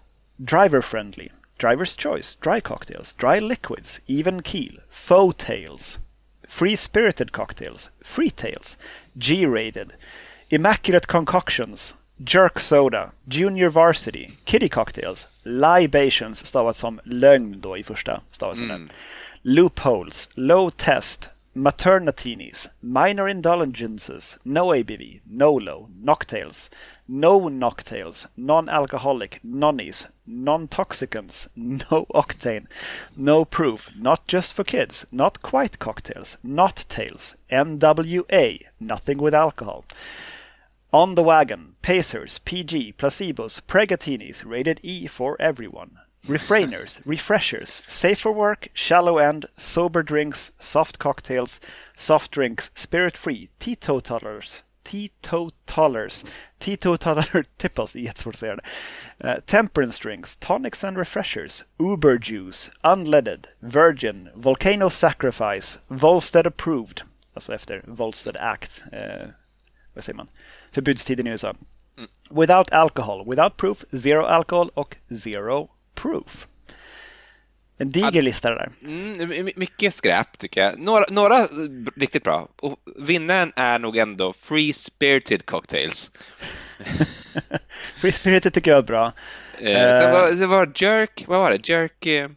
driver 0.45 0.83
friendly, 0.83 1.33
driver's 1.59 1.97
choice, 1.97 2.37
dry 2.41 2.61
cocktails, 2.61 3.13
dry 3.15 3.39
liquids, 3.39 4.01
even 4.07 4.43
keel, 4.43 4.73
faux 4.91 5.35
tails, 5.37 5.99
free 6.49 6.77
spirited 6.77 7.33
cocktails, 7.33 7.91
free 8.03 8.31
tails, 8.31 8.77
G 9.17 9.47
rated, 9.47 9.93
immaculate 10.51 11.07
concoctions, 11.07 11.95
jerk 12.23 12.59
soda, 12.59 13.13
junior 13.29 13.71
varsity, 13.71 14.29
kitty 14.45 14.69
cocktails, 14.69 15.27
libations 15.45 16.47
stavat 16.47 16.77
som 16.77 17.01
lögn 17.05 17.61
då 17.61 17.77
i 17.77 17.83
första 17.83 18.21
stavelsen. 18.31 18.71
Mm. 18.71 18.91
Loopholes, 19.43 20.31
low 20.35 20.71
test, 20.71 21.31
maternatinis, 21.55 22.69
minor 22.81 23.29
indulgences, 23.29 24.39
no 24.43 24.73
ABV, 24.73 25.21
no 25.25 25.59
low, 25.59 25.89
noctails, 26.03 26.71
no 27.07 27.39
noctails, 27.51 28.27
non-alcoholic, 28.35 29.39
nonnies, 29.45 30.07
non-toxicants, 30.27 31.47
no 31.55 32.07
octane, 32.15 32.67
no 33.15 33.45
proof, 33.45 33.95
not 33.95 34.27
just 34.27 34.55
for 34.55 34.65
kids, 34.65 35.05
not 35.13 35.43
quite 35.43 35.79
cocktails, 35.79 36.39
not 36.43 36.83
tails, 36.89 37.37
NWA, 37.51 38.65
nothing 38.81 39.19
with 39.19 39.35
alcohol. 39.35 39.85
On 40.95 41.15
the 41.15 41.23
wagon, 41.23 41.77
pacers, 41.83 42.39
PG, 42.39 42.95
placebos, 42.95 43.61
pregatinis, 43.61 44.43
rated 44.43 44.81
E 44.83 45.07
for 45.07 45.37
everyone. 45.39 45.99
refrainers, 46.27 46.99
refreshers, 47.05 47.83
Safer 47.87 48.33
work, 48.33 48.69
shallow 48.73 49.19
end, 49.19 49.45
sober 49.59 50.03
drinks, 50.03 50.53
soft 50.59 50.99
cocktails, 50.99 51.61
soft 51.95 52.31
drinks, 52.31 52.71
spirit 52.75 53.15
free, 53.15 53.51
teetotalers, 53.59 54.63
teetotalers, 54.85 56.25
teetotaler 56.59 57.45
tipples, 57.57 57.93
det 57.93 57.99
är 57.99 58.03
jättesvårt 58.03 58.35
att 58.35 58.39
säga 58.39 58.57
det. 58.57 58.63
Uh, 59.29 59.41
temperance 59.41 60.03
drinks, 60.03 60.37
tonics 60.37 60.85
and 60.85 60.99
refreshers, 60.99 61.65
uber 61.79 62.19
juice, 62.23 62.71
unleaded, 62.83 63.47
virgin, 63.61 64.29
volcano 64.35 64.91
sacrifice, 64.91 65.79
Volstead 65.89 66.47
approved, 66.47 67.03
alltså 67.35 67.55
efter 67.55 67.83
Volstead 67.87 68.37
Act, 68.37 68.83
uh, 68.93 69.29
vad 69.95 70.05
säger 70.05 70.17
man, 70.17 70.29
förbudstiden 70.73 71.27
i 71.27 71.31
USA. 71.31 71.55
Mm. 71.99 72.11
Without 72.31 72.73
alcohol, 72.73 73.31
without 73.31 73.57
proof, 73.57 73.85
zero 73.93 74.25
alcohol 74.25 74.71
och 74.75 74.97
zero 75.23 75.71
Proof. 75.95 76.49
En 77.79 77.89
diger 77.89 78.23
lista 78.23 78.51
det 78.51 78.57
där. 78.57 78.71
Mm, 78.83 79.51
mycket 79.57 79.95
skräp 79.95 80.39
tycker 80.39 80.65
jag. 80.65 80.79
Några, 80.79 81.05
några 81.11 81.47
riktigt 81.97 82.25
bra. 82.25 82.49
Och 82.63 82.79
vinnaren 82.99 83.53
är 83.57 83.79
nog 83.79 83.97
ändå 83.97 84.33
Free 84.33 84.73
Spirited 84.73 85.47
Cocktails. 85.47 86.11
Free 88.01 88.13
Spirited 88.13 88.53
tycker 88.53 88.71
jag 88.71 88.79
är 88.79 88.83
bra. 88.83 89.13
Eh, 89.59 90.01
sen 90.01 90.13
var, 90.13 90.33
det 90.33 90.47
var 90.47 90.73
Jerk, 90.75 91.25
vad 91.27 91.39
var 91.39 91.51
det? 91.51 91.69
Jerk... 91.69 92.07
Eh... 92.07 92.29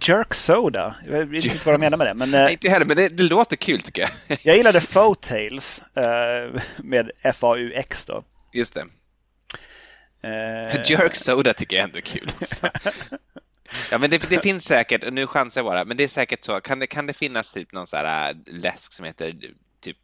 Jerk 0.00 0.34
Soda. 0.34 0.94
Jag 1.08 1.24
vet 1.24 1.44
inte 1.44 1.66
vad 1.66 1.74
de 1.74 1.78
menar 1.78 1.96
med 1.96 2.06
det. 2.06 2.14
Men, 2.14 2.34
eh, 2.34 2.52
inte 2.52 2.70
heller, 2.70 2.86
men 2.86 2.96
det, 2.96 3.08
det, 3.08 3.22
låter 3.22 3.56
kul 3.56 3.80
tycker 3.80 4.02
jag. 4.02 4.38
jag 4.42 4.56
gillade 4.56 4.80
Tales 5.20 5.82
eh, 5.96 6.60
med 6.76 7.10
F-A-U-X 7.22 8.06
då. 8.06 8.24
Just 8.52 8.74
det. 8.74 8.84
Eh... 10.22 10.82
Jerk 10.90 11.14
Soda 11.14 11.54
tycker 11.54 11.76
jag 11.76 11.84
ändå 11.84 11.98
är 11.98 12.02
kul. 12.02 12.30
Ja, 13.90 13.98
men 13.98 14.10
det, 14.10 14.30
det, 14.30 14.42
finns 14.42 14.64
säkert, 14.64 15.12
nu 15.12 15.26
chansar 15.26 15.60
jag 15.60 15.66
bara, 15.66 15.84
men 15.84 15.96
det 15.96 16.04
är 16.04 16.08
säkert 16.08 16.44
så. 16.44 16.60
Kan 16.60 16.78
det, 16.78 16.86
kan 16.86 17.06
det 17.06 17.12
finnas 17.12 17.52
typ 17.52 17.72
någon 17.72 17.86
så 17.86 17.96
här 17.96 18.30
äh, 18.30 18.36
läsk 18.46 18.92
som 18.92 19.06
heter 19.06 19.34
typ 19.80 19.98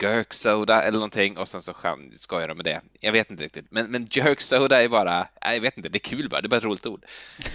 Jerk 0.00 0.34
Soda 0.34 0.82
eller 0.82 0.98
någonting 0.98 1.38
och 1.38 1.48
sen 1.48 1.62
så 1.62 1.74
skojar 2.16 2.48
de 2.48 2.56
med 2.56 2.64
det. 2.64 2.80
Jag 3.00 3.12
vet 3.12 3.30
inte 3.30 3.44
riktigt, 3.44 3.66
men, 3.70 3.90
men 3.90 4.08
Jerk 4.10 4.40
Soda 4.40 4.82
är 4.82 4.88
bara, 4.88 5.28
jag 5.40 5.60
vet 5.60 5.76
inte, 5.76 5.88
det 5.88 5.98
är 5.98 6.16
kul 6.16 6.28
bara, 6.28 6.40
det 6.40 6.46
är 6.46 6.48
bara 6.48 6.56
ett 6.56 6.64
roligt 6.64 6.86
ord. 6.86 7.04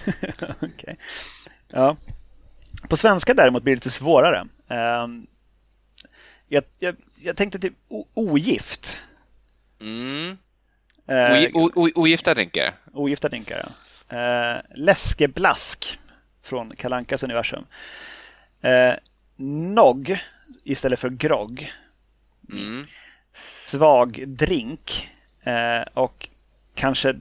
okay. 0.60 0.96
Ja. 1.68 1.96
På 2.88 2.96
svenska 2.96 3.34
däremot 3.34 3.62
blir 3.62 3.74
det 3.74 3.76
lite 3.76 3.90
svårare. 3.90 4.48
Um, 4.68 5.26
jag, 6.48 6.64
jag, 6.78 6.96
jag, 7.16 7.36
tänkte 7.36 7.58
typ 7.58 7.74
ogift. 8.14 8.98
Mm. 9.80 10.38
Eh, 11.06 11.50
ogifta 11.94 12.34
drinkar? 12.34 12.74
Ogifta 12.92 13.28
drinkar, 13.28 13.58
ja. 13.58 13.72
Eh, 14.12 14.60
läskeblask 14.74 15.98
från 16.42 16.76
Kalankas 16.76 17.22
universum. 17.22 17.64
Eh, 18.60 18.94
nog 19.66 20.18
istället 20.64 20.98
för 20.98 21.10
grogg. 21.10 21.72
Mm. 22.52 22.86
Svag 23.66 24.28
drink 24.28 25.10
eh, 25.42 25.82
och 25.94 26.28
kanske 26.74 27.14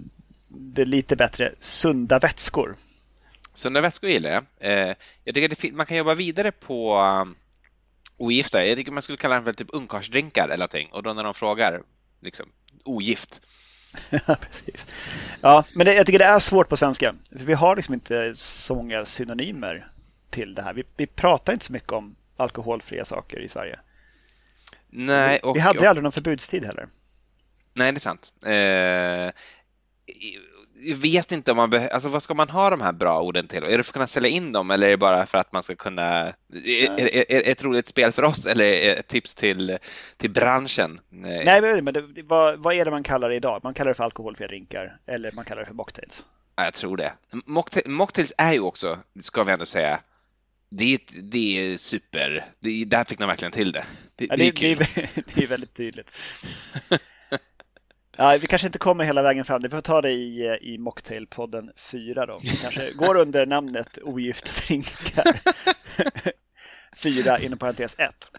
det 0.47 0.86
lite 0.86 1.15
bättre 1.15 1.51
sunda 1.60 2.19
vätskor. 2.19 2.75
Sunda 3.54 3.82
vätskor 3.82 4.10
gillar 4.10 4.30
jag. 4.30 4.43
Eh, 4.60 4.95
jag 5.23 5.36
tycker 5.36 5.69
att 5.69 5.75
man 5.75 5.86
kan 5.86 5.97
jobba 5.97 6.13
vidare 6.13 6.51
på 6.51 6.99
um, 6.99 7.36
ogifta. 8.17 8.65
Jag 8.65 8.77
tycker 8.77 8.91
man 8.91 9.01
skulle 9.01 9.17
kalla 9.17 9.36
dem 9.36 9.43
för 9.43 9.54
typ 9.54 9.69
ungkarlsdrinkar 9.71 10.43
eller 10.43 10.58
någonting 10.58 10.89
och 10.91 11.04
då 11.04 11.13
när 11.13 11.23
de 11.23 11.34
frågar 11.34 11.82
liksom 12.21 12.49
ogift 12.84 13.41
precis. 14.41 14.88
Ja, 15.41 15.63
men 15.75 15.86
det, 15.86 15.93
jag 15.93 16.06
tycker 16.06 16.19
det 16.19 16.25
är 16.25 16.39
svårt 16.39 16.69
på 16.69 16.77
svenska. 16.77 17.15
För 17.32 17.45
vi 17.45 17.54
har 17.54 17.75
liksom 17.75 17.93
inte 17.93 18.34
så 18.36 18.75
många 18.75 19.06
synonymer 19.06 19.88
till 20.30 20.56
det 20.56 20.62
här. 20.62 20.73
Vi, 20.73 20.84
vi 20.97 21.08
pratar 21.08 21.54
inte 21.54 21.65
så 21.65 21.73
mycket 21.73 21.91
om 21.91 22.15
alkoholfria 22.38 23.06
saker 23.06 23.39
i 23.39 23.49
Sverige. 23.49 23.80
Nej, 24.89 25.39
och, 25.39 25.56
vi, 25.56 25.60
vi 25.60 25.63
hade 25.63 25.80
och, 25.80 25.86
aldrig 25.86 26.04
någon 26.04 26.12
förbudstid 26.12 26.65
heller. 26.65 26.88
Nej, 27.73 27.91
det 27.91 27.97
är 27.97 27.99
sant. 27.99 28.34
Eh, 28.45 29.34
vet 30.95 31.31
inte 31.31 31.51
om 31.51 31.57
man 31.57 31.69
behöver, 31.69 31.93
alltså 31.93 32.09
vad 32.09 32.23
ska 32.23 32.33
man 32.33 32.49
ha 32.49 32.69
de 32.69 32.81
här 32.81 32.91
bra 32.91 33.21
orden 33.21 33.47
till? 33.47 33.63
Är 33.63 33.77
det 33.77 33.83
för 33.83 33.89
att 33.89 33.93
kunna 33.93 34.07
sälja 34.07 34.29
in 34.29 34.51
dem 34.51 34.71
eller 34.71 34.87
är 34.87 34.91
det 34.91 34.97
bara 34.97 35.25
för 35.25 35.37
att 35.37 35.51
man 35.51 35.63
ska 35.63 35.75
kunna, 35.75 36.33
är, 36.65 36.99
är, 36.99 37.31
är 37.31 37.51
ett 37.51 37.63
roligt 37.63 37.87
spel 37.87 38.11
för 38.11 38.23
oss 38.23 38.45
eller 38.45 38.65
är 38.65 38.99
ett 38.99 39.07
tips 39.07 39.33
till, 39.33 39.77
till 40.17 40.31
branschen? 40.31 40.99
Nej, 41.09 41.81
men 41.81 41.93
det, 41.93 42.23
vad, 42.23 42.59
vad 42.59 42.73
är 42.73 42.85
det 42.85 42.91
man 42.91 43.03
kallar 43.03 43.29
det 43.29 43.35
idag? 43.35 43.59
Man 43.63 43.73
kallar 43.73 43.89
det 43.89 43.95
för 43.95 44.03
alkoholfria 44.03 44.47
drinkar 44.47 44.97
eller 45.05 45.31
man 45.31 45.45
kallar 45.45 45.61
det 45.61 45.67
för 45.67 45.73
mocktails? 45.73 46.25
Ja, 46.55 46.63
jag 46.63 46.73
tror 46.73 46.97
det. 46.97 47.13
Mocktails 47.85 48.33
är 48.37 48.53
ju 48.53 48.59
också, 48.59 48.97
ska 49.21 49.43
vi 49.43 49.51
ändå 49.51 49.65
säga, 49.65 49.99
det 50.69 50.93
är, 50.93 50.99
det 51.21 51.73
är 51.73 51.77
super, 51.77 52.45
det, 52.59 52.85
där 52.85 53.03
fick 53.03 53.19
man 53.19 53.27
verkligen 53.27 53.51
till 53.51 53.71
det. 53.71 53.85
Det, 54.15 54.25
ja, 54.29 54.37
det, 54.37 54.47
är, 54.47 54.51
kul. 54.51 54.77
det, 54.77 55.01
är, 55.01 55.09
det 55.35 55.43
är 55.43 55.47
väldigt 55.47 55.73
tydligt. 55.73 56.11
Ja, 58.21 58.38
vi 58.41 58.47
kanske 58.47 58.67
inte 58.67 58.79
kommer 58.79 59.03
hela 59.03 59.21
vägen 59.21 59.45
fram. 59.45 59.62
Vi 59.62 59.69
får 59.69 59.81
ta 59.81 60.01
det 60.01 60.12
i, 60.12 60.57
i 60.62 60.77
Mocktailpodden 60.77 61.71
4 61.75 62.25
då. 62.25 62.39
Vi 62.43 62.49
kanske 62.49 62.93
går 62.95 63.17
under 63.17 63.45
namnet 63.45 63.97
Ogifta 64.03 64.49
drinkar. 64.67 65.23
4 66.95 67.39
inom 67.39 67.60
parentes 67.60 67.99
1. 67.99 68.29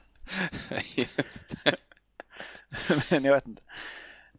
Just 0.97 1.55
Men 3.11 3.25
jag 3.25 3.35
vet 3.35 3.47
inte. 3.47 3.63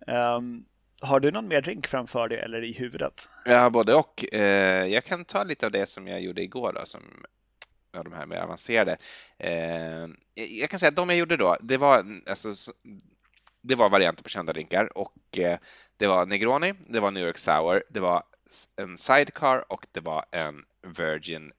Um, 0.07 0.65
Har 1.01 1.19
du 1.19 1.31
någon 1.31 1.47
mer 1.47 1.61
drink 1.61 1.87
framför 1.87 2.27
dig 2.27 2.39
eller 2.39 2.63
i 2.63 2.73
huvudet? 2.73 3.29
Ja, 3.45 3.69
både 3.69 3.95
och. 3.95 4.33
Eh, 4.33 4.85
jag 4.85 5.03
kan 5.03 5.25
ta 5.25 5.43
lite 5.43 5.65
av 5.65 5.71
det 5.71 5.89
som 5.89 6.07
jag 6.07 6.21
gjorde 6.21 6.41
igår 6.41 6.73
då, 6.73 6.81
som 6.85 7.01
av 7.97 8.03
de 8.03 8.13
här 8.13 8.25
mer 8.25 8.37
avancerade. 8.37 8.97
Eh, 9.37 10.07
jag 10.35 10.69
kan 10.69 10.79
säga 10.79 10.89
att 10.89 10.95
de 10.95 11.09
jag 11.09 11.17
gjorde 11.17 11.37
då, 11.37 11.57
det 11.61 11.77
var, 11.77 12.05
alltså, 12.29 12.73
det 13.63 13.75
var 13.75 13.89
varianter 13.89 14.23
på 14.23 14.29
kända 14.29 14.53
drinkar 14.53 14.97
och 14.97 15.37
eh, 15.37 15.57
det 15.97 16.07
var 16.07 16.25
Negroni, 16.25 16.73
det 16.87 16.99
var 16.99 17.11
New 17.11 17.23
York 17.27 17.37
Sour, 17.37 17.83
det 17.89 17.99
var 17.99 18.23
en 18.81 18.97
Sidecar 18.97 19.71
och 19.71 19.87
det 19.91 19.99
var 19.99 20.25
en 20.31 20.65
Virgin 20.97 21.51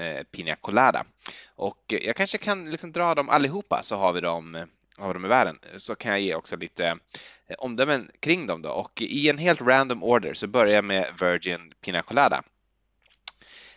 eh, 0.00 0.22
Pina 0.22 0.56
Colada. 0.56 1.04
Och 1.46 1.84
jag 1.86 2.16
kanske 2.16 2.38
kan 2.38 2.70
liksom 2.70 2.92
dra 2.92 3.14
dem 3.14 3.28
allihopa 3.28 3.80
så 3.82 3.96
har 3.96 4.12
vi 4.12 4.20
dem 4.20 4.66
av 4.98 5.14
dem 5.14 5.24
i 5.24 5.28
världen 5.28 5.58
så 5.76 5.94
kan 5.94 6.10
jag 6.10 6.20
ge 6.20 6.34
också 6.34 6.56
lite 6.56 6.86
eh, 7.46 7.56
omdömen 7.58 8.10
kring 8.20 8.46
dem 8.46 8.62
då 8.62 8.70
och 8.70 9.02
i 9.02 9.28
en 9.28 9.38
helt 9.38 9.60
random 9.60 10.02
order 10.02 10.34
så 10.34 10.46
börjar 10.46 10.74
jag 10.74 10.84
med 10.84 11.06
Virgin 11.20 11.72
Pina 11.80 12.02
Colada. 12.02 12.42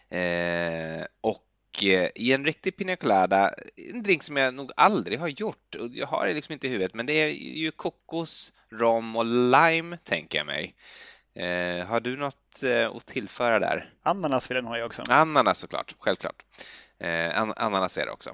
Eh, 0.10 1.06
och 1.22 1.44
i 1.84 2.34
en 2.34 2.46
riktig 2.46 2.78
pina 2.78 2.96
colada, 2.96 3.54
en 3.94 4.04
drink 4.04 4.24
som 4.24 4.38
jag 4.38 4.54
nog 4.54 4.72
aldrig 4.76 5.20
har 5.20 5.28
gjort 5.28 5.76
och 5.76 5.90
jag 5.92 6.08
har 6.08 6.28
det 6.28 6.34
liksom 6.34 6.54
inte 6.54 6.68
i 6.68 6.70
huvudet, 6.70 6.94
men 6.94 7.06
det 7.06 7.14
är 7.14 7.28
ju 7.58 7.72
kokos, 7.72 8.54
rom 8.72 9.16
och 9.16 9.26
lime 9.26 9.98
tänker 9.98 10.38
jag 10.38 10.48
mig. 10.48 10.76
Eh, 11.36 11.86
har 11.86 12.00
du 12.00 12.18
något 12.18 12.64
eh, 12.64 12.96
att 12.96 13.06
tillföra 13.06 13.60
där? 13.60 13.90
Ananas 14.04 14.50
vill 14.52 14.56
den 14.56 14.66
ha 14.66 14.78
jag 14.78 14.86
också. 14.86 15.04
Ananas 15.10 15.60
såklart, 15.60 15.96
självklart. 16.00 16.44
Eh, 17.00 17.40
an 17.40 17.54
ananas 17.56 17.98
är 17.98 18.06
det 18.06 18.12
också. 18.12 18.30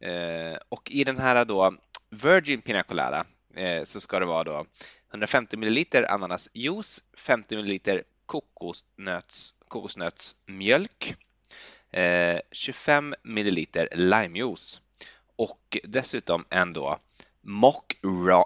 Eh, 0.00 0.58
och 0.68 0.90
i 0.90 1.04
den 1.04 1.18
här 1.18 1.44
då 1.44 1.74
Virgin 2.10 2.62
Pina 2.62 2.82
Colada 2.82 3.24
eh, 3.56 3.84
så 3.84 4.00
ska 4.00 4.20
det 4.20 4.26
vara 4.26 4.44
då 4.44 4.66
150 5.10 5.56
ml 5.56 6.04
ananasjuice, 6.08 7.04
50 7.16 7.56
ml 7.56 8.02
kokosnöts, 8.26 9.54
kokosnötsmjölk, 9.68 11.16
Eh, 11.92 12.40
25 12.52 13.08
ml 13.08 13.16
milliliter 13.22 13.88
limejuice. 13.92 14.80
Och 15.36 15.78
dessutom 15.84 16.44
en 16.50 16.72
då 16.72 16.98
Mock 17.46 17.94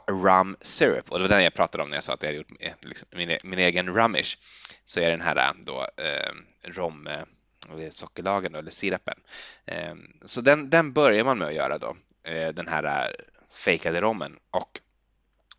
Rum 0.06 0.56
Syrup. 0.60 1.10
Och 1.10 1.18
det 1.18 1.22
var 1.22 1.28
den 1.28 1.44
jag 1.44 1.54
pratade 1.54 1.84
om 1.84 1.90
när 1.90 1.96
jag 1.96 2.04
sa 2.04 2.14
att 2.14 2.22
jag 2.22 2.28
hade 2.28 2.38
gjort 2.38 2.84
liksom, 2.84 3.08
min, 3.12 3.30
e-, 3.30 3.38
min 3.44 3.58
egen 3.58 3.94
rummish 3.94 4.38
Så 4.84 5.00
är 5.00 5.10
den 5.10 5.20
här 5.20 5.36
eh, 5.36 5.52
då 5.62 5.86
eh, 5.96 6.32
rom 6.64 7.06
eh, 7.06 7.90
sockerlagen 7.90 8.54
eller 8.54 8.70
sirapen. 8.70 9.18
Eh, 9.66 9.94
så 10.24 10.40
den, 10.40 10.70
den 10.70 10.92
börjar 10.92 11.24
man 11.24 11.38
med 11.38 11.48
att 11.48 11.54
göra 11.54 11.78
då, 11.78 11.96
eh, 12.22 12.48
den 12.48 12.68
här 12.68 13.16
fejkade 13.50 14.00
rommen. 14.00 14.38
Och 14.50 14.80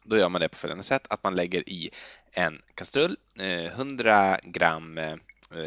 då 0.03 0.17
gör 0.17 0.29
man 0.29 0.41
det 0.41 0.49
på 0.49 0.57
följande 0.57 0.83
sätt 0.83 1.07
att 1.09 1.23
man 1.23 1.35
lägger 1.35 1.69
i 1.69 1.89
en 2.31 2.61
kastrull 2.75 3.17
100 3.37 4.39
gram 4.43 4.99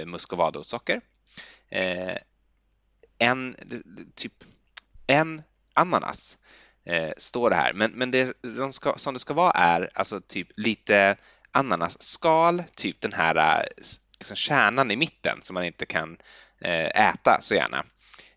muscovado-socker 0.06 1.00
eh, 1.70 2.16
en, 3.18 3.56
typ 4.14 4.44
en 5.06 5.42
ananas 5.74 6.38
eh, 6.84 7.12
står 7.16 7.50
det 7.50 7.56
här. 7.56 7.72
Men, 7.72 7.90
men 7.90 8.10
det 8.10 8.36
de 8.42 8.72
ska, 8.72 8.94
som 8.96 9.14
det 9.14 9.20
ska 9.20 9.34
vara 9.34 9.50
är 9.50 9.90
alltså 9.94 10.20
typ 10.20 10.48
lite 10.56 11.16
ananasskal, 11.52 12.62
typ 12.74 13.00
den 13.00 13.12
här 13.12 13.36
eh, 13.36 13.64
liksom 14.18 14.36
kärnan 14.36 14.90
i 14.90 14.96
mitten 14.96 15.38
som 15.42 15.54
man 15.54 15.64
inte 15.64 15.86
kan 15.86 16.16
eh, 16.60 17.08
äta 17.08 17.38
så 17.40 17.54
gärna. 17.54 17.84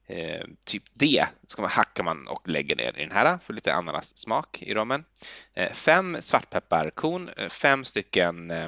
Eh, 0.07 0.45
typ 0.65 0.83
det 0.93 1.25
ska 1.47 1.61
man, 1.61 1.71
hackar 1.71 2.03
man 2.03 2.27
och 2.27 2.47
lägger 2.47 2.75
ner 2.75 2.97
i 2.97 3.01
den 3.01 3.11
här 3.11 3.37
för 3.37 3.53
lite 3.53 3.73
ananassmak 3.73 4.61
i 4.61 4.73
rommen. 4.73 5.05
Eh, 5.53 5.71
fem 5.71 6.17
svartpepparkorn, 6.19 7.29
eh, 7.37 7.49
fem 7.49 7.85
stycken 7.85 8.51
eh, 8.51 8.67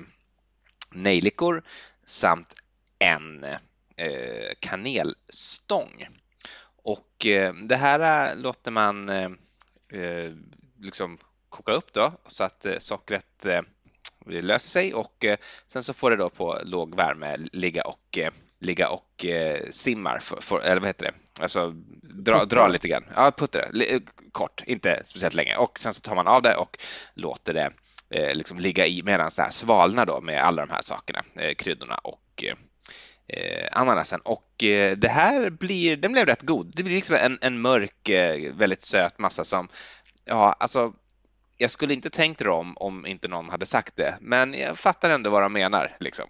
nejlikor 0.92 1.64
samt 2.04 2.56
en 3.00 3.44
Eh, 3.44 3.58
kanelstång. 4.60 6.08
Och 6.84 7.26
eh, 7.26 7.54
det 7.54 7.76
här 7.76 8.36
låter 8.36 8.72
man 8.72 9.10
eh, 9.10 9.30
liksom 10.80 11.18
koka 11.50 11.72
upp 11.72 11.94
då 11.94 12.12
så 12.28 12.44
att 12.44 12.66
sockret 12.78 13.46
löser 14.26 14.70
sig 14.70 14.94
och 14.94 15.26
sen 15.68 15.84
så 15.84 15.94
får 15.94 16.12
det 16.12 16.18
då 16.18 16.30
på 16.30 16.58
låg 16.64 16.96
värme 16.96 17.38
ligga 17.38 17.84
och 17.84 18.20
ligga 18.60 18.90
och 18.90 19.26
simmar, 19.70 20.20
för, 20.20 20.42
för, 20.42 20.60
eller 20.60 20.82
vad 20.82 20.88
heter 20.88 21.06
det? 21.06 21.42
Alltså 21.44 21.70
dra, 22.02 22.46
dra 22.46 22.68
lite 22.68 22.88
grann. 22.88 23.06
Ja, 23.16 23.32
putta 23.38 23.72
det 23.72 24.02
kort, 24.32 24.64
inte 24.66 25.02
speciellt 25.06 25.36
länge 25.36 25.56
och 25.56 25.80
sen 25.80 25.94
så 25.94 26.02
tar 26.02 26.16
man 26.16 26.28
av 26.28 26.42
det 26.42 26.56
och 26.56 26.78
låter 27.14 27.54
det 27.54 27.72
liksom 28.34 28.60
ligga 28.60 28.86
i 28.88 29.04
medan 29.04 29.30
det 29.36 29.42
här 29.42 29.50
svalnar 29.50 30.06
då 30.06 30.22
med 30.22 30.44
alla 30.44 30.66
de 30.66 30.72
här 30.72 30.82
sakerna, 30.82 31.24
kryddorna 31.58 31.96
och 31.96 32.44
eh, 33.30 33.68
ananasen 33.72 34.20
och 34.20 34.64
eh, 34.64 34.98
det 34.98 35.10
här 35.10 35.50
blir, 35.50 35.98
den 35.98 36.12
blev 36.12 36.26
rätt 36.26 36.42
god. 36.42 36.72
Det 36.76 36.84
blir 36.84 36.96
liksom 36.96 37.16
en, 37.16 37.38
en 37.42 37.62
mörk, 37.62 38.10
eh, 38.10 38.54
väldigt 38.54 38.82
söt 38.82 39.20
massa 39.20 39.44
som, 39.44 39.68
ja, 40.26 40.56
alltså 40.60 40.94
jag 41.58 41.72
skulle 41.72 41.94
inte 41.94 42.10
tänkt 42.10 42.42
rom 42.42 42.78
om 42.78 43.06
inte 43.06 43.28
någon 43.28 43.50
hade 43.50 43.66
sagt 43.66 43.96
det, 43.96 44.18
men 44.22 44.54
jag 44.54 44.78
fattar 44.78 45.10
ändå 45.10 45.30
vad 45.30 45.42
de 45.42 45.54
menar. 45.54 45.98
Liksom. 46.00 46.30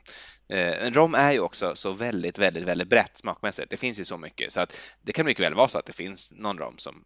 Eh, 0.49 0.91
rom 0.91 1.15
är 1.15 1.31
ju 1.31 1.39
också 1.39 1.75
så 1.75 1.91
väldigt, 1.91 2.37
väldigt, 2.37 2.63
väldigt 2.63 2.87
brett 2.87 3.17
smakmässigt. 3.17 3.69
Det 3.69 3.77
finns 3.77 3.99
ju 3.99 4.05
så 4.05 4.17
mycket 4.17 4.53
så 4.53 4.61
att 4.61 4.77
det 5.01 5.11
kan 5.11 5.25
mycket 5.25 5.45
väl 5.45 5.53
vara 5.53 5.67
så 5.67 5.79
att 5.79 5.85
det 5.85 5.93
finns 5.93 6.31
någon 6.31 6.57
rom 6.57 6.77
som 6.77 7.03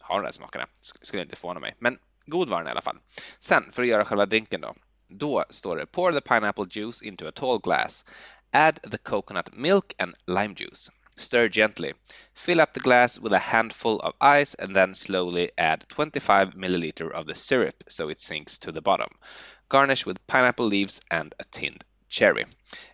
har 0.00 0.16
de 0.20 0.24
där 0.24 0.32
smakerna. 0.32 0.66
Skulle 0.80 1.22
inte 1.22 1.36
förvåna 1.36 1.60
mig, 1.60 1.74
men 1.78 1.98
god 2.26 2.48
var 2.48 2.58
den 2.58 2.68
i 2.68 2.70
alla 2.70 2.82
fall. 2.82 2.96
Sen 3.38 3.64
för 3.72 3.82
att 3.82 3.88
göra 3.88 4.04
själva 4.04 4.26
drinken 4.26 4.60
då. 4.60 4.74
Då 5.10 5.44
står 5.50 5.76
det 5.76 5.86
pour 5.86 6.12
the 6.12 6.20
pineapple 6.20 6.66
juice 6.70 7.02
into 7.02 7.26
a 7.26 7.32
tall 7.34 7.58
glass 7.58 8.04
Add 8.52 8.80
the 8.82 8.98
coconut 8.98 9.54
milk 9.54 9.94
and 9.98 10.14
lime 10.26 10.54
juice. 10.56 10.90
Stir 11.16 11.48
gently. 11.48 11.94
Fill 12.34 12.60
up 12.60 12.74
the 12.74 12.80
glass 12.80 13.20
with 13.20 13.32
a 13.32 13.38
handful 13.38 14.00
of 14.00 14.14
ice 14.20 14.54
and 14.54 14.74
then 14.74 14.94
slowly 14.94 15.52
add 15.56 15.88
25 15.88 16.54
milliliter 16.56 17.12
of 17.12 17.26
the 17.26 17.34
syrup 17.36 17.84
so 17.88 18.08
it 18.08 18.20
sinks 18.20 18.58
to 18.58 18.72
the 18.72 18.82
bottom. 18.82 19.10
Garnish 19.68 20.04
with 20.04 20.26
pineapple 20.26 20.66
leaves 20.66 21.00
and 21.10 21.32
a 21.38 21.44
tinned 21.44 21.84
cherry. 22.08 22.46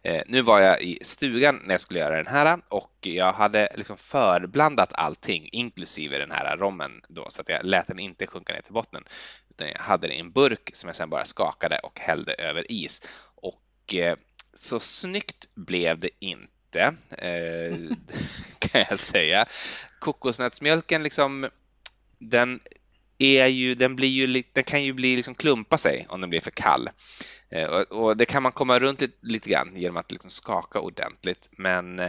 Eh, 0.03 0.23
nu 0.27 0.43
var 0.43 0.61
jag 0.61 0.83
i 0.83 0.99
stugan 1.03 1.61
när 1.65 1.75
jag 1.75 1.81
skulle 1.81 2.01
göra 2.01 2.17
den 2.17 2.27
här 2.27 2.61
och 2.69 2.93
jag 3.01 3.33
hade 3.33 3.69
liksom 3.77 3.97
förblandat 3.97 4.93
allting 4.93 5.49
inklusive 5.53 6.19
den 6.19 6.31
här 6.31 6.57
rommen 6.57 7.03
då 7.09 7.27
så 7.29 7.41
att 7.41 7.49
jag 7.49 7.65
lät 7.65 7.87
den 7.87 7.99
inte 7.99 8.27
sjunka 8.27 8.53
ner 8.53 8.63
till 8.63 8.75
botten. 8.75 9.05
Jag 9.64 9.79
hade 9.79 10.07
det 10.07 10.14
i 10.14 10.21
en 10.21 10.33
burk 10.33 10.71
som 10.73 10.88
jag 10.88 10.97
sen 10.97 11.11
bara 11.11 11.25
skakade 11.25 11.79
och 11.79 12.01
hällde 12.01 12.35
över 12.35 12.73
is. 12.73 13.09
Och 13.35 13.95
eh, 13.95 14.16
så 14.55 14.81
snyggt 14.81 15.49
blev 15.55 15.99
det 15.99 16.11
inte, 16.19 16.95
eh, 17.19 17.77
kan 18.59 18.85
jag 18.90 18.99
säga. 18.99 19.47
Kokosnötsmjölken 19.99 21.03
liksom, 21.03 21.49
den 22.19 22.61
är 23.19 23.47
ju, 23.47 23.75
den 23.75 23.97
blir 23.97 24.09
ju, 24.09 24.42
den 24.53 24.64
kan 24.64 24.85
ju 24.85 24.92
bli 24.92 25.16
liksom 25.16 25.35
klumpa 25.35 25.79
sig 25.79 26.07
om 26.09 26.21
den 26.21 26.31
blir 26.31 26.40
för 26.40 26.51
kall. 26.51 26.88
Och, 27.90 28.16
det 28.16 28.25
kan 28.25 28.42
man 28.42 28.53
komma 28.53 28.79
runt 28.79 29.01
lite, 29.01 29.16
lite 29.21 29.51
grann 29.51 29.73
genom 29.77 29.97
att 29.97 30.12
liksom 30.12 30.31
skaka 30.31 30.81
ordentligt, 30.81 31.49
men 31.53 32.01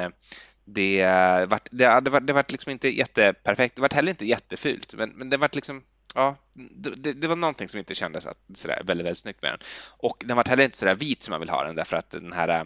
det 0.65 1.05
vart, 1.47 1.67
det, 1.71 1.99
det, 1.99 2.09
var, 2.09 2.19
det 2.19 2.33
var 2.33 2.45
liksom 2.47 2.71
inte 2.71 2.89
jätteperfekt. 2.89 3.75
Det 3.75 3.81
vart 3.81 3.93
heller 3.93 4.09
inte 4.09 4.25
jättefult, 4.25 4.93
men, 4.93 5.09
men 5.09 5.29
det 5.29 5.37
vart 5.37 5.55
liksom 5.55 5.83
ja, 6.17 6.35
det, 6.53 7.13
det, 7.13 7.27
var 7.27 7.35
någonting 7.35 7.69
som 7.69 7.79
inte 7.79 7.95
kändes 7.95 8.25
att, 8.25 8.37
sådär, 8.53 8.81
väldigt, 8.85 9.05
väldigt 9.05 9.19
snyggt 9.19 9.41
med 9.41 9.51
den. 9.51 9.59
Och 9.97 10.23
den 10.25 10.37
var 10.37 10.45
heller 10.45 10.63
inte 10.63 10.77
sådär 10.77 10.95
vit 10.95 11.23
som 11.23 11.31
man 11.31 11.39
vill 11.39 11.49
ha 11.49 11.63
den 11.63 11.75
därför 11.75 11.97
att 11.97 12.09
den 12.09 12.33
här 12.33 12.65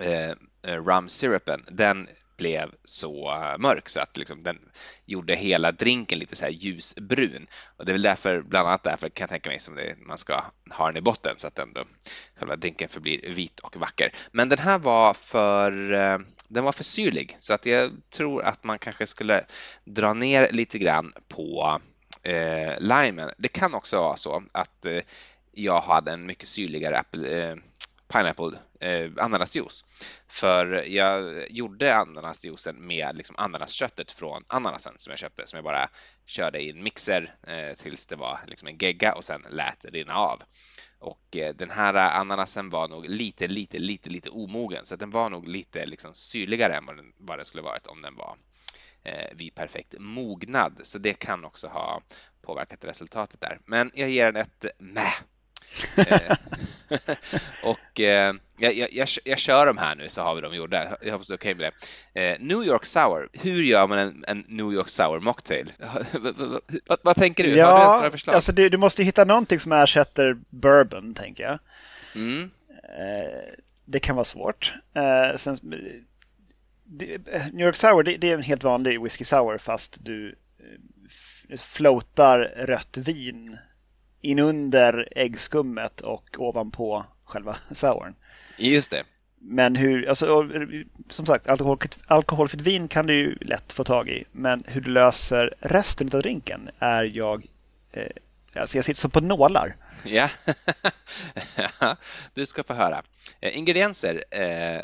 eh, 0.00 0.30
eh 0.62 0.84
rum 0.84 1.08
syrupen, 1.08 1.64
den 1.68 2.08
blev 2.36 2.70
så 2.84 3.32
eh, 3.32 3.58
mörk 3.58 3.88
så 3.88 4.00
att 4.00 4.16
liksom 4.16 4.42
den 4.42 4.58
gjorde 5.04 5.34
hela 5.34 5.72
drinken 5.72 6.18
lite 6.18 6.36
så 6.36 6.44
här 6.44 6.52
ljusbrun. 6.52 7.46
Och 7.76 7.84
det 7.84 7.90
är 7.90 7.94
väl 7.94 8.02
därför, 8.02 8.42
bland 8.42 8.68
annat 8.68 8.82
därför 8.82 9.08
kan 9.08 9.22
jag 9.24 9.30
tänka 9.30 9.50
mig 9.50 9.58
som 9.58 9.74
det, 9.76 9.96
man 9.98 10.18
ska 10.18 10.44
ha 10.70 10.86
den 10.86 10.96
i 10.96 11.00
botten 11.00 11.34
så 11.36 11.46
att 11.46 11.58
ändå 11.58 11.84
själva 12.36 12.56
drinken 12.56 12.88
förblir 12.88 13.32
vit 13.32 13.60
och 13.60 13.76
vacker. 13.76 14.14
Men 14.32 14.48
den 14.48 14.58
här 14.58 14.78
var 14.78 15.14
för, 15.14 15.92
eh, 15.92 16.18
den 16.48 16.64
var 16.64 16.72
för 16.72 16.84
syrlig 16.84 17.36
så 17.40 17.54
att 17.54 17.66
jag 17.66 17.90
tror 18.10 18.42
att 18.42 18.64
man 18.64 18.78
kanske 18.78 19.06
skulle 19.06 19.44
dra 19.84 20.12
ner 20.12 20.52
lite 20.52 20.78
grann 20.78 21.12
på 21.28 21.80
eh, 22.22 22.80
limen. 22.80 23.30
Det 23.38 23.48
kan 23.48 23.74
också 23.74 24.00
vara 24.00 24.16
så 24.16 24.42
att 24.52 24.86
eh, 24.86 25.02
jag 25.52 25.80
hade 25.80 26.12
en 26.12 26.26
mycket 26.26 26.48
syrligare 26.48 26.98
apple, 26.98 27.48
eh, 27.48 27.56
pineapple 28.08 28.58
eh, 28.80 29.10
ananasjuice. 29.16 29.84
För 30.28 30.84
jag 30.88 31.44
gjorde 31.50 31.96
ananasjuicen 31.96 32.86
med 32.86 33.16
liksom 33.16 33.36
ananasköttet 33.38 34.12
från 34.12 34.44
ananasen 34.48 34.94
som 34.96 35.10
jag 35.10 35.18
köpte 35.18 35.46
som 35.46 35.56
jag 35.56 35.64
bara 35.64 35.88
körde 36.26 36.58
i 36.60 36.70
en 36.70 36.82
mixer 36.82 37.34
eh, 37.46 37.76
tills 37.76 38.06
det 38.06 38.16
var 38.16 38.40
liksom 38.46 38.68
en 38.68 38.78
gegga 38.78 39.14
och 39.14 39.24
sen 39.24 39.46
lät 39.50 39.84
rinna 39.84 40.14
av. 40.14 40.42
Och 40.98 41.36
eh, 41.36 41.54
den 41.54 41.70
här 41.70 41.94
ananasen 41.94 42.70
var 42.70 42.88
nog 42.88 43.08
lite, 43.08 43.48
lite, 43.48 43.78
lite, 43.78 44.08
lite 44.08 44.30
omogen 44.30 44.84
så 44.84 44.96
den 44.96 45.10
var 45.10 45.30
nog 45.30 45.48
lite 45.48 45.86
liksom 45.86 46.14
syrligare 46.14 46.76
än 46.76 46.86
vad 46.86 46.96
den, 46.96 47.12
vad 47.18 47.38
den 47.38 47.44
skulle 47.44 47.62
varit 47.62 47.86
om 47.86 48.02
den 48.02 48.16
var 48.16 48.36
vid 49.32 49.54
perfekt 49.54 49.94
mognad. 49.98 50.80
Så 50.82 50.98
det 50.98 51.14
kan 51.14 51.44
också 51.44 51.68
ha 51.68 52.02
påverkat 52.42 52.84
resultatet 52.84 53.40
där. 53.40 53.58
Men 53.64 53.90
jag 53.94 54.10
ger 54.10 54.32
den 54.32 54.42
ett 54.42 54.66
med. 54.78 55.12
Eh, 55.96 56.36
och 57.62 58.00
eh, 58.00 58.34
jag, 58.58 58.74
jag, 58.92 59.08
jag, 59.24 59.38
kör 59.38 59.66
dem 59.66 59.78
här 59.78 59.96
nu 59.96 60.08
så 60.08 60.22
har 60.22 60.34
vi 60.34 60.40
dem 60.40 60.54
gjorda. 60.54 60.96
Jag 61.02 61.12
hoppas 61.12 61.28
du 61.28 61.34
är 61.34 61.38
okej 61.38 61.54
okay 61.54 61.64
med 61.64 61.72
det. 62.14 62.30
Eh, 62.30 62.36
New 62.40 62.62
York 62.62 62.84
Sour. 62.84 63.28
Hur 63.32 63.62
gör 63.62 63.86
man 63.86 63.98
en, 63.98 64.24
en 64.28 64.44
New 64.48 64.72
York 64.72 64.88
Sour 64.88 65.20
mocktail? 65.20 65.72
vad, 66.86 66.98
vad, 67.02 67.16
tänker 67.16 67.44
du? 67.44 67.50
Ja, 67.50 67.76
har 67.76 68.04
du 68.04 68.10
förslag? 68.10 68.34
Alltså 68.34 68.52
du, 68.52 68.68
du, 68.68 68.76
måste 68.76 69.02
hitta 69.02 69.24
någonting 69.24 69.60
som 69.60 69.72
ersätter 69.72 70.36
bourbon, 70.50 71.14
tänker 71.14 71.42
jag. 71.42 71.58
Mm. 72.14 72.50
Eh, 72.82 73.52
det 73.84 74.00
kan 74.00 74.16
vara 74.16 74.24
svårt. 74.24 74.74
Eh, 74.94 75.36
sen, 76.86 77.18
New 77.52 77.66
York 77.66 77.76
Sour 77.76 78.02
det, 78.02 78.16
det, 78.16 78.30
är 78.30 78.34
en 78.34 78.42
helt 78.42 78.64
vanlig 78.64 79.02
whisky 79.02 79.24
sour 79.24 79.58
fast 79.58 79.98
du 80.04 80.34
floatar 81.58 82.38
rött 82.56 82.96
vin 82.96 83.58
inunder 84.20 85.08
äggskummet 85.16 86.00
och 86.00 86.24
ovanpå 86.38 87.04
själva 87.24 87.56
souren. 87.72 88.14
Just 88.58 88.90
det. 88.90 89.04
Men 89.46 89.76
hur, 89.76 90.08
alltså, 90.08 90.48
som 91.10 91.26
sagt, 91.26 91.48
alkohol, 91.48 91.78
alkoholfritt 92.06 92.60
vin 92.60 92.88
kan 92.88 93.06
du 93.06 93.14
ju 93.14 93.36
lätt 93.40 93.72
få 93.72 93.84
tag 93.84 94.08
i. 94.08 94.24
Men 94.32 94.64
hur 94.66 94.80
du 94.80 94.90
löser 94.90 95.54
resten 95.60 96.10
av 96.14 96.22
drinken 96.22 96.70
är 96.78 97.16
jag, 97.16 97.46
eh, 97.92 98.06
alltså 98.54 98.78
jag 98.78 98.84
sitter 98.84 99.00
som 99.00 99.10
på 99.10 99.20
nålar. 99.20 99.76
Ja, 100.04 100.28
du 102.34 102.46
ska 102.46 102.62
få 102.62 102.74
höra. 102.74 103.02
Eh, 103.40 103.58
ingredienser, 103.58 104.24
eh, 104.30 104.80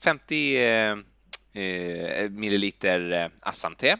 50 0.00 0.56
eh, 0.56 0.90
eh, 0.90 0.96
milliliter 2.30 3.12
eh, 3.12 3.28
assam-te, 3.40 3.96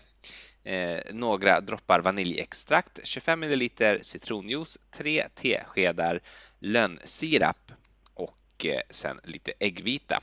eh, 0.65 0.99
några 1.13 1.61
droppar 1.61 2.01
vaniljextrakt, 2.01 3.01
25 3.05 3.43
ml 3.43 3.69
citronjuice, 4.01 4.79
3 4.91 5.25
teskedar 5.35 6.21
lönnsirap 6.59 7.73
och 8.15 8.67
eh, 8.67 8.81
sen 8.91 9.21
lite 9.25 9.53
äggvita. 9.59 10.21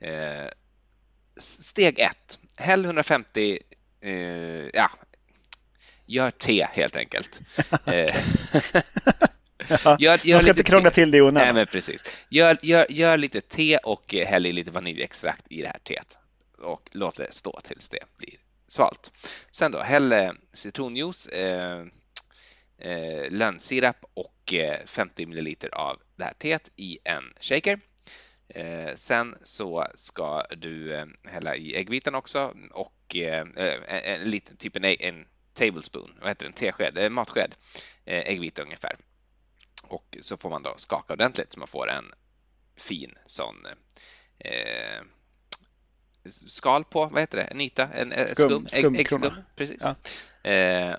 Eh, 0.00 0.48
steg 1.36 2.00
1. 2.00 2.38
Häll 2.58 2.84
150 2.84 3.58
eh, 4.00 4.68
ja, 4.72 4.90
gör 6.06 6.30
te 6.30 6.66
helt 6.72 6.96
enkelt. 6.96 7.40
Eh, 7.86 8.14
ja, 9.68 9.96
gör, 9.98 10.20
gör 10.26 10.34
man 10.34 10.40
ska 10.40 10.50
inte 10.50 10.62
krångla 10.62 10.90
till 10.90 11.10
det 11.10 11.16
i 11.16 11.20
onödan. 11.20 11.44
Nej, 11.44 11.52
men 11.52 11.66
precis. 11.66 12.24
Gör, 12.28 12.58
gör, 12.62 12.86
gör 12.88 13.16
lite 13.16 13.40
te 13.40 13.76
och 13.76 14.14
häll 14.14 14.46
i 14.46 14.52
lite 14.52 14.70
vaniljextrakt 14.70 15.42
i 15.50 15.62
det 15.62 15.68
här 15.68 15.78
teet 15.84 16.18
och 16.66 16.90
låt 16.92 17.16
det 17.16 17.32
stå 17.32 17.60
tills 17.60 17.88
det 17.88 18.04
blir 18.16 18.34
svalt. 18.68 19.12
Sen 19.50 19.72
då, 19.72 19.82
häll 19.82 20.14
citronjuice, 20.52 21.26
eh, 21.26 21.84
eh, 22.78 23.30
lönnsirap 23.30 23.96
och 24.14 24.54
eh, 24.54 24.86
50 24.86 25.26
ml 25.26 25.56
av 25.72 26.02
det 26.16 26.24
här 26.24 26.34
teet 26.38 26.70
i 26.76 26.98
en 27.04 27.24
shaker. 27.40 27.80
Eh, 28.48 28.94
sen 28.94 29.36
så 29.42 29.86
ska 29.94 30.46
du 30.56 30.94
eh, 30.94 31.06
hälla 31.24 31.56
i 31.56 31.76
äggvitan 31.76 32.14
också 32.14 32.54
och 32.70 33.16
eh, 33.16 33.46
eh, 33.56 33.74
en, 33.88 34.20
en 34.20 34.30
liten, 34.30 34.56
typ 34.56 34.76
en, 34.76 34.84
en 34.84 35.26
tablespoon, 35.52 36.18
vad 36.20 36.28
heter 36.28 36.44
det, 36.44 36.48
en 36.48 36.52
tesked, 36.52 36.98
eh, 36.98 37.10
matsked 37.10 37.54
äggvita 38.04 38.62
ungefär. 38.62 38.96
Och 39.82 40.16
så 40.20 40.36
får 40.36 40.50
man 40.50 40.62
då 40.62 40.74
skaka 40.76 41.12
ordentligt 41.12 41.52
så 41.52 41.58
man 41.58 41.68
får 41.68 41.90
en 41.90 42.12
fin 42.76 43.14
sån 43.26 43.66
eh, 44.38 45.02
skal 46.30 46.84
på, 46.84 47.06
vad 47.06 47.20
heter 47.22 47.38
det, 47.38 47.44
en 47.44 47.60
yta, 47.60 47.88
en, 47.88 48.12
ett 48.12 48.38
skum, 48.38 48.66
skum 48.66 48.94
ägg, 48.94 49.00
äggskum. 49.00 49.32
Precis. 49.56 49.82
Ja. 50.42 50.50
Eh, 50.50 50.96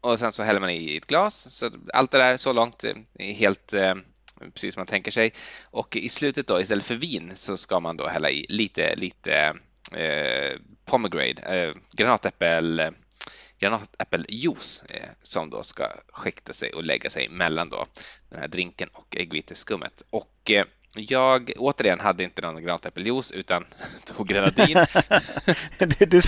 och 0.00 0.18
sen 0.18 0.32
så 0.32 0.42
häller 0.42 0.60
man 0.60 0.70
i 0.70 0.96
ett 0.96 1.06
glas. 1.06 1.50
Så 1.50 1.70
allt 1.94 2.10
det 2.10 2.18
där 2.18 2.36
så 2.36 2.52
långt 2.52 2.84
är 3.14 3.32
helt 3.32 3.72
eh, 3.72 3.94
precis 4.54 4.74
som 4.74 4.80
man 4.80 4.86
tänker 4.86 5.10
sig. 5.10 5.32
Och 5.70 5.96
i 5.96 6.08
slutet 6.08 6.46
då, 6.46 6.60
istället 6.60 6.84
för 6.84 6.94
vin, 6.94 7.32
så 7.34 7.56
ska 7.56 7.80
man 7.80 7.96
då 7.96 8.08
hälla 8.08 8.30
i 8.30 8.46
lite, 8.48 8.96
lite 8.96 9.54
eh, 9.92 10.58
pomegranate, 10.84 11.42
eh, 11.42 11.74
granatäppel, 11.92 12.82
granatäppeljuice 13.60 14.84
eh, 14.88 15.08
som 15.22 15.50
då 15.50 15.62
ska 15.62 15.92
skikta 16.12 16.52
sig 16.52 16.72
och 16.72 16.84
lägga 16.84 17.10
sig 17.10 17.28
mellan 17.28 17.68
då 17.68 17.86
den 18.30 18.40
här 18.40 18.48
drinken 18.48 18.88
och 18.92 19.16
äggviteskummet. 19.16 20.02
Och 20.10 20.50
eh, 20.50 20.64
jag 20.96 21.52
återigen 21.56 22.00
hade 22.00 22.24
inte 22.24 22.42
någon 22.42 22.62
granatäppeljuice 22.62 23.32
utan 23.32 23.66
tog 24.04 24.28
grenadin. 24.28 24.86
du, 25.78 26.06
du 26.06 26.20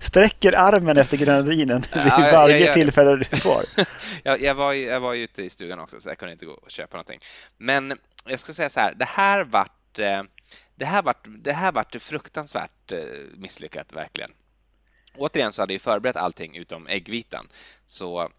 sträcker 0.00 0.58
armen 0.58 0.96
efter 0.96 1.16
grenadinen 1.16 1.84
ja, 1.92 2.02
vid 2.02 2.32
varje 2.32 2.58
jag, 2.58 2.68
jag, 2.68 2.74
tillfälle 2.74 3.16
du 3.16 3.36
får. 3.36 3.64
jag, 4.22 4.40
jag, 4.40 4.54
var, 4.54 4.72
jag 4.72 5.00
var 5.00 5.14
ute 5.14 5.42
i 5.42 5.50
stugan 5.50 5.80
också 5.80 6.00
så 6.00 6.08
jag 6.08 6.18
kunde 6.18 6.32
inte 6.32 6.46
gå 6.46 6.52
och 6.52 6.70
köpa 6.70 6.96
någonting. 6.96 7.20
Men 7.58 7.98
jag 8.26 8.40
ska 8.40 8.52
säga 8.52 8.68
så 8.68 8.80
här, 8.80 8.94
det 8.94 9.08
här 9.08 9.44
vart 9.44 9.98
eh, 9.98 10.22
det 10.76 10.84
här 10.84 11.02
vart, 11.02 11.26
det 11.26 11.52
här 11.52 11.72
vart 11.72 12.02
fruktansvärt 12.02 12.92
misslyckat 13.36 13.92
verkligen. 13.92 14.30
Återigen 15.16 15.52
så 15.52 15.62
hade 15.62 15.74
jag 15.74 15.82
förberett 15.82 16.16
allting 16.16 16.56
utom 16.56 16.86
äggvitan. 16.86 17.48
Så 17.84 18.30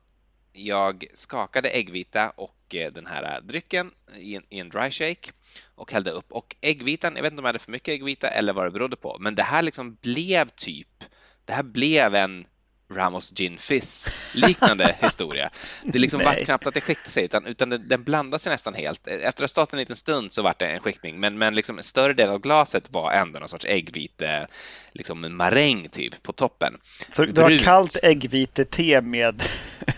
jag 0.54 1.06
skakade 1.14 1.70
äggvita 1.70 2.30
och 2.30 2.76
eh, 2.76 2.92
den 2.92 3.06
här 3.06 3.24
eh, 3.24 3.42
drycken 3.44 3.92
i 4.18 4.36
en, 4.36 4.44
i 4.50 4.60
en 4.60 4.70
dry 4.70 4.92
shake 4.92 5.32
och 5.76 5.92
hällde 5.92 6.12
upp. 6.12 6.32
Och 6.32 6.56
äggvitan, 6.62 7.16
jag 7.16 7.24
vet 7.24 7.32
inte 7.32 7.42
om 7.42 7.46
jag 7.46 7.50
hade 7.50 7.60
för 7.60 7.72
mycket 7.72 7.94
äggvita 7.94 8.28
eller 8.28 8.54
vad 8.54 8.66
det 8.66 8.72
berodde 8.72 8.96
på, 8.96 9.18
men 9.20 9.36
det 9.36 9.44
här 9.44 9.62
liksom 9.62 9.98
blev 10.02 10.50
typ, 10.50 11.04
det 11.46 11.54
här 11.54 11.64
blev 11.64 12.16
en 12.16 12.46
Ramos 12.92 13.34
Gin 13.36 13.58
Fizz 13.58 14.18
liknande 14.34 14.96
historia. 15.02 15.50
Det 15.84 16.00
liksom 16.00 16.24
var 16.24 16.34
knappt 16.34 16.68
att 16.68 16.74
det 16.74 16.82
skickade 16.82 17.10
sig 17.10 17.26
utan, 17.26 17.46
utan 17.46 17.70
den, 17.70 17.88
den 17.88 18.04
blandade 18.04 18.44
sig 18.44 18.52
nästan 18.52 18.74
helt. 18.74 19.08
Efter 19.08 19.28
att 19.28 19.40
ha 19.40 19.48
stått 19.48 19.74
en 19.74 19.80
liten 19.80 19.96
stund 19.96 20.32
så 20.34 20.42
var 20.42 20.56
det 20.58 20.68
en 20.68 20.80
skiktning 20.80 21.20
men, 21.20 21.38
men 21.38 21.56
liksom 21.56 21.78
en 21.78 21.84
större 21.84 22.14
del 22.14 22.30
av 22.30 22.40
glaset 22.40 22.92
var 22.92 23.12
ändå 23.12 23.40
någon 23.40 23.50
sorts 23.50 23.66
äggvite, 23.66 24.48
liksom 24.92 25.38
maräng 25.38 25.90
typ 25.90 26.24
på 26.24 26.34
toppen. 26.34 26.78
Så 27.12 27.26
du 27.26 27.42
har 27.42 27.60
kallt 27.60 28.00
äggvite-te 28.04 29.02
med, 29.02 29.44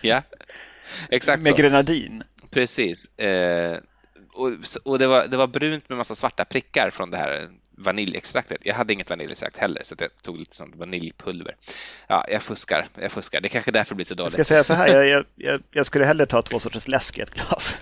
ja, 0.01 0.21
exakt 1.09 1.43
med 1.43 1.51
så. 1.51 1.55
grenadin? 1.55 2.23
Precis. 2.49 3.19
Eh, 3.19 3.77
och, 4.33 4.51
och 4.85 4.99
det, 4.99 5.07
var, 5.07 5.27
det 5.27 5.37
var 5.37 5.47
brunt 5.47 5.89
med 5.89 5.97
massa 5.97 6.15
svarta 6.15 6.45
prickar 6.45 6.89
från 6.89 7.11
det 7.11 7.17
här 7.17 7.49
vaniljextraktet. 7.77 8.57
Jag 8.65 8.75
hade 8.75 8.93
inget 8.93 9.09
vaniljextrakt 9.09 9.57
heller 9.57 9.81
så 9.83 9.95
jag 9.99 10.09
tog 10.21 10.37
lite 10.37 10.55
sånt 10.55 10.75
vaniljpulver. 10.75 11.55
Ja, 12.07 12.25
jag 12.29 12.43
fuskar, 12.43 12.87
jag 12.99 13.11
fuskar. 13.11 13.41
Det 13.41 13.47
är 13.47 13.49
kanske 13.49 13.71
därför 13.71 13.89
det 13.89 13.95
blir 13.95 14.05
så 14.05 14.15
dåligt. 14.15 14.37
Jag 14.37 14.45
ska 14.45 14.53
säga 14.53 14.63
så 14.63 14.73
här, 14.73 15.03
jag, 15.03 15.25
jag, 15.35 15.63
jag 15.71 15.85
skulle 15.85 16.05
hellre 16.05 16.25
ta 16.25 16.41
två 16.41 16.59
sorters 16.59 16.87
läsk 16.87 17.17
i 17.17 17.21
ett 17.21 17.33
glas. 17.33 17.79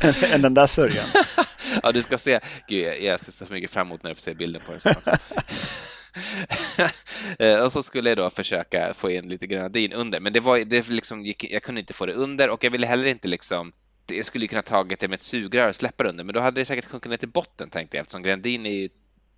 än 0.22 0.42
den 0.42 0.54
där 0.54 0.66
sörjan. 0.66 1.04
ja, 1.82 1.92
du 1.92 2.02
ska 2.02 2.18
se. 2.18 2.40
Gud, 2.68 2.94
jag 3.02 3.20
ser 3.20 3.32
så 3.32 3.52
mycket 3.52 3.70
fram 3.70 3.86
emot 3.86 4.02
när 4.02 4.10
du 4.10 4.14
får 4.14 4.22
se 4.22 4.34
bilden 4.34 4.62
på 4.66 4.72
den. 4.72 5.18
Eh, 7.38 7.64
och 7.64 7.72
så 7.72 7.82
skulle 7.82 8.08
jag 8.08 8.18
då 8.18 8.30
försöka 8.30 8.94
få 8.94 9.10
in 9.10 9.28
lite 9.28 9.46
grenadin 9.46 9.92
under, 9.92 10.20
men 10.20 10.32
det 10.32 10.40
var, 10.40 10.58
det 10.58 10.88
liksom 10.88 11.22
gick, 11.22 11.52
jag 11.52 11.62
kunde 11.62 11.80
inte 11.80 11.92
få 11.92 12.06
det 12.06 12.12
under 12.12 12.50
och 12.50 12.64
jag 12.64 12.70
ville 12.70 12.86
heller 12.86 13.06
inte 13.06 13.28
liksom 13.28 13.72
jag 14.06 14.24
skulle 14.24 14.46
kunna 14.46 14.62
tagit 14.62 15.00
det 15.00 15.08
med 15.08 15.16
ett 15.16 15.22
sugrör 15.22 15.68
och 15.68 15.74
släppa 15.74 16.04
under, 16.04 16.24
men 16.24 16.34
då 16.34 16.40
hade 16.40 16.60
det 16.60 16.64
säkert 16.64 16.84
sjunkit 16.84 17.10
ner 17.10 17.16
till 17.16 17.28
botten 17.28 17.70
tänkte 17.70 17.96
jag 17.96 18.02
eftersom 18.02 18.22
grenadin 18.22 18.66
är 18.66 18.88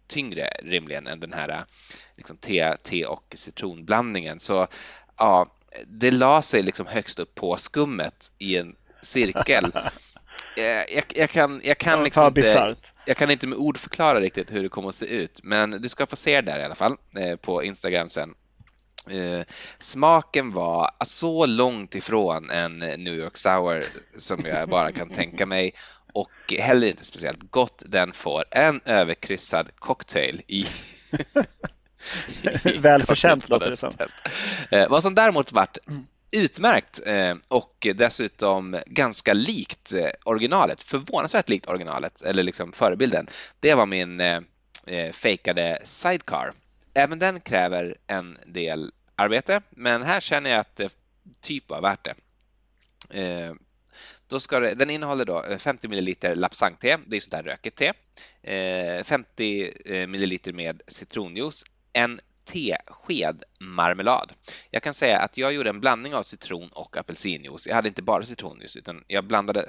tyngre 0.06 0.48
rimligen 0.62 1.06
än 1.06 1.20
den 1.20 1.32
här 1.32 1.64
liksom, 2.16 2.36
te, 2.36 2.76
te 2.76 3.06
och 3.06 3.24
citronblandningen. 3.34 4.40
Så 4.40 4.66
ja, 5.16 5.52
det 5.86 6.10
la 6.10 6.42
sig 6.42 6.62
liksom 6.62 6.86
högst 6.86 7.18
upp 7.18 7.34
på 7.34 7.56
skummet 7.56 8.32
i 8.38 8.56
en 8.56 8.76
cirkel. 9.02 9.72
Eh, 10.58 10.64
jag, 10.64 11.04
jag, 11.14 11.30
kan, 11.30 11.60
jag, 11.64 11.78
kan 11.78 12.04
liksom 12.04 12.26
inte, 12.26 12.74
jag 13.06 13.16
kan 13.16 13.30
inte 13.30 13.46
med 13.46 13.58
ord 13.58 13.78
förklara 13.78 14.20
riktigt 14.20 14.52
hur 14.52 14.62
det 14.62 14.68
kommer 14.68 14.88
att 14.88 14.94
se 14.94 15.06
ut, 15.06 15.40
men 15.42 15.70
du 15.70 15.88
ska 15.88 16.06
få 16.06 16.16
se 16.16 16.40
det 16.40 16.52
där 16.52 16.58
i 16.58 16.62
alla 16.62 16.74
fall 16.74 16.96
eh, 17.16 17.36
på 17.36 17.64
Instagram 17.64 18.08
sen. 18.08 18.34
Eh, 19.10 19.44
smaken 19.78 20.52
var 20.52 20.90
så 21.04 21.46
långt 21.46 21.94
ifrån 21.94 22.50
en 22.50 22.78
New 22.78 23.14
York 23.14 23.36
Sour 23.36 23.84
som 24.18 24.44
jag 24.46 24.68
bara 24.68 24.92
kan 24.92 25.08
tänka 25.08 25.46
mig 25.46 25.74
och 26.12 26.54
heller 26.58 26.86
inte 26.86 27.04
speciellt 27.04 27.50
gott. 27.50 27.82
Den 27.86 28.12
får 28.12 28.44
en 28.50 28.80
överkryssad 28.84 29.68
cocktail 29.74 30.42
i 30.46 30.66
Välförtjänt 32.78 33.48
låter 33.48 33.70
det 33.70 33.76
som. 33.76 33.92
Eh, 34.70 34.88
vad 34.88 35.02
som 35.02 35.14
däremot 35.14 35.52
varit 35.52 35.78
utmärkt 36.30 37.00
eh, 37.06 37.34
och 37.48 37.86
dessutom 37.94 38.76
ganska 38.86 39.32
likt 39.32 39.92
eh, 39.92 40.10
originalet, 40.24 40.82
förvånansvärt 40.82 41.48
likt 41.48 41.68
originalet, 41.68 42.22
eller 42.22 42.42
liksom 42.42 42.72
förebilden, 42.72 43.26
det 43.60 43.74
var 43.74 43.86
min 43.86 44.20
eh, 44.20 44.40
fejkade 45.12 45.78
sidecar 45.84 46.52
även 46.96 47.18
den 47.18 47.40
kräver 47.40 47.96
en 48.06 48.38
del 48.46 48.92
arbete, 49.16 49.62
men 49.70 50.02
här 50.02 50.20
känner 50.20 50.50
jag 50.50 50.60
att 50.60 50.76
det 50.76 50.96
typ 51.40 51.68
var 51.68 51.80
värt 51.80 52.04
det. 52.04 52.14
Eh, 53.10 53.54
då 54.28 54.40
ska 54.40 54.60
det, 54.60 54.74
den 54.74 54.90
innehåller 54.90 55.24
då 55.24 55.44
eh, 55.44 55.58
50 55.58 55.88
ml 55.88 56.14
lapsangte, 56.34 56.98
det 57.06 57.16
är 57.16 57.20
sånt 57.20 57.32
där 57.32 57.42
rökigt 57.42 57.76
te, 57.76 57.92
eh, 58.42 59.04
50 59.04 59.72
eh, 59.84 60.02
ml 60.08 60.38
med 60.52 60.82
citronjuice, 60.86 61.64
en 61.92 62.18
tesked 62.44 63.42
marmelad. 63.60 64.32
Jag 64.70 64.82
kan 64.82 64.94
säga 64.94 65.18
att 65.18 65.38
jag 65.38 65.52
gjorde 65.52 65.70
en 65.70 65.80
blandning 65.80 66.14
av 66.14 66.22
citron 66.22 66.68
och 66.72 66.96
apelsinjuice. 66.96 67.66
Jag 67.66 67.74
hade 67.74 67.88
inte 67.88 68.02
bara 68.02 68.24
citronjuice 68.24 68.76
utan 68.76 69.04
jag 69.06 69.24
blandade 69.24 69.64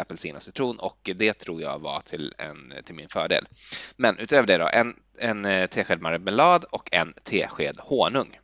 apelsin 0.00 0.36
och 0.36 0.42
citron 0.42 0.78
och 0.78 1.10
det 1.16 1.32
tror 1.32 1.62
jag 1.62 1.78
var 1.78 2.00
till, 2.00 2.34
en, 2.38 2.72
till 2.84 2.94
min 2.94 3.08
fördel. 3.08 3.48
Men 3.96 4.18
utöver 4.18 4.46
det 4.46 4.58
då, 4.58 4.68
en, 4.68 4.94
en 5.18 5.68
tesked 5.68 6.02
marmelad 6.02 6.64
och 6.64 6.88
en 6.92 7.14
tesked 7.22 7.76
honung. 7.78 8.38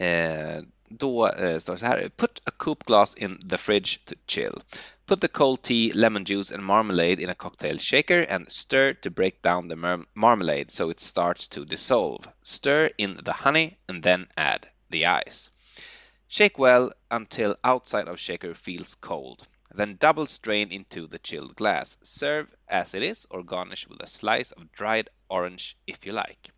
Eh, 0.00 0.62
då 0.88 1.28
eh, 1.28 1.58
står 1.58 1.72
det 1.72 1.78
så 1.78 1.86
här. 1.86 2.08
Put 2.08 2.40
a 2.44 2.50
coupe 2.58 2.84
glass 2.86 3.14
in 3.14 3.48
the 3.48 3.58
fridge 3.58 4.04
to 4.04 4.14
chill. 4.26 4.62
Put 5.06 5.20
the 5.20 5.28
cold 5.28 5.62
tea, 5.62 5.92
lemon 5.92 6.24
juice 6.24 6.54
and 6.54 6.64
marmalade 6.64 7.22
in 7.22 7.30
a 7.30 7.34
cocktail 7.34 7.78
shaker 7.78 8.26
and 8.28 8.52
stir 8.52 8.94
to 8.94 9.10
break 9.10 9.42
down 9.42 9.68
the 9.68 9.76
mar 9.76 9.98
marmalade 10.14 10.70
so 10.70 10.90
it 10.90 11.00
starts 11.00 11.48
to 11.48 11.64
dissolve. 11.64 12.28
Stir 12.42 12.90
in 12.98 13.20
the 13.24 13.32
honey 13.32 13.78
and 13.88 14.02
then 14.02 14.26
add 14.36 14.68
the 14.90 15.06
ice. 15.06 15.50
Shake 16.28 16.58
well 16.58 16.92
until 17.10 17.56
outside 17.62 18.08
of 18.08 18.18
shaker 18.18 18.54
feels 18.54 18.94
cold. 18.94 19.46
Then 19.74 19.96
double 19.96 20.26
strain 20.26 20.72
into 20.72 21.06
the 21.08 21.18
chilled 21.18 21.56
glass. 21.56 21.98
Serve 22.02 22.46
as 22.68 22.94
it 22.94 23.02
is 23.02 23.26
or 23.30 23.42
garnish 23.42 23.86
with 23.86 24.02
a 24.02 24.06
slice 24.06 24.52
of 24.52 24.72
dried 24.72 25.10
orange 25.28 25.76
if 25.86 26.06
you 26.06 26.12
like. 26.12 26.50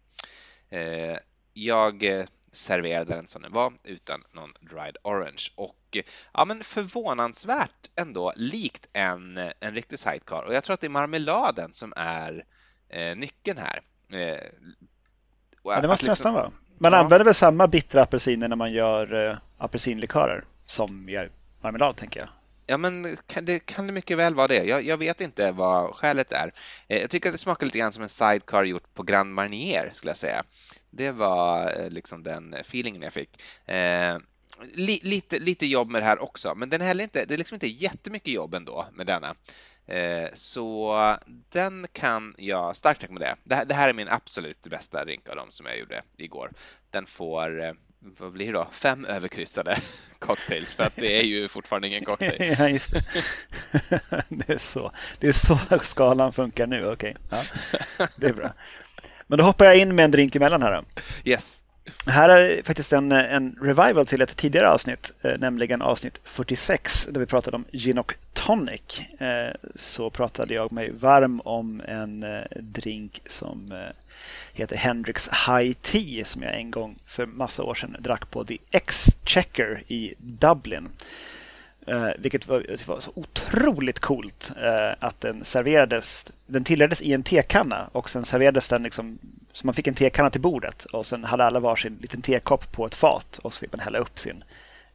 Eh, 0.71 1.19
jag 1.55 2.03
eh, 2.03 2.27
serverade 2.53 3.15
den 3.15 3.27
som 3.27 3.43
den 3.43 3.53
var 3.53 3.73
utan 3.85 4.23
någon 4.33 4.53
dried 4.61 4.97
orange 5.03 5.49
och 5.55 5.97
ja, 6.33 6.45
men 6.45 6.65
förvånansvärt 6.65 7.91
ändå 7.97 8.33
likt 8.37 8.87
en, 8.93 9.41
en 9.61 9.75
riktig 9.75 9.99
sidecar 9.99 10.43
och 10.43 10.55
jag 10.55 10.65
tror 10.65 10.75
att 10.75 10.81
det 10.81 10.87
är 10.87 10.89
marmeladen 10.89 11.73
som 11.73 11.93
är 11.97 12.45
eh, 12.89 13.17
nyckeln 13.17 13.59
här. 13.59 13.83
Eh, 14.13 14.39
ja, 15.63 15.81
det 15.81 15.89
måste 15.89 16.07
liksom, 16.07 16.09
nästan 16.09 16.35
vara. 16.35 16.53
Man 16.79 16.93
ja. 16.93 16.99
använder 16.99 17.25
väl 17.25 17.35
samma 17.35 17.67
bittra 17.67 18.03
apelsiner 18.03 18.49
när 18.49 18.57
man 18.57 18.73
gör 18.73 19.31
eh, 19.31 19.39
apelsinlikörer 19.59 20.45
som 20.67 21.09
gör 21.09 21.31
marmelad 21.61 21.97
tänker 21.97 22.21
jag. 22.21 22.29
Ja, 22.67 22.77
men 22.77 23.17
kan 23.27 23.45
det, 23.45 23.59
kan 23.59 23.87
det 23.87 23.93
mycket 23.93 24.19
väl 24.19 24.35
vara 24.35 24.49
det. 24.49 24.65
Jag, 24.65 24.83
jag, 24.83 24.97
vet 24.97 25.21
inte 25.21 25.53
vad 25.53 25.95
skälet 25.95 26.33
är. 26.33 26.53
Eh, 26.89 27.01
jag 27.01 27.11
tycker 27.11 27.29
att 27.29 27.35
det 27.35 27.39
smakar 27.39 27.67
lite 27.67 27.79
grann 27.79 27.93
som 27.93 28.03
en 28.03 28.09
sidecar 28.09 28.65
gjort 28.65 28.95
på 28.95 29.03
Grand 29.03 29.35
Marnier, 29.35 29.91
skulle 29.93 30.11
jag 30.11 30.17
säga. 30.17 30.45
Det 30.93 31.11
var 31.11 31.81
eh, 31.81 31.91
liksom 31.91 32.23
den 32.23 32.55
feelingen 32.55 33.03
jag 33.03 33.13
fick. 33.13 33.43
Eh, 33.67 34.19
li, 34.75 35.01
lite, 35.03 35.39
lite 35.39 35.67
jobb 35.67 35.91
med 35.91 36.03
det 36.03 36.07
här 36.07 36.23
också, 36.23 36.55
men 36.55 36.71
den 36.71 36.81
är 36.81 36.87
heller 36.87 37.05
inte, 37.05 37.25
det 37.25 37.35
är 37.35 37.39
liksom 37.39 37.55
inte 37.55 37.67
jättemycket 37.67 38.35
jobb 38.35 38.55
ändå 38.55 38.87
med 38.93 39.07
denna. 39.07 39.35
Eh, 39.87 40.29
så 40.35 41.17
den 41.49 41.87
kan 41.93 42.35
jag 42.39 42.77
starkt 42.77 43.03
rekommendera. 43.03 43.37
Det 43.45 43.55
här, 43.55 43.65
det 43.65 43.75
här 43.75 43.89
är 43.89 43.93
min 43.93 44.09
absolut 44.09 44.67
bästa 44.67 45.05
rink 45.05 45.29
av 45.29 45.37
dem 45.37 45.51
som 45.51 45.67
jag 45.67 45.79
gjorde 45.79 46.03
igår. 46.17 46.51
Den 46.91 47.07
får 47.07 47.65
eh, 47.65 47.73
vad 47.99 48.33
blir 48.33 48.47
det 48.47 48.53
då, 48.53 48.69
fem 48.73 49.05
överkryssade 49.05 49.77
cocktails 50.19 50.75
för 50.75 50.85
att 50.85 50.97
det 50.97 51.21
är 51.21 51.25
ju 51.25 51.49
fortfarande 51.49 51.89
ingen 51.89 52.05
cocktail. 52.05 52.55
ja, 52.59 52.69
just 52.69 52.93
det. 52.93 53.05
det, 54.29 54.53
är 54.53 54.59
så. 54.59 54.93
det 55.19 55.29
är 55.29 55.33
så 55.33 55.59
skalan 55.83 56.33
funkar 56.33 56.67
nu, 56.67 56.87
okej. 56.87 57.17
Okay. 57.31 57.41
Ja, 57.99 58.07
det 58.17 58.27
är 58.27 58.33
bra. 58.33 58.53
Men 59.33 59.39
då 59.39 59.45
hoppar 59.45 59.65
jag 59.65 59.77
in 59.77 59.95
med 59.95 60.05
en 60.05 60.11
drink 60.11 60.37
emellan 60.37 60.63
här. 60.63 60.73
Då. 60.73 61.03
Yes. 61.31 61.63
Här 62.07 62.29
är 62.29 62.63
faktiskt 62.63 62.93
en, 62.93 63.13
en 63.13 63.57
revival 63.61 64.07
till 64.07 64.23
ett 64.23 64.37
tidigare 64.37 64.71
avsnitt, 64.71 65.13
eh, 65.23 65.33
nämligen 65.39 65.83
avsnitt 65.83 66.21
46 66.25 67.07
där 67.11 67.21
vi 67.21 67.27
pratade 67.27 67.57
om 67.57 67.65
gin 67.73 67.99
och 67.99 68.15
tonic. 68.33 69.01
Eh, 69.19 69.55
så 69.75 70.11
pratade 70.11 70.55
jag 70.55 70.73
mig 70.73 70.91
varm 70.91 71.41
om 71.45 71.83
en 71.89 72.23
eh, 72.23 72.41
drink 72.61 73.23
som 73.27 73.75
heter 74.53 74.77
Hendrix 74.77 75.29
High 75.29 75.73
Tea 75.73 76.25
som 76.25 76.43
jag 76.43 76.55
en 76.55 76.71
gång 76.71 76.99
för 77.07 77.27
massa 77.27 77.63
år 77.63 77.75
sedan 77.75 77.97
drack 77.99 78.31
på 78.31 78.45
The 78.45 78.59
Exchequer 78.71 79.83
i 79.89 80.15
Dublin. 80.19 80.89
Uh, 81.89 82.11
vilket 82.19 82.49
var, 82.49 82.87
var, 82.87 83.01
så 83.01 83.13
otroligt 83.15 84.01
coolt 84.01 84.53
uh, 84.57 84.95
att 84.99 85.21
den 85.21 85.45
serverades. 85.45 86.33
Den 86.47 86.65
tillreddes 86.65 87.03
i 87.03 87.13
en 87.13 87.23
tekanna 87.23 87.89
och 87.93 88.11
sen 88.11 88.25
serverades 88.25 88.69
den 88.69 88.83
liksom 88.83 89.19
så 89.53 89.67
man 89.67 89.75
fick 89.75 89.87
en 89.87 89.95
tekanna 89.95 90.31
till 90.31 90.41
bordet 90.41 90.85
och 90.85 91.07
sen 91.07 91.25
hade 91.25 91.45
alla 91.45 91.61
varsin 91.61 91.99
liten 92.03 92.23
tekopp 92.23 92.73
på 92.73 92.87
ett 92.87 92.95
fat 92.95 93.39
och 93.43 93.55
så 93.55 93.61
fick 93.61 93.73
man 93.73 93.81
hälla 93.81 93.99
upp 93.99 94.19
sin 94.19 94.45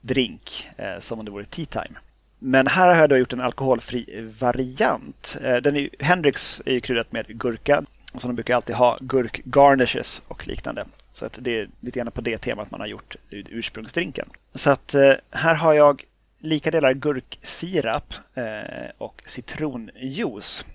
drink 0.01 0.69
uh, 0.79 0.99
som 0.99 1.19
om 1.19 1.25
det 1.25 1.31
vore 1.31 1.45
tea 1.45 1.65
time. 1.65 1.99
Men 2.39 2.67
här 2.67 2.87
har 2.87 2.95
jag 2.95 3.09
då 3.09 3.17
gjort 3.17 3.33
en 3.33 3.41
alkoholfri 3.41 4.31
variant. 4.39 5.37
Den 5.41 5.75
är, 5.75 5.89
Hendrix 5.99 6.61
är 6.65 6.73
ju 6.73 6.79
kryddat 6.79 7.11
med 7.11 7.27
gurka. 7.27 7.83
Och 8.13 8.21
så 8.21 8.27
de 8.27 8.35
brukar 8.35 8.55
alltid 8.55 8.75
ha 8.75 8.97
gurkgarnishes 9.01 10.23
och 10.27 10.47
liknande. 10.47 10.85
Så 11.11 11.25
att 11.25 11.37
det 11.41 11.59
är 11.59 11.69
lite 11.79 11.99
grann 11.99 12.11
på 12.11 12.21
det 12.21 12.37
temat 12.37 12.71
man 12.71 12.79
har 12.79 12.87
gjort 12.87 13.15
ursprungsdrinken. 13.29 14.29
Så 14.53 14.71
att 14.71 14.95
här 15.31 15.55
har 15.55 15.73
jag 15.73 16.03
lika 16.39 16.71
delar 16.71 16.93
gurksirap 16.93 18.13
eh, 18.33 18.89
och 18.97 19.21
citronjuice. 19.25 20.65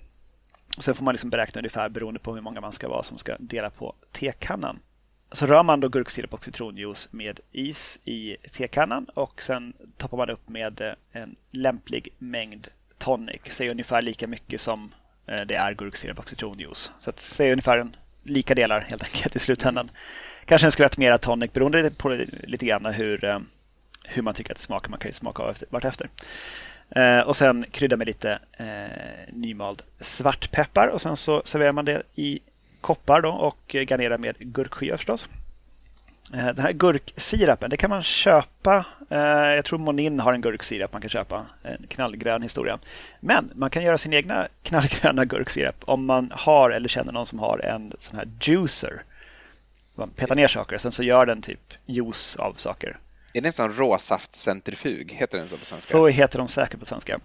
sen 0.79 0.95
får 0.95 1.03
man 1.03 1.13
liksom 1.13 1.29
beräkna 1.29 1.59
ungefär 1.59 1.89
beroende 1.89 2.19
på 2.19 2.33
hur 2.33 2.41
många 2.41 2.61
man 2.61 2.71
ska 2.71 2.89
vara 2.89 3.03
som 3.03 3.17
ska 3.17 3.35
dela 3.39 3.69
på 3.69 3.95
tekannan. 4.11 4.79
Så 5.31 5.45
rör 5.45 5.63
man 5.63 5.79
då 5.79 5.89
gurksirap 5.89 6.33
och 6.33 6.45
citronjuice 6.45 7.09
med 7.11 7.39
is 7.51 7.99
i 8.05 8.37
tekannan 8.51 9.05
och 9.05 9.41
sen 9.41 9.73
toppar 9.97 10.17
man 10.17 10.29
upp 10.29 10.49
med 10.49 10.81
eh, 10.81 10.93
en 11.11 11.35
lämplig 11.51 12.09
mängd 12.17 12.67
tonic. 12.97 13.41
Säg 13.45 13.69
ungefär 13.69 14.01
lika 14.01 14.27
mycket 14.27 14.61
som 14.61 14.91
eh, 15.27 15.41
det 15.41 15.55
är 15.55 15.73
gurksirap 15.73 16.19
och 16.19 16.29
citronjuice. 16.29 16.91
Så 16.99 17.09
att 17.09 17.19
säg 17.19 17.51
ungefär 17.51 17.77
en, 17.77 17.95
lika 18.23 18.55
delar 18.55 18.81
helt 18.81 19.03
enkelt 19.03 19.35
i 19.35 19.39
slutändan. 19.39 19.91
Kanske 20.45 20.67
en 20.67 20.71
skvätt 20.71 20.97
mera 20.97 21.17
tonic 21.17 21.53
beroende 21.53 21.91
på 21.91 22.09
lite 22.43 22.65
grann 22.65 22.85
hur 22.85 23.25
hur 24.03 24.21
man 24.21 24.33
tycker 24.33 24.51
att 24.51 24.57
det 24.57 24.63
smakar. 24.63 24.89
Man 24.89 24.99
kan 24.99 25.09
ju 25.09 25.13
smaka 25.13 25.43
av 25.43 25.57
vartefter. 25.69 26.09
Eh, 26.89 27.19
och 27.19 27.35
sen 27.35 27.65
krydda 27.71 27.97
med 27.97 28.07
lite 28.07 28.39
eh, 28.57 29.33
nymald 29.33 29.81
svartpeppar 29.99 30.87
och 30.87 31.01
sen 31.01 31.17
så 31.17 31.41
serverar 31.45 31.71
man 31.71 31.85
det 31.85 32.03
i 32.15 32.39
koppar 32.81 33.21
då 33.21 33.29
och 33.29 33.75
garnerar 33.89 34.17
med 34.17 34.35
gurkskivor 34.39 34.97
förstås. 34.97 35.29
Eh, 36.33 36.45
den 36.45 36.59
här 36.59 36.71
gurksirapen, 36.71 37.69
det 37.69 37.77
kan 37.77 37.89
man 37.89 38.03
köpa. 38.03 38.85
Eh, 39.09 39.19
jag 39.55 39.65
tror 39.65 39.79
Monin 39.79 40.19
har 40.19 40.33
en 40.33 40.41
gurksirap 40.41 40.93
man 40.93 41.01
kan 41.01 41.09
köpa. 41.09 41.45
En 41.63 41.85
knallgrön 41.87 42.41
historia. 42.41 42.79
Men 43.19 43.51
man 43.55 43.69
kan 43.69 43.83
göra 43.83 43.97
sin 43.97 44.13
egna 44.13 44.47
knallgröna 44.63 45.25
gurksirap 45.25 45.75
om 45.85 46.05
man 46.05 46.31
har 46.35 46.69
eller 46.69 46.89
känner 46.89 47.11
någon 47.11 47.25
som 47.25 47.39
har 47.39 47.59
en 47.59 47.91
sån 47.97 48.17
här 48.17 48.27
juicer. 48.41 49.03
Man 49.97 50.09
petar 50.09 50.35
ner 50.35 50.47
saker 50.47 50.75
och 50.75 50.81
sen 50.81 50.91
så 50.91 51.03
gör 51.03 51.25
den 51.25 51.41
typ 51.41 51.73
juice 51.85 52.35
av 52.35 52.53
saker. 52.53 52.97
Är 53.33 53.41
det 53.41 53.47
en 53.47 53.53
sån 53.53 53.73
råsaftcentrifug? 53.73 55.11
Heter 55.11 55.37
den 55.37 55.47
så 55.47 55.57
på 55.57 55.65
svenska? 55.65 55.91
Så 55.91 56.07
heter 56.07 56.39
de 56.39 56.47
säkert 56.47 56.79
på 56.79 56.85
svenska. 56.85 57.19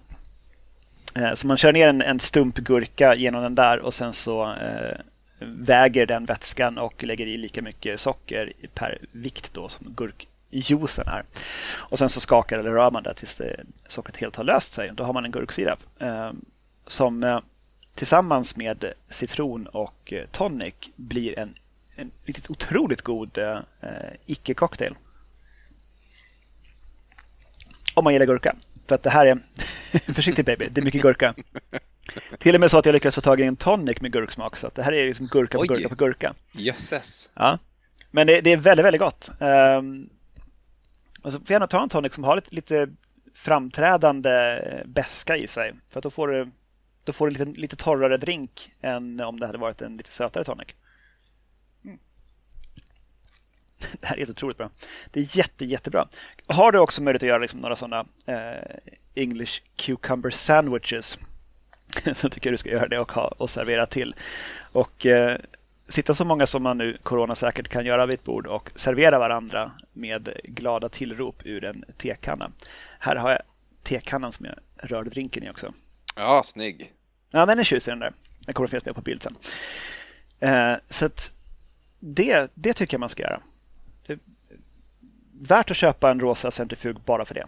Eh, 1.16 1.34
så 1.34 1.46
man 1.46 1.56
kör 1.56 1.72
ner 1.72 1.88
en, 1.88 2.02
en 2.02 2.20
stump 2.20 2.56
gurka 2.56 3.14
genom 3.14 3.42
den 3.42 3.54
där 3.54 3.78
och 3.78 3.94
sen 3.94 4.12
så 4.12 4.52
eh, 4.52 5.00
väger 5.40 6.06
den 6.06 6.24
vätskan 6.24 6.78
och 6.78 7.04
lägger 7.04 7.26
i 7.26 7.36
lika 7.36 7.62
mycket 7.62 8.00
socker 8.00 8.52
per 8.74 8.98
vikt 9.12 9.54
då 9.54 9.68
som 9.68 9.94
gurkjuicen 9.96 11.08
är. 11.08 11.24
Och 11.70 11.98
sen 11.98 12.08
så 12.08 12.20
skakar 12.20 12.58
eller 12.58 12.70
rör 12.70 12.90
man 12.90 13.02
det 13.02 13.14
tills 13.14 13.34
det, 13.34 13.64
sockret 13.86 14.16
helt 14.16 14.36
har 14.36 14.44
löst 14.44 14.74
sig. 14.74 14.90
Då 14.94 15.04
har 15.04 15.12
man 15.12 15.24
en 15.24 15.30
gurksirap 15.30 15.78
eh, 15.98 16.32
som 16.86 17.24
eh, 17.24 17.40
tillsammans 17.94 18.56
med 18.56 18.92
citron 19.08 19.66
och 19.66 20.12
eh, 20.12 20.26
tonic 20.32 20.74
blir 20.96 21.38
en, 21.38 21.54
en 21.96 22.10
riktigt 22.24 22.50
otroligt 22.50 23.02
god 23.02 23.38
eh, 23.38 23.58
icke-cocktail. 24.26 24.94
Om 27.98 28.04
man 28.04 28.12
gillar 28.12 28.26
gurka. 28.26 28.54
För 28.88 28.94
att 28.94 29.02
det 29.02 29.10
här 29.10 29.26
är, 29.26 29.38
försiktigt 30.12 30.46
baby, 30.46 30.68
det 30.70 30.80
är 30.80 30.84
mycket 30.84 31.02
gurka. 31.02 31.34
Till 32.38 32.54
och 32.54 32.60
med 32.60 32.70
så 32.70 32.78
att 32.78 32.86
jag 32.86 32.92
lyckades 32.92 33.14
få 33.14 33.20
tag 33.20 33.40
i 33.40 33.44
en 33.44 33.56
tonic 33.56 34.00
med 34.00 34.12
gurksmak. 34.12 34.56
Så 34.56 34.66
att 34.66 34.74
det 34.74 34.82
här 34.82 34.92
är 34.92 35.06
liksom 35.06 35.26
gurka 35.26 35.58
på 35.58 35.62
Oj. 35.62 35.68
gurka 35.68 35.88
på 35.88 35.94
gurka. 35.94 36.34
Jösses. 36.52 37.30
Ja. 37.34 37.58
Men 38.10 38.26
det, 38.26 38.40
det, 38.40 38.52
är 38.52 38.56
väldigt, 38.56 38.86
väldigt 38.86 39.00
gott. 39.00 39.30
Um, 39.38 40.08
och 41.22 41.32
så 41.32 41.38
får 41.38 41.50
gärna 41.50 41.66
ta 41.66 41.82
en 41.82 41.88
tonic 41.88 42.14
som 42.14 42.24
har 42.24 42.36
lite, 42.36 42.54
lite 42.54 42.88
framträdande 43.34 44.60
beska 44.86 45.36
i 45.36 45.46
sig. 45.46 45.72
För 45.90 45.98
att 45.98 46.02
då 46.02 46.10
får 46.10 46.28
du, 46.28 46.50
då 47.04 47.12
får 47.12 47.26
du 47.26 47.32
lite, 47.32 47.60
lite 47.60 47.76
torrare 47.76 48.16
drink 48.16 48.70
än 48.80 49.20
om 49.20 49.40
det 49.40 49.46
hade 49.46 49.58
varit 49.58 49.82
en 49.82 49.96
lite 49.96 50.12
sötare 50.12 50.44
tonic. 50.44 50.68
Det 54.00 54.06
här 54.06 54.14
är 54.14 54.18
helt 54.18 54.30
otroligt 54.30 54.56
bra. 54.56 54.70
Det 55.10 55.20
är 55.20 55.36
jätte, 55.36 55.64
jättebra. 55.64 56.08
Har 56.46 56.72
du 56.72 56.78
också 56.78 57.02
möjlighet 57.02 57.22
att 57.22 57.28
göra 57.28 57.38
liksom 57.38 57.60
några 57.60 57.76
sådana 57.76 58.04
eh, 58.26 58.76
English 59.14 59.62
cucumber 59.76 60.30
sandwiches 60.30 61.18
så 62.14 62.28
tycker 62.28 62.48
jag 62.48 62.52
du 62.52 62.56
ska 62.56 62.70
göra 62.70 62.88
det 62.88 62.98
och, 62.98 63.12
ha, 63.12 63.28
och 63.28 63.50
servera 63.50 63.86
till. 63.86 64.14
Och 64.72 65.06
eh, 65.06 65.38
sitta 65.88 66.14
så 66.14 66.24
många 66.24 66.46
som 66.46 66.62
man 66.62 66.78
nu 66.78 66.98
corona 67.02 67.34
säkert 67.34 67.68
kan 67.68 67.86
göra 67.86 68.06
vid 68.06 68.18
ett 68.18 68.24
bord 68.24 68.46
och 68.46 68.70
servera 68.74 69.18
varandra 69.18 69.72
med 69.92 70.28
glada 70.44 70.88
tillrop 70.88 71.42
ur 71.44 71.64
en 71.64 71.84
tekanna. 71.96 72.50
Här 72.98 73.16
har 73.16 73.30
jag 73.30 73.42
tekannan 73.82 74.32
som 74.32 74.46
jag 74.46 74.54
rörde 74.90 75.10
drinken 75.10 75.44
i 75.44 75.50
också. 75.50 75.72
Ja, 76.16 76.42
snygg. 76.44 76.92
Ja, 77.30 77.46
den 77.46 77.58
är 77.58 77.64
tjusig 77.64 77.92
den 77.92 77.98
där. 77.98 78.12
Den 78.40 78.54
kommer 78.54 78.66
att 78.66 78.70
finnas 78.70 78.84
med 78.84 78.94
på 78.94 79.00
bild 79.00 79.22
sen. 79.22 79.36
Eh, 80.40 80.76
så 80.88 81.06
att 81.06 81.34
det, 82.00 82.50
det 82.54 82.72
tycker 82.72 82.94
jag 82.94 83.00
man 83.00 83.08
ska 83.08 83.22
göra. 83.22 83.40
Värt 85.40 85.70
att 85.70 85.76
köpa 85.76 86.10
en 86.10 86.20
rosa 86.20 86.50
centrifug 86.50 86.96
bara 87.00 87.24
för 87.24 87.34
det. 87.34 87.46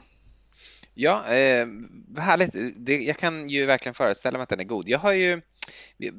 Ja, 0.94 1.26
eh, 1.26 1.66
härligt. 2.18 2.50
Det, 2.76 2.96
jag 2.96 3.16
kan 3.16 3.48
ju 3.48 3.66
verkligen 3.66 3.94
föreställa 3.94 4.38
mig 4.38 4.42
att 4.42 4.48
den 4.48 4.60
är 4.60 4.64
god. 4.64 4.88
Jag 4.88 4.98
har 4.98 5.12
ju, 5.12 5.40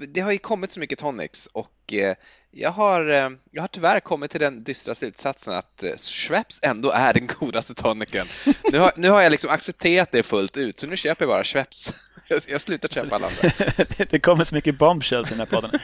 det 0.07 0.21
har 0.21 0.31
ju 0.31 0.37
kommit 0.37 0.71
så 0.71 0.79
mycket 0.79 0.99
tonics 0.99 1.47
och 1.47 1.93
eh, 1.93 2.15
jag 2.51 2.71
har, 2.71 3.09
eh, 3.09 3.29
jag 3.51 3.63
har 3.63 3.67
tyvärr 3.67 3.99
kommit 3.99 4.31
till 4.31 4.39
den 4.39 4.63
dystra 4.63 4.95
slutsatsen 4.95 5.53
att 5.53 5.83
eh, 5.83 5.95
Schweppes 5.97 6.59
ändå 6.63 6.91
är 6.91 7.13
den 7.13 7.27
godaste 7.39 7.73
tonicen. 7.73 8.27
Nu 8.71 8.79
har, 8.79 8.91
nu 8.95 9.09
har 9.09 9.21
jag 9.21 9.31
liksom 9.31 9.49
accepterat 9.49 10.11
det 10.11 10.23
fullt 10.23 10.57
ut, 10.57 10.79
så 10.79 10.87
nu 10.87 10.97
köper 10.97 11.25
jag 11.25 11.29
bara 11.29 11.43
Schweppes. 11.43 11.93
Jag 12.49 12.61
slutar 12.61 12.89
köpa 12.89 13.15
alla 13.15 13.27
andra. 13.27 13.51
det 14.09 14.19
kommer 14.19 14.43
så 14.43 14.55
mycket 14.55 14.77
bombshells 14.77 15.31
i 15.31 15.33
den 15.33 15.39
här 15.39 15.45
podden. 15.45 15.79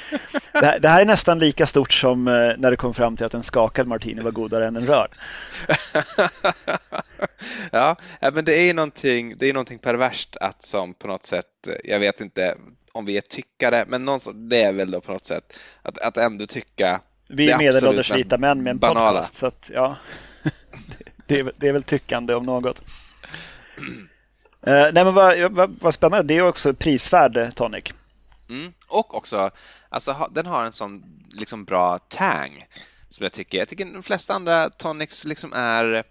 Det 0.59 0.65
här, 0.65 0.79
det 0.79 0.89
här 0.89 1.01
är 1.01 1.05
nästan 1.05 1.39
lika 1.39 1.65
stort 1.65 1.93
som 1.93 2.23
när 2.23 2.71
det 2.71 2.77
kom 2.77 2.93
fram 2.93 3.17
till 3.17 3.25
att 3.25 3.33
en 3.33 3.43
skakad 3.43 3.87
martini 3.87 4.21
var 4.21 4.31
godare 4.31 4.67
än 4.67 4.75
en 4.75 4.87
rörd. 4.87 5.11
ja, 7.71 7.95
men 8.33 8.45
det 8.45 8.69
är 8.69 8.73
någonting, 8.73 9.33
det 9.37 9.49
är 9.49 9.53
någonting 9.53 9.79
perverst 9.79 10.35
att 10.41 10.61
som 10.61 10.93
på 10.93 11.07
något 11.07 11.23
sätt, 11.23 11.45
jag 11.83 11.99
vet 11.99 12.21
inte 12.21 12.55
om 12.97 13.05
vi 13.05 13.17
är 13.17 13.21
tyckare, 13.21 13.85
men 13.87 14.05
det 14.49 14.63
är 14.63 14.73
väl 14.73 14.91
då 14.91 15.01
på 15.01 15.11
något 15.11 15.25
sätt 15.25 15.59
att, 15.81 15.97
att 15.97 16.17
ändå 16.17 16.45
tycka 16.45 17.01
Vi 17.29 17.51
är 17.51 17.57
medelålders 17.57 18.11
vita 18.11 18.37
män 18.37 18.63
med 18.63 18.71
en 18.71 18.77
banala. 18.77 19.11
podcast, 19.11 19.37
så 19.37 19.45
att, 19.45 19.69
ja, 19.73 19.95
det, 21.27 21.35
är, 21.35 21.51
det 21.55 21.67
är 21.67 21.73
väl 21.73 21.83
tyckande 21.83 22.33
om 22.33 22.45
något. 22.45 22.81
Uh, 23.79 23.93
nej 24.93 24.93
men 24.93 25.13
vad, 25.13 25.51
vad, 25.51 25.77
vad, 25.81 25.93
spännande, 25.93 26.33
det 26.33 26.39
är 26.39 26.47
också 26.47 26.73
prisvärd 26.73 27.37
eh, 27.37 27.49
tonic. 27.49 27.93
Mm. 28.49 28.73
Och 28.87 29.15
också, 29.15 29.49
alltså, 29.89 30.29
den 30.31 30.45
har 30.45 30.65
en 30.65 30.71
sån 30.71 31.03
liksom 31.31 31.65
bra 31.65 31.99
tang 31.99 32.65
som 33.09 33.23
jag 33.23 33.33
tycker. 33.33 33.57
Jag 33.57 33.67
tycker 33.67 33.85
de 33.85 34.03
flesta 34.03 34.33
andra 34.33 34.69
tonics 34.69 35.25
liksom 35.25 35.53
är 35.53 36.03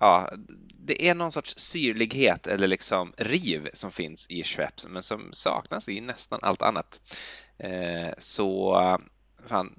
ja, 0.00 0.30
det 0.78 1.08
är 1.08 1.14
någon 1.14 1.32
sorts 1.32 1.58
syrlighet 1.58 2.46
eller 2.46 2.68
liksom 2.68 3.12
riv 3.16 3.68
som 3.74 3.92
finns 3.92 4.26
i 4.30 4.44
Schweppes 4.44 4.88
men 4.88 5.02
som 5.02 5.28
saknas 5.32 5.88
i 5.88 6.00
nästan 6.00 6.40
allt 6.42 6.62
annat. 6.62 7.00
Eh, 7.58 8.12
så 8.18 8.78
fan, 9.48 9.74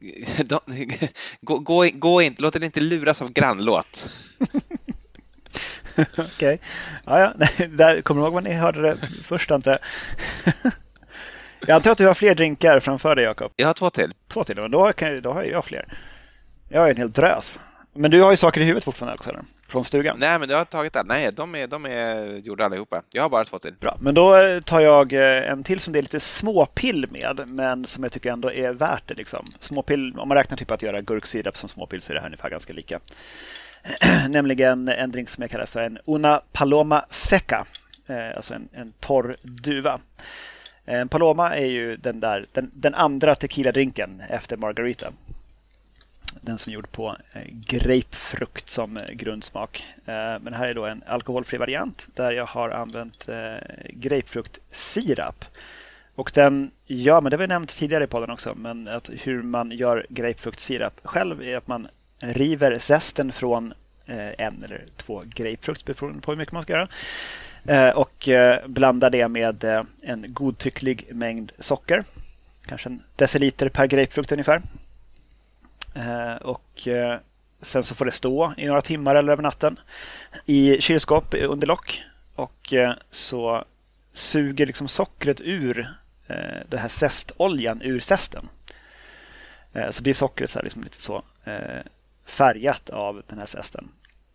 de, 0.44 0.60
gå, 1.40 1.58
gå, 1.58 1.88
gå 1.94 2.22
inte, 2.22 2.42
låt 2.42 2.56
er 2.56 2.64
inte 2.64 2.80
luras 2.80 3.22
av 3.22 3.32
grannlåt. 3.32 4.08
Okej, 5.98 6.24
okay. 6.36 6.58
ja, 7.04 7.20
ja. 7.20 7.66
där 7.66 8.00
kommer 8.00 8.20
du 8.20 8.24
ihåg 8.24 8.34
vad 8.34 8.44
ni 8.44 8.52
hörde 8.52 8.82
det 8.82 8.98
först 9.22 9.50
antar 9.50 9.78
Jag 10.44 10.72
antar 11.68 11.90
att 11.92 11.98
du 11.98 12.06
har 12.06 12.14
fler 12.14 12.34
drinkar 12.34 12.80
framför 12.80 13.16
dig 13.16 13.24
Jakob? 13.24 13.52
Jag 13.56 13.66
har 13.66 13.74
två 13.74 13.90
till. 13.90 14.14
Två 14.28 14.44
till, 14.44 14.60
men 14.60 14.70
då, 14.70 14.92
kan, 14.92 15.22
då 15.22 15.32
har 15.32 15.42
jag 15.42 15.64
fler. 15.64 15.98
Jag 16.68 16.80
har 16.80 16.88
en 16.88 16.96
hel 16.96 17.12
drös. 17.12 17.58
Men 17.94 18.10
du 18.10 18.22
har 18.22 18.30
ju 18.30 18.36
saker 18.36 18.60
i 18.60 18.64
huvudet 18.64 18.84
fortfarande 18.84 19.14
också? 19.14 19.30
Eller? 19.30 19.42
Från 19.68 19.84
stugan? 19.84 20.16
Nej, 20.20 20.38
men 20.38 20.50
jag 20.50 20.58
har 20.58 20.64
tagit 20.64 20.96
allt. 20.96 21.08
Nej, 21.08 21.30
de 21.32 21.54
är, 21.54 21.66
de 21.66 21.86
är 21.86 22.38
gjorda 22.38 22.64
allihopa. 22.64 23.02
Jag 23.12 23.22
har 23.22 23.30
bara 23.30 23.44
två 23.44 23.58
till. 23.58 23.74
Bra, 23.80 23.96
men 24.00 24.14
då 24.14 24.36
eh, 24.36 24.60
tar 24.60 24.80
jag 24.80 25.12
eh, 25.12 25.50
en 25.50 25.62
till 25.62 25.80
som 25.80 25.92
det 25.92 25.98
är 25.98 26.02
lite 26.02 26.20
småpill 26.20 27.06
med, 27.10 27.48
men 27.48 27.84
som 27.84 28.02
jag 28.04 28.12
tycker 28.12 28.32
ändå 28.32 28.52
är 28.52 28.72
värt 28.72 29.02
det. 29.06 29.14
Liksom. 29.14 29.46
Småpill, 29.58 30.18
om 30.18 30.28
man 30.28 30.36
räknar 30.36 30.56
typ 30.56 30.70
att 30.70 30.82
göra 30.82 31.00
gurksirap 31.00 31.56
som 31.56 31.68
småpill 31.68 32.02
så 32.02 32.12
är 32.12 32.14
det 32.14 32.20
här 32.20 32.28
ungefär 32.28 32.50
ganska 32.50 32.72
lika. 32.72 33.00
Nämligen 34.28 34.88
en 34.88 35.10
drink 35.10 35.28
som 35.28 35.42
jag 35.42 35.50
kallar 35.50 35.66
för 35.66 35.82
en 35.82 35.98
Una 36.04 36.42
Paloma 36.52 37.04
Seca, 37.08 37.66
eh, 38.06 38.36
alltså 38.36 38.54
en, 38.54 38.68
en 38.72 38.92
torr 39.00 39.36
duva. 39.42 40.00
Eh, 40.86 41.04
Paloma 41.04 41.56
är 41.56 41.66
ju 41.66 41.96
den, 41.96 42.20
där, 42.20 42.46
den, 42.52 42.70
den 42.74 42.94
andra 42.94 43.34
tequila-drinken 43.34 44.22
efter 44.28 44.56
Margarita 44.56 45.12
den 46.40 46.58
som 46.58 46.70
är 46.70 46.74
gjord 46.74 46.92
på 46.92 47.16
eh, 47.32 47.42
grapefrukt 47.46 48.68
som 48.68 48.96
eh, 48.96 49.12
grundsmak. 49.12 49.84
Men 50.40 50.54
här 50.54 50.68
är 50.68 50.74
då 50.74 50.84
en 50.84 51.02
alkoholfri 51.06 51.58
variant 51.58 52.08
där 52.14 52.32
jag 52.32 52.46
har 52.46 52.70
använt 52.70 53.28
grapefruktsirap. 53.88 55.44
Och 56.14 56.30
den 56.34 56.70
ja 56.86 57.20
men 57.20 57.30
det 57.30 57.36
har 57.36 57.40
vi 57.40 57.46
nämnt 57.46 57.76
tidigare 57.76 58.04
i 58.04 58.06
podden 58.06 58.30
också, 58.30 58.54
men 58.54 58.88
att 58.88 59.10
hur 59.12 59.42
man 59.42 59.70
gör 59.70 60.06
grapefruktsirap 60.08 61.00
själv 61.04 61.42
är 61.42 61.56
att 61.56 61.66
man 61.66 61.88
river 62.18 62.78
zesten 62.78 63.32
från 63.32 63.74
en 64.06 64.64
eller 64.64 64.84
två 64.96 65.22
grapefrukt 65.26 65.84
beroende 65.84 66.20
på 66.20 66.30
hur 66.30 66.38
mycket 66.38 66.52
man 66.52 66.62
ska 66.62 66.72
göra. 66.72 66.88
Eh, 67.68 67.88
och 67.88 68.28
eh, 68.28 68.66
blandar 68.66 69.10
det 69.10 69.28
med 69.28 69.64
eh, 69.64 69.82
en 70.02 70.24
godtycklig 70.28 71.06
mängd 71.10 71.52
socker. 71.58 72.04
Kanske 72.66 72.88
en 72.88 73.02
deciliter 73.16 73.68
per 73.68 73.86
grapefrukt 73.86 74.32
ungefär. 74.32 74.62
Och 76.40 76.88
sen 77.60 77.82
så 77.82 77.94
får 77.94 78.04
det 78.04 78.10
stå 78.10 78.54
i 78.56 78.66
några 78.66 78.80
timmar 78.80 79.14
eller 79.14 79.32
över 79.32 79.42
natten 79.42 79.80
i 80.46 80.80
kylskåp 80.80 81.34
under 81.34 81.66
lock. 81.66 82.02
Och 82.34 82.74
så 83.10 83.64
suger 84.12 84.66
liksom 84.66 84.88
sockret 84.88 85.40
ur 85.40 85.88
den 86.68 86.80
här 86.80 86.88
zestoljan 86.88 87.82
ur 87.82 88.00
zesten. 88.00 88.48
Så 89.90 90.02
blir 90.02 90.14
sockret 90.14 90.50
så 90.50 90.62
liksom 90.62 90.82
lite 90.82 91.02
så 91.02 91.22
färgat 92.24 92.90
av 92.90 93.22
den 93.26 93.38
här 93.38 93.46
zesten. 93.46 93.88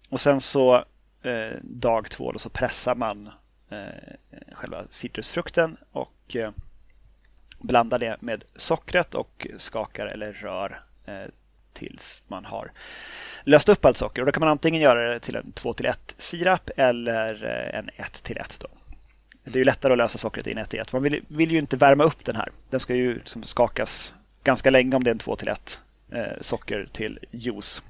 Och 0.09 0.21
sen 0.21 0.41
så 0.41 0.85
Eh, 1.23 1.57
dag 1.61 2.09
två 2.09 2.31
då 2.31 2.39
så 2.39 2.49
pressar 2.49 2.95
man 2.95 3.29
eh, 3.69 4.13
själva 4.53 4.83
citrusfrukten 4.89 5.77
och 5.91 6.35
eh, 6.35 6.51
blandar 7.59 7.99
det 7.99 8.17
med 8.19 8.43
sockret 8.55 9.15
och 9.15 9.47
skakar 9.57 10.07
eller 10.07 10.33
rör 10.33 10.83
eh, 11.05 11.25
tills 11.73 12.23
man 12.27 12.45
har 12.45 12.71
löst 13.43 13.69
upp 13.69 13.85
allt 13.85 13.97
socker. 13.97 14.21
Och 14.21 14.25
då 14.25 14.31
kan 14.31 14.41
man 14.41 14.49
antingen 14.49 14.81
göra 14.81 15.13
det 15.13 15.19
till 15.19 15.35
en 15.35 15.51
2 15.51 15.73
till 15.73 15.85
1 15.85 16.15
sirap 16.17 16.69
eller 16.77 17.45
eh, 17.45 17.79
en 17.79 17.89
1 17.95 18.23
till 18.23 18.37
1. 18.37 18.57
Då. 18.59 18.67
Det 19.43 19.55
är 19.55 19.57
ju 19.57 19.63
lättare 19.63 19.91
att 19.91 19.97
lösa 19.97 20.17
sockret 20.17 20.47
i 20.47 20.51
en 20.51 20.57
1 20.57 20.69
till 20.69 20.79
1. 20.79 20.93
Man 20.93 21.03
vill, 21.03 21.21
vill 21.27 21.51
ju 21.51 21.57
inte 21.57 21.77
värma 21.77 22.03
upp 22.03 22.25
den 22.25 22.35
här. 22.35 22.49
Den 22.69 22.79
ska 22.79 22.95
ju 22.95 23.13
liksom 23.15 23.43
skakas 23.43 24.15
ganska 24.43 24.69
länge 24.69 24.95
om 24.95 25.03
det 25.03 25.09
är 25.09 25.13
en 25.13 25.19
2 25.19 25.35
till 25.35 25.47
1 25.47 25.81
eh, 26.11 26.25
socker 26.41 26.87
till 26.91 27.19
juice. 27.31 27.81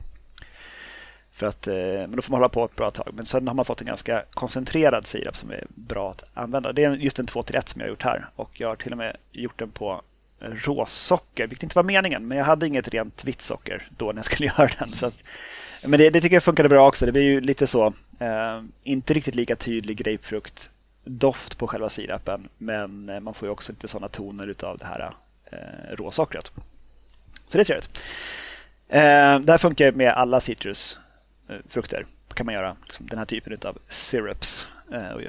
För 1.42 1.48
att, 1.48 1.68
eh, 1.68 1.74
men 1.76 2.12
då 2.12 2.22
får 2.22 2.32
man 2.32 2.39
hålla 2.39 2.50
på 2.50 2.66
ett 2.66 2.76
bra 2.76 2.92
tag. 2.92 3.14
Men 3.14 3.26
sen 3.26 3.48
har 3.48 3.56
man 3.56 3.66
fått 3.66 3.82
en 3.82 3.88
ganska 3.88 4.24
koncentrerad 4.32 5.08
sirap 5.08 5.36
som 5.36 5.52
är 5.52 5.68
bra 5.70 6.10
att 6.12 6.24
använda. 6.34 6.74
Det 6.74 6.84
är 6.84 6.96
just 6.96 7.20
en 7.20 7.26
2 7.26 7.44
till 7.44 7.56
1 7.56 7.70
som 7.70 7.82
jag 7.82 7.88
har 7.88 7.89
gjort 7.89 8.04
här. 8.04 8.26
Och 8.36 8.50
jag 8.54 8.68
har 8.68 8.76
till 8.76 8.92
och 8.92 8.98
med 8.98 9.18
gjort 9.32 9.60
den 9.60 9.72
på 9.72 10.02
råsocker, 10.39 11.48
vilket 11.48 11.64
inte 11.64 11.76
var 11.76 11.84
meningen. 11.84 12.28
Men 12.28 12.38
jag 12.38 12.46
hade 12.46 12.68
inget 12.68 12.89
rent 12.89 13.26
vitt 13.26 13.42
socker 13.42 13.88
då 13.98 14.06
när 14.06 14.16
jag 14.16 14.26
skulle 14.26 14.52
göra 14.58 14.70
den. 14.80 14.89
Så 14.89 15.06
att, 15.06 15.24
men 15.86 16.00
det, 16.00 16.10
det, 16.10 16.22
tycker 16.22 16.36
jag 16.36 16.44
funkade 16.44 16.70
bra 16.70 16.88
också. 16.88 17.06
Det 17.06 17.12
blir 17.12 17.24
ju 17.24 17.42
lite 17.42 17.68
så, 17.68 17.86
eh, 18.20 18.62
inte 18.84 19.14
riktigt 19.14 19.36
lika 19.36 19.56
tydlig 19.56 19.98
grapefrukt 19.98 20.70
doft 21.04 21.58
på 21.58 21.68
själva 21.68 21.89
sirapen. 21.89 22.50
Men 22.58 23.10
eh, 23.10 23.20
man 23.20 23.34
får 23.34 23.48
ju 23.48 23.52
också 23.52 23.72
lite 23.72 23.88
sådana 23.88 24.08
toner 24.08 24.56
av 24.64 24.78
det 24.78 24.86
här 24.86 25.14
eh, 25.52 25.96
råsockret. 25.96 26.52
Så 27.48 27.58
det 27.58 27.62
är 27.62 27.66
trevligt. 27.66 28.00
Eh, 28.92 29.39
det 29.39 29.52
här 29.52 29.58
funkar 29.58 29.92
med 29.92 30.14
alla 30.14 30.39
citrus. 30.39 31.00
Eh, 31.52 31.58
frukter 31.70 32.06
kan 32.34 32.45
man 32.45 32.56
göra 32.56 32.76
liksom, 32.84 33.08
den 33.08 33.18
här 33.18 33.26
typen 33.26 33.58
av 33.66 33.78
syrups 33.88 34.68
eh, 34.91 35.10
och 35.10 35.22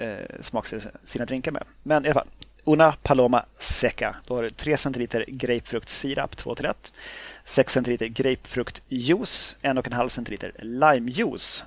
eh, 0.00 0.24
smaksätta 0.40 0.98
sina 1.04 1.24
drinkar 1.24 1.52
med. 1.52 1.62
Men 1.82 2.04
i 2.04 2.08
alla 2.08 2.14
fall, 2.14 2.28
Una 2.64 2.92
Paloma 3.02 3.44
Seca. 3.52 4.16
Då 4.26 4.36
har 4.36 4.42
du 4.42 4.50
3 4.50 4.76
centiliter 4.76 5.24
grapefruktsirap 5.28 6.36
2 6.36 6.54
till 6.54 6.66
1. 6.66 7.00
6 7.44 7.72
centiliter 7.72 8.06
grapefruktjuice, 8.06 9.56
1,5 9.62 10.08
centiliter 10.08 10.52
limejuice. 10.58 11.64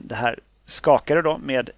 Det 0.00 0.14
här 0.14 0.38
skakar 0.64 1.16
du 1.16 1.22
då 1.22 1.38
med 1.38 1.70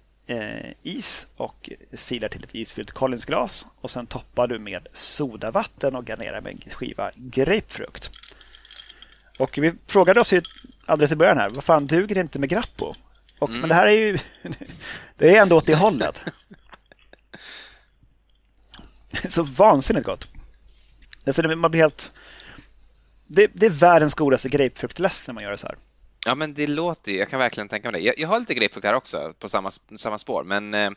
is 0.83 1.27
och 1.37 1.69
silar 1.93 2.29
till 2.29 2.43
ett 2.43 2.55
isfyllt 2.55 2.91
Collinsglas 2.91 3.67
och 3.81 3.89
sen 3.89 4.07
toppar 4.07 4.47
du 4.47 4.59
med 4.59 4.87
sodavatten 4.93 5.95
och 5.95 6.05
garnerar 6.05 6.41
med 6.41 6.51
en 6.51 6.71
skiva 6.71 7.11
grapefrukt. 7.15 8.11
Och 9.39 9.57
vi 9.57 9.73
frågade 9.87 10.19
oss 10.19 10.33
ju 10.33 10.41
alldeles 10.89 11.11
i 11.11 11.15
början 11.15 11.37
här, 11.37 11.49
vad 11.53 11.63
fan 11.63 11.85
duger 11.85 12.15
det 12.15 12.21
inte 12.21 12.39
med 12.39 12.49
grappo? 12.49 12.93
Och, 13.39 13.49
mm. 13.49 13.61
Men 13.61 13.69
det 13.69 13.75
här 13.75 13.87
är 13.87 13.91
ju 13.91 14.17
det 15.17 15.35
är 15.35 15.41
ändå 15.41 15.57
åt 15.57 15.65
det 15.65 15.75
hållet. 15.75 16.21
så 19.27 19.43
vansinnigt 19.43 20.05
gott. 20.05 20.29
Alltså, 21.25 21.41
man 21.41 21.71
blir 21.71 21.81
helt... 21.81 22.15
Det, 23.27 23.51
det 23.53 23.65
är 23.65 23.69
världens 23.69 24.13
godaste 24.13 24.49
grapefruktläsk 24.49 25.27
när 25.27 25.33
man 25.33 25.43
gör 25.43 25.51
det 25.51 25.57
så 25.57 25.67
här. 25.67 25.77
Ja, 26.25 26.35
men 26.35 26.53
det 26.53 26.67
låter 26.67 27.11
Jag 27.11 27.29
kan 27.29 27.39
verkligen 27.39 27.67
tänka 27.67 27.91
mig 27.91 28.01
det. 28.01 28.07
Jag, 28.07 28.15
jag 28.17 28.27
har 28.27 28.39
lite 28.39 28.53
grapefrukt 28.53 28.85
här 28.85 28.93
också 28.93 29.33
på 29.39 29.49
samma, 29.49 29.71
samma 29.95 30.17
spår, 30.17 30.43
men 30.43 30.73
eh, 30.73 30.91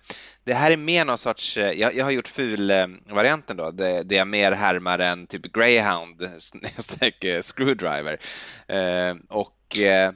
det 0.45 0.55
här 0.55 0.71
är 0.71 0.77
mer 0.77 1.05
någon 1.05 1.19
sorts... 1.19 1.57
Eh, 1.57 1.73
jag, 1.73 1.95
jag, 1.95 2.05
har 2.05 2.11
gjort 2.11 2.29
ful-varianten 2.29 3.59
eh, 3.59 3.65
då, 3.65 3.71
det, 3.71 4.03
det 4.03 4.19
är 4.19 4.25
mer 4.25 4.53
härmar 4.53 4.99
än 4.99 5.27
typ 5.27 5.53
greyhound 5.53 6.23
eh, 7.21 7.41
screwdriver. 7.41 8.21
Eh, 8.69 9.17
och 9.29 9.62
eh, 9.79 10.13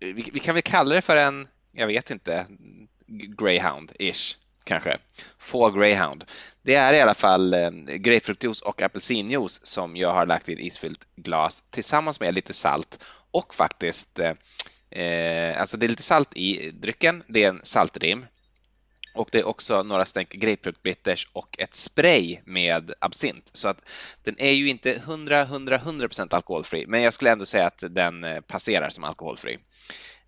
vi, 0.00 0.30
vi, 0.32 0.40
kan 0.40 0.54
väl 0.54 0.62
kalla 0.62 0.94
det 0.94 1.02
för 1.02 1.16
en, 1.16 1.48
jag 1.72 1.86
vet 1.86 2.10
inte, 2.10 2.46
greyhound-ish 3.08 4.36
kanske. 4.64 4.98
Få 5.38 5.70
Greyhound. 5.70 6.24
Det 6.62 6.74
är 6.74 6.94
i 6.94 7.00
alla 7.00 7.14
fall 7.14 7.54
eh, 7.54 7.70
grapefruktjuice 7.80 8.60
och 8.60 8.82
apelsinjuice 8.82 9.60
som 9.66 9.96
jag 9.96 10.12
har 10.12 10.26
lagt 10.26 10.48
i 10.48 10.52
ett 10.52 10.60
isfyllt 10.60 11.06
glas 11.16 11.62
tillsammans 11.70 12.20
med 12.20 12.34
lite 12.34 12.52
salt 12.52 13.04
och 13.30 13.54
faktiskt 13.54 14.18
eh, 14.18 14.32
eh 15.02 15.60
alltså 15.60 15.76
det 15.76 15.86
är 15.86 15.88
lite 15.88 16.02
salt 16.02 16.36
i 16.36 16.70
drycken. 16.70 17.22
Det 17.26 17.44
är 17.44 17.48
en 17.48 17.60
saltrim 17.62 18.26
och 19.18 19.28
det 19.32 19.38
är 19.38 19.46
också 19.46 19.82
några 19.82 20.04
stänk 20.04 20.30
grapefruktbitters 20.30 21.28
och 21.32 21.56
ett 21.58 21.74
spray 21.74 22.38
med 22.44 22.92
absint. 22.98 23.50
Så 23.52 23.68
att 23.68 23.88
den 24.24 24.34
är 24.38 24.52
ju 24.52 24.68
inte 24.68 24.92
100, 24.92 25.40
100, 25.40 25.76
100 25.76 26.08
alkoholfri, 26.30 26.84
men 26.88 27.02
jag 27.02 27.12
skulle 27.12 27.30
ändå 27.30 27.46
säga 27.46 27.66
att 27.66 27.84
den 27.90 28.24
eh, 28.24 28.40
passerar 28.40 28.90
som 28.90 29.04
alkoholfri. 29.04 29.58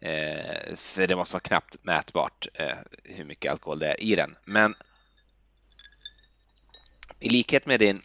Eh, 0.01 0.77
för 0.77 1.07
det 1.07 1.17
måste 1.17 1.35
vara 1.35 1.41
knappt 1.41 1.77
mätbart 1.83 2.47
eh, 2.55 2.77
hur 3.05 3.25
mycket 3.25 3.53
alkohol 3.53 3.79
det 3.79 3.87
är 3.87 4.03
i 4.03 4.17
den. 4.17 4.37
Men 4.45 4.75
i 7.21 7.29
likhet 7.29 7.67
med 7.67 7.81
din 7.81 8.03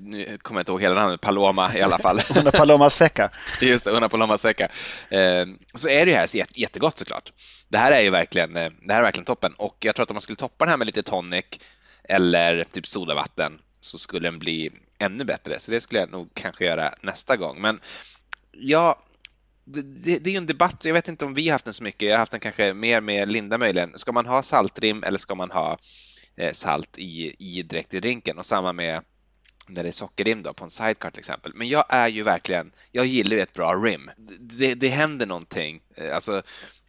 nu 0.00 0.38
kommer 0.42 0.58
jag 0.58 0.62
inte 0.62 0.72
ihåg 0.72 0.82
hela 0.82 0.94
namnet, 0.94 1.20
Paloma 1.20 1.76
i 1.76 1.82
alla 1.82 1.98
fall. 1.98 2.20
Una 2.36 2.50
Paloma 2.50 2.90
Seca. 2.90 3.30
Just 3.60 3.84
det, 3.84 3.90
Una 3.90 4.08
Paloma 4.08 4.38
Seca. 4.38 4.68
Eh, 5.10 5.46
så 5.74 5.88
är 5.88 6.06
det 6.06 6.12
ju 6.12 6.16
här 6.16 6.58
jättegott 6.58 6.98
såklart. 6.98 7.32
Det 7.68 7.78
här 7.78 7.92
är 7.92 8.00
ju 8.00 8.10
verkligen, 8.10 8.56
eh, 8.56 8.70
det 8.82 8.92
här 8.92 9.00
är 9.00 9.04
verkligen 9.04 9.24
toppen 9.24 9.54
och 9.54 9.76
jag 9.80 9.94
tror 9.94 10.02
att 10.02 10.10
om 10.10 10.14
man 10.14 10.22
skulle 10.22 10.36
toppa 10.36 10.64
den 10.64 10.70
här 10.70 10.76
med 10.76 10.86
lite 10.86 11.02
tonic 11.02 11.44
eller 12.04 12.64
typ 12.64 12.86
sodavatten 12.86 13.58
så 13.80 13.98
skulle 13.98 14.28
den 14.28 14.38
bli 14.38 14.70
ännu 14.98 15.24
bättre. 15.24 15.58
Så 15.58 15.70
det 15.70 15.80
skulle 15.80 16.00
jag 16.00 16.10
nog 16.10 16.30
kanske 16.34 16.64
göra 16.64 16.94
nästa 17.00 17.36
gång. 17.36 17.60
Men 17.60 17.80
ja, 18.52 18.98
det, 19.64 19.82
det, 19.82 20.18
det 20.18 20.30
är 20.30 20.32
ju 20.32 20.38
en 20.38 20.46
debatt. 20.46 20.84
Jag 20.84 20.94
vet 20.94 21.08
inte 21.08 21.24
om 21.24 21.34
vi 21.34 21.48
har 21.48 21.52
haft 21.52 21.64
den 21.64 21.74
så 21.74 21.84
mycket. 21.84 22.08
Jag 22.08 22.14
har 22.14 22.18
haft 22.18 22.32
den 22.32 22.40
kanske 22.40 22.74
mer 22.74 23.00
med 23.00 23.32
Linda 23.32 23.58
möjligen. 23.58 23.98
Ska 23.98 24.12
man 24.12 24.26
ha 24.26 24.42
saltrim 24.42 25.02
eller 25.02 25.18
ska 25.18 25.34
man 25.34 25.50
ha 25.50 25.78
eh, 26.36 26.52
salt 26.52 26.98
i, 26.98 27.34
i 27.38 27.62
direkt 27.62 27.94
i 27.94 28.00
drinken? 28.00 28.38
Och 28.38 28.46
samma 28.46 28.72
med 28.72 29.02
när 29.68 29.82
det 29.82 29.88
är 29.88 29.92
sockerrim 29.92 30.42
då, 30.42 30.54
på 30.54 30.64
en 30.64 30.70
sidecar 30.70 31.10
till 31.10 31.18
exempel. 31.18 31.52
Men 31.54 31.68
jag 31.68 31.84
är 31.88 32.08
ju 32.08 32.22
verkligen, 32.22 32.72
jag 32.92 33.06
gillar 33.06 33.36
ju 33.36 33.42
ett 33.42 33.52
bra 33.52 33.74
rim. 33.74 34.10
Det, 34.40 34.74
det 34.74 34.88
händer 34.88 35.26
någonting, 35.26 35.80
eh, 35.96 36.14
alltså 36.14 36.42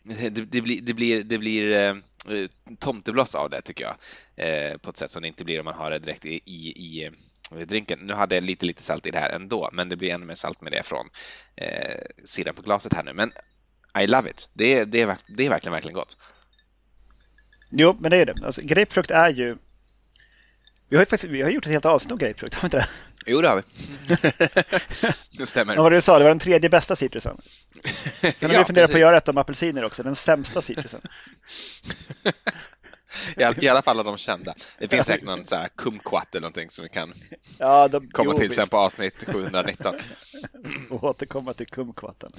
det, 0.03 0.29
det 0.29 0.61
blir, 0.61 0.81
det 0.81 0.93
blir, 0.93 1.23
det 1.23 1.37
blir 1.37 1.71
eh, 1.71 1.89
eh, 2.35 2.49
tomtebloss 2.79 3.35
av 3.35 3.49
det 3.49 3.61
tycker 3.61 3.83
jag. 3.83 3.95
Eh, 4.35 4.77
på 4.77 4.89
ett 4.89 4.97
sätt 4.97 5.11
som 5.11 5.21
det 5.21 5.27
inte 5.27 5.45
blir 5.45 5.59
om 5.59 5.65
man 5.65 5.75
har 5.75 5.91
det 5.91 5.99
direkt 5.99 6.25
i, 6.25 6.41
i, 6.45 6.73
i 6.75 7.05
eh, 7.05 7.67
drinken. 7.67 7.99
Nu 7.99 8.13
hade 8.13 8.35
jag 8.35 8.43
lite, 8.43 8.65
lite 8.65 8.83
salt 8.83 9.05
i 9.05 9.11
det 9.11 9.19
här 9.19 9.29
ändå, 9.29 9.69
men 9.73 9.89
det 9.89 9.95
blir 9.95 10.13
ännu 10.13 10.25
mer 10.25 10.35
salt 10.35 10.61
med 10.61 10.71
det 10.71 10.83
från 10.83 11.09
eh, 11.55 12.01
sidan 12.25 12.55
på 12.55 12.61
glaset 12.61 12.93
här 12.93 13.03
nu. 13.03 13.13
Men 13.13 13.31
I 14.03 14.07
love 14.07 14.29
it. 14.29 14.49
Det 14.53 14.73
är, 14.73 14.85
det 14.85 15.01
är, 15.01 15.17
det 15.27 15.45
är 15.45 15.49
verkligen, 15.49 15.73
verkligen 15.73 15.95
gott. 15.95 16.17
Jo, 17.71 17.97
men 17.99 18.11
det 18.11 18.17
är 18.17 18.25
det. 18.25 18.45
Alltså, 18.45 18.61
grapefrukt 18.61 19.11
är 19.11 19.29
ju 19.29 19.57
vi 20.89 20.97
har 20.97 21.05
faktiskt, 21.05 21.33
vi 21.33 21.41
har 21.41 21.49
gjort 21.49 21.65
ett 21.65 21.71
helt 21.71 21.85
avsnitt 21.85 22.11
om 22.11 22.17
grapefrukt, 22.17 22.53
har 22.53 22.61
vi 22.61 22.65
inte 22.65 22.77
det? 22.77 22.87
Jo, 23.25 23.41
det 23.41 23.47
har 23.47 23.55
vi. 23.55 23.63
det 25.37 25.45
stämmer. 25.45 25.77
Vad 25.77 25.91
du 25.91 26.01
sa, 26.01 26.17
det 26.17 26.23
var 26.23 26.31
den 26.31 26.39
tredje 26.39 26.69
bästa 26.69 26.95
citrusen. 26.95 27.37
Sen 28.21 28.33
har 28.41 28.49
ja, 28.53 28.59
vi 28.59 28.65
funderat 28.65 28.91
på 28.91 28.97
att 28.97 29.01
göra 29.01 29.17
ett 29.17 29.27
om 29.27 29.37
apelsiner 29.37 29.83
också, 29.83 30.03
den 30.03 30.15
sämsta 30.15 30.61
citrusen. 30.61 31.01
I, 33.37 33.43
all, 33.43 33.63
I 33.63 33.67
alla 33.67 33.81
fall 33.81 33.99
av 33.99 34.05
de 34.05 34.17
kända. 34.17 34.53
Det 34.79 34.87
finns 34.87 35.07
säkert 35.07 35.25
någon 35.25 35.45
så 35.45 35.55
här 35.55 35.67
kumquat 35.75 36.35
eller 36.35 36.41
någonting 36.41 36.69
som 36.69 36.83
vi 36.83 36.89
kan 36.89 37.13
ja, 37.57 37.87
de, 37.87 38.07
komma 38.07 38.31
jo, 38.33 38.39
till 38.39 38.51
sen 38.51 38.67
på 38.67 38.77
avsnitt 38.77 39.23
719. 39.23 39.95
Och 40.89 41.03
återkomma 41.03 41.53
till 41.53 41.67
kumquaten. 41.67 42.29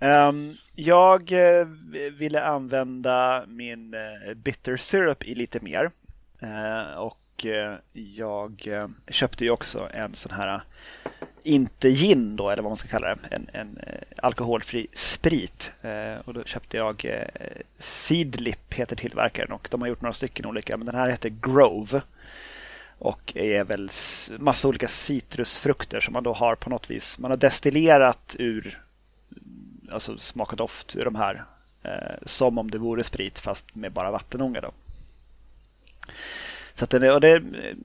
Um, 0.00 0.56
jag 0.74 1.32
uh, 1.32 1.66
ville 2.18 2.44
använda 2.44 3.44
min 3.46 3.94
uh, 3.94 4.34
bitter 4.34 4.76
syrup 4.76 5.24
i 5.24 5.34
lite 5.34 5.60
mer. 5.60 5.90
Uh, 6.42 6.98
och 6.98 7.18
och 7.38 7.46
eh, 7.46 7.78
jag 7.92 8.64
eh, 8.66 8.88
köpte 9.08 9.44
ju 9.44 9.50
också 9.50 9.88
en 9.92 10.14
sån 10.14 10.32
här, 10.32 10.54
eh, 10.54 10.60
inte 11.42 11.90
gin 11.90 12.36
då, 12.36 12.50
eller 12.50 12.62
vad 12.62 12.70
man 12.70 12.76
ska 12.76 12.88
kalla 12.88 13.08
det, 13.08 13.18
en, 13.30 13.48
en 13.52 13.78
alkoholfri 14.16 14.86
sprit. 14.92 15.72
Och 16.24 16.34
då 16.34 16.44
köpte 16.44 16.76
jag 16.76 17.06
Seedlip, 17.78 18.74
heter 18.74 18.96
tillverkaren, 18.96 19.52
och 19.52 19.68
de 19.70 19.80
har 19.80 19.88
gjort 19.88 20.00
några 20.00 20.12
stycken 20.12 20.46
olika, 20.46 20.76
men 20.76 20.86
den 20.86 20.94
här 20.94 21.10
heter 21.10 21.28
Grove. 21.28 22.02
Och 22.98 23.36
är 23.36 23.64
väl 23.64 23.88
massa 24.38 24.68
olika 24.68 24.88
citrusfrukter 24.88 26.00
som 26.00 26.12
man 26.12 26.22
då 26.22 26.32
har 26.32 26.54
på 26.54 26.70
något 26.70 26.90
vis. 26.90 27.18
Man 27.18 27.30
har 27.30 27.38
destillerat 27.38 28.36
ur, 28.38 28.82
alltså 29.92 30.18
smak 30.18 30.50
och 30.50 30.56
doft 30.56 30.96
ur 30.96 31.04
de 31.04 31.14
här. 31.14 31.44
som 32.22 32.58
om 32.58 32.70
det 32.70 32.78
vore 32.78 33.04
sprit 33.04 33.38
fast 33.38 33.74
med 33.74 33.92
bara 33.92 34.10
vattenånga 34.10 34.60
då. 34.60 34.72
Så 36.78 36.84
att 36.84 36.90
den 36.90 37.02
är, 37.02 37.14
och 37.14 37.20
det 37.20 37.28
är 37.28 37.36
eh, 37.36 37.76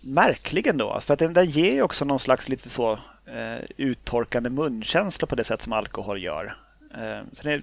märklig 0.00 0.66
ändå, 0.66 1.00
för 1.00 1.12
att 1.12 1.18
den, 1.18 1.32
den 1.32 1.50
ger 1.50 1.72
ju 1.72 1.82
också 1.82 2.04
någon 2.04 2.18
slags 2.18 2.48
lite 2.48 2.68
så 2.68 2.92
eh, 3.26 3.64
uttorkande 3.76 4.50
munkänsla 4.50 5.26
på 5.26 5.34
det 5.34 5.44
sätt 5.44 5.62
som 5.62 5.72
alkohol 5.72 6.22
gör. 6.22 6.56
Eh, 6.94 7.20
så 7.32 7.42
det 7.42 7.52
är 7.52 7.62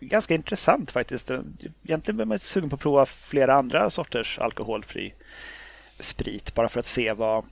ganska 0.00 0.34
intressant 0.34 0.90
faktiskt. 0.90 1.30
Eh, 1.30 1.40
egentligen 1.84 2.16
blir 2.16 2.26
man 2.26 2.38
sugen 2.38 2.70
på 2.70 2.74
att 2.74 2.80
prova 2.82 3.06
flera 3.06 3.54
andra 3.54 3.90
sorters 3.90 4.38
alkoholfri 4.38 5.14
sprit 5.98 6.54
bara 6.54 6.68
för 6.68 6.80
att 6.80 6.86
se 6.86 7.12
vad, 7.12 7.44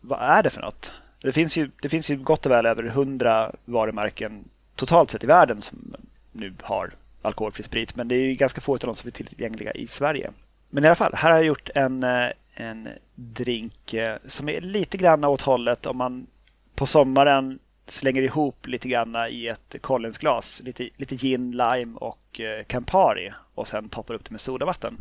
vad 0.00 0.20
är 0.20 0.42
det 0.42 0.50
för 0.50 0.60
något. 0.60 0.92
Det 1.22 1.32
finns 1.32 1.56
ju, 1.56 1.70
det 1.82 1.88
finns 1.88 2.10
ju 2.10 2.16
gott 2.16 2.46
och 2.46 2.52
väl 2.52 2.66
över 2.66 2.82
hundra 2.82 3.54
varumärken 3.64 4.44
totalt 4.76 5.10
sett 5.10 5.24
i 5.24 5.26
världen 5.26 5.62
som 5.62 5.94
nu 6.32 6.54
har 6.62 6.94
alkoholfri 7.22 7.62
sprit, 7.62 7.96
men 7.96 8.08
det 8.08 8.14
är 8.14 8.24
ju 8.24 8.34
ganska 8.34 8.60
få 8.60 8.72
av 8.72 8.78
dem 8.78 8.94
som 8.94 9.08
är 9.08 9.12
tillgängliga 9.12 9.72
i 9.72 9.86
Sverige. 9.86 10.30
Men 10.70 10.84
i 10.84 10.86
alla 10.86 10.96
fall, 10.96 11.14
här 11.14 11.30
har 11.30 11.36
jag 11.36 11.46
gjort 11.46 11.70
en, 11.74 12.02
eh, 12.02 12.30
en 12.54 12.88
drink 13.14 13.94
eh, 13.94 14.16
som 14.26 14.48
är 14.48 14.60
lite 14.60 14.96
grann 14.96 15.24
åt 15.24 15.40
hållet 15.40 15.86
om 15.86 15.98
man 15.98 16.26
på 16.74 16.86
sommaren 16.86 17.58
slänger 17.86 18.22
ihop 18.22 18.66
lite 18.66 18.88
grann 18.88 19.16
i 19.30 19.46
ett 19.46 19.76
Collinsglas. 19.80 20.60
Lite, 20.64 20.88
lite 20.96 21.16
gin, 21.16 21.50
lime 21.50 21.98
och 21.98 22.40
eh, 22.40 22.64
Campari 22.64 23.32
och 23.54 23.68
sen 23.68 23.88
toppar 23.88 24.14
upp 24.14 24.24
det 24.24 24.30
med 24.30 24.40
sodavatten. 24.40 24.96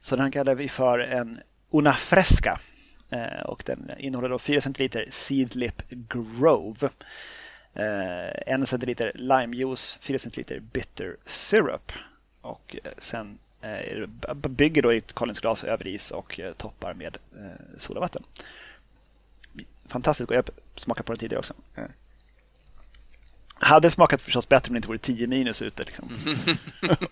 Så 0.00 0.16
den 0.16 0.30
kallar 0.30 0.54
vi 0.54 0.68
för 0.68 0.98
en 0.98 1.40
Una 1.70 1.92
Fresca. 1.92 2.60
Och 3.44 3.62
den 3.66 3.90
innehåller 3.98 4.28
då 4.28 4.38
4 4.38 4.60
centiliter 4.60 5.06
Seedlip 5.08 5.82
Grove. 5.90 6.88
1 7.74 8.68
centiliter 8.68 9.12
limejuice, 9.14 9.98
4 10.00 10.18
centiliter 10.18 10.60
bitter 10.60 11.16
syrup. 11.26 11.92
Och 12.40 12.76
sen 12.98 13.38
bygger 14.34 14.82
då 14.82 14.90
ett 14.90 15.12
Collinsglas 15.12 15.64
över 15.64 15.86
is 15.86 16.10
och 16.10 16.40
eh, 16.40 16.52
toppar 16.52 16.94
med 16.94 17.18
eh, 17.36 17.76
sodavatten. 17.78 18.22
Fantastiskt, 19.86 20.30
jag 20.30 20.36
har 20.36 20.44
smakat 20.74 21.06
på 21.06 21.12
den 21.12 21.18
tidigare 21.18 21.38
också. 21.38 21.54
Hade 23.54 23.90
smakat 23.90 24.22
förstås 24.22 24.48
bättre 24.48 24.70
om 24.70 24.74
det 24.74 24.78
inte 24.78 24.88
vore 24.88 24.98
10 24.98 25.26
minus 25.26 25.62
ute 25.62 25.84
liksom. 25.84 26.08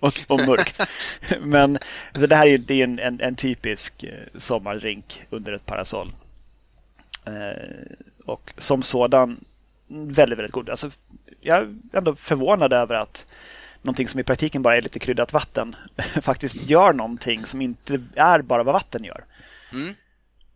och, 0.01 0.13
och, 0.29 0.47
mörkt. 0.47 0.81
Men 1.41 1.79
det 2.13 2.37
här 2.37 2.47
är, 2.47 2.59
det 2.59 2.75
är 2.75 2.85
en, 2.85 2.99
en, 2.99 3.21
en 3.21 3.37
typisk 3.37 4.05
sommardrink 4.37 5.23
under 5.31 5.53
ett 5.53 5.67
parasoll. 5.67 6.13
och 8.25 8.53
som 8.59 8.83
sådan 8.83 9.45
väldigt, 9.89 10.39
väldigt 10.39 10.53
god. 10.53 10.71
Alltså, 10.71 10.91
jag 11.41 11.59
är 11.59 11.77
ändå 11.93 12.15
förvånad 12.15 12.73
över 12.73 12.95
att 12.95 13.27
någonting 13.83 14.09
som 14.09 14.21
i 14.21 14.25
praktiken 14.25 14.63
bara 14.63 14.77
är 14.77 14.83
lite 14.83 14.99
kryddat 14.99 15.33
vatten 15.33 15.77
faktiskt 16.23 16.71
gör 16.71 16.93
någonting 16.93 17.47
som 17.47 17.61
inte 17.63 18.01
är 18.15 18.43
bara 18.43 18.63
vad 18.63 18.73
vatten 18.73 19.05
gör. 19.05 19.25
Mm. 19.73 19.95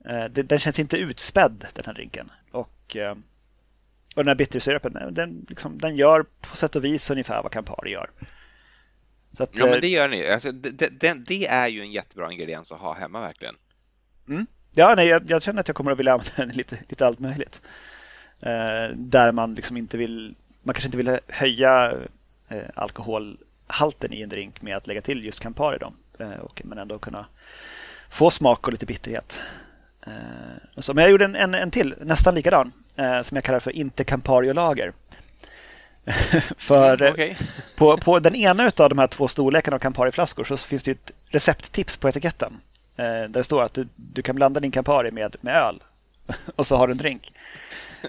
Eh, 0.04 0.24
den 0.24 0.58
känns 0.58 0.78
inte 0.78 0.96
utspädd 0.96 1.66
den 1.74 1.84
här 1.86 1.94
drinken. 1.94 2.30
Och, 2.50 2.96
eh, 2.96 3.12
och 4.14 4.24
den 4.24 4.28
här 4.28 4.34
bittersyrapen, 4.34 5.14
den, 5.14 5.46
liksom, 5.48 5.78
den 5.78 5.96
gör 5.96 6.24
på 6.40 6.56
sätt 6.56 6.76
och 6.76 6.84
vis 6.84 7.10
ungefär 7.10 7.42
vad 7.42 7.52
Campari 7.52 7.90
gör. 7.90 8.10
Att, 9.38 9.50
ja, 9.52 9.64
men 9.64 9.74
eh, 9.74 9.80
det 9.80 9.88
gör 9.88 10.08
ni. 10.08 10.28
Alltså, 10.28 10.52
det, 10.52 11.00
det, 11.00 11.14
det, 11.14 11.46
är 11.46 11.68
ju 11.68 11.80
en 11.80 11.92
jättebra 11.92 12.32
ingrediens 12.32 12.72
att 12.72 12.80
ha 12.80 12.94
hemma 12.94 13.20
verkligen. 13.20 13.54
Mm. 14.28 14.46
Ja, 14.72 14.94
nej, 14.94 15.06
jag, 15.06 15.30
jag, 15.30 15.42
känner 15.42 15.60
att 15.60 15.68
jag 15.68 15.76
kommer 15.76 15.92
att 15.92 15.98
vilja 15.98 16.12
använda 16.12 16.32
den 16.36 16.48
lite, 16.48 16.78
lite 16.88 17.06
allt 17.06 17.18
möjligt. 17.18 17.62
Eh, 18.40 18.96
där 18.96 19.32
man 19.32 19.54
liksom 19.54 19.76
inte 19.76 19.96
vill, 19.96 20.34
man 20.62 20.74
kanske 20.74 20.88
inte 20.88 20.96
vill 20.96 21.18
höja 21.28 21.90
eh, 21.90 21.98
alkoholhalten 22.74 24.12
i 24.12 24.22
en 24.22 24.28
drink 24.28 24.62
med 24.62 24.76
att 24.76 24.86
lägga 24.86 25.00
till 25.00 25.24
just 25.24 25.40
Campari. 25.40 25.78
Då. 25.80 25.92
Eh, 26.24 26.38
och, 26.40 26.62
men 26.64 26.78
ändå 26.78 26.98
kunna 26.98 27.26
få 28.10 28.30
smak 28.30 28.66
och 28.66 28.72
lite 28.72 28.86
bitterhet. 28.86 29.40
Eh, 30.06 30.12
så, 30.78 30.94
men 30.94 31.02
jag 31.02 31.10
gjorde 31.10 31.24
en, 31.24 31.36
en, 31.36 31.54
en 31.54 31.70
till, 31.70 31.94
nästan 32.00 32.34
likadan, 32.34 32.72
eh, 32.96 33.22
som 33.22 33.36
jag 33.36 33.44
kallar 33.44 33.60
för 33.60 33.70
inte 33.70 34.04
Campari-lager. 34.04 34.92
för 36.56 37.02
mm, 37.02 37.12
okay. 37.12 37.36
på, 37.78 37.96
på 37.96 38.18
den 38.18 38.34
ena 38.34 38.70
av 38.76 38.88
de 38.88 38.98
här 38.98 39.06
två 39.06 39.28
storlekarna 39.28 39.74
av 39.74 39.78
Campari-flaskor 39.78 40.44
så 40.44 40.56
finns 40.56 40.82
det 40.82 40.90
ett 40.90 41.12
recepttips 41.28 41.96
på 41.96 42.08
etiketten. 42.08 42.52
Eh, 42.96 43.04
där 43.04 43.28
det 43.28 43.44
står 43.44 43.62
att 43.62 43.74
du, 43.74 43.88
du 43.96 44.22
kan 44.22 44.36
blanda 44.36 44.60
din 44.60 44.70
Campari 44.70 45.10
med, 45.10 45.36
med 45.40 45.56
öl 45.56 45.82
och 46.56 46.66
så 46.66 46.76
har 46.76 46.86
du 46.86 46.90
en 46.90 46.98
drink. 46.98 47.32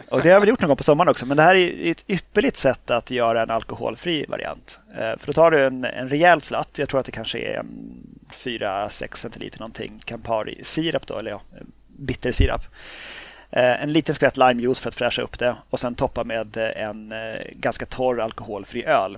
Och 0.09 0.22
det 0.22 0.30
har 0.30 0.34
jag 0.34 0.39
väl 0.39 0.49
gjort 0.49 0.61
någon 0.61 0.68
gång 0.68 0.78
på 0.78 0.84
sommaren 0.84 1.09
också, 1.09 1.26
men 1.26 1.38
det 1.38 1.43
här 1.43 1.55
är 1.55 1.91
ett 1.91 2.05
ypperligt 2.07 2.57
sätt 2.57 2.91
att 2.91 3.11
göra 3.11 3.41
en 3.41 3.49
alkoholfri 3.49 4.26
variant. 4.26 4.80
Eh, 4.93 5.18
för 5.18 5.28
då 5.28 5.34
tar 5.34 5.51
du 5.51 5.66
en, 5.66 5.86
en 5.86 6.09
rejäl 6.09 6.41
slatt, 6.41 6.78
jag 6.78 6.89
tror 6.89 6.99
att 6.99 7.05
det 7.05 7.11
kanske 7.11 7.39
är 7.39 7.64
4-6 8.32 9.16
centiliter 9.16 9.59
någonting, 9.59 10.01
Campari-sirap 10.05 11.07
då, 11.07 11.18
eller 11.18 11.32
ja, 11.32 11.41
eh, 11.55 11.64
bittersirap. 11.88 12.61
Eh, 13.51 13.84
en 13.84 13.91
liten 13.91 14.16
skvätt 14.16 14.38
limejuice 14.38 14.80
för 14.80 14.89
att 14.89 14.95
fräscha 14.95 15.22
upp 15.22 15.39
det 15.39 15.55
och 15.70 15.80
sen 15.80 15.95
toppa 15.95 16.24
med 16.24 16.57
en 16.57 17.14
ganska 17.51 17.86
torr 17.86 18.22
alkoholfri 18.22 18.86
öl. 18.86 19.18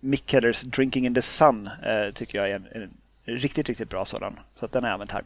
Mick 0.00 0.30
Kellers 0.30 0.60
Drinking 0.60 1.06
in 1.06 1.14
the 1.14 1.22
Sun 1.22 1.70
tycker 2.14 2.38
jag 2.38 2.50
är 2.50 2.54
en, 2.54 2.66
en 3.24 3.36
riktigt, 3.36 3.68
riktigt 3.68 3.90
bra 3.90 4.04
sådan. 4.04 4.40
Så 4.54 4.64
att 4.64 4.72
den 4.72 4.82
har 4.82 4.90
jag 4.90 4.92
använt 4.92 5.12
här. 5.12 5.24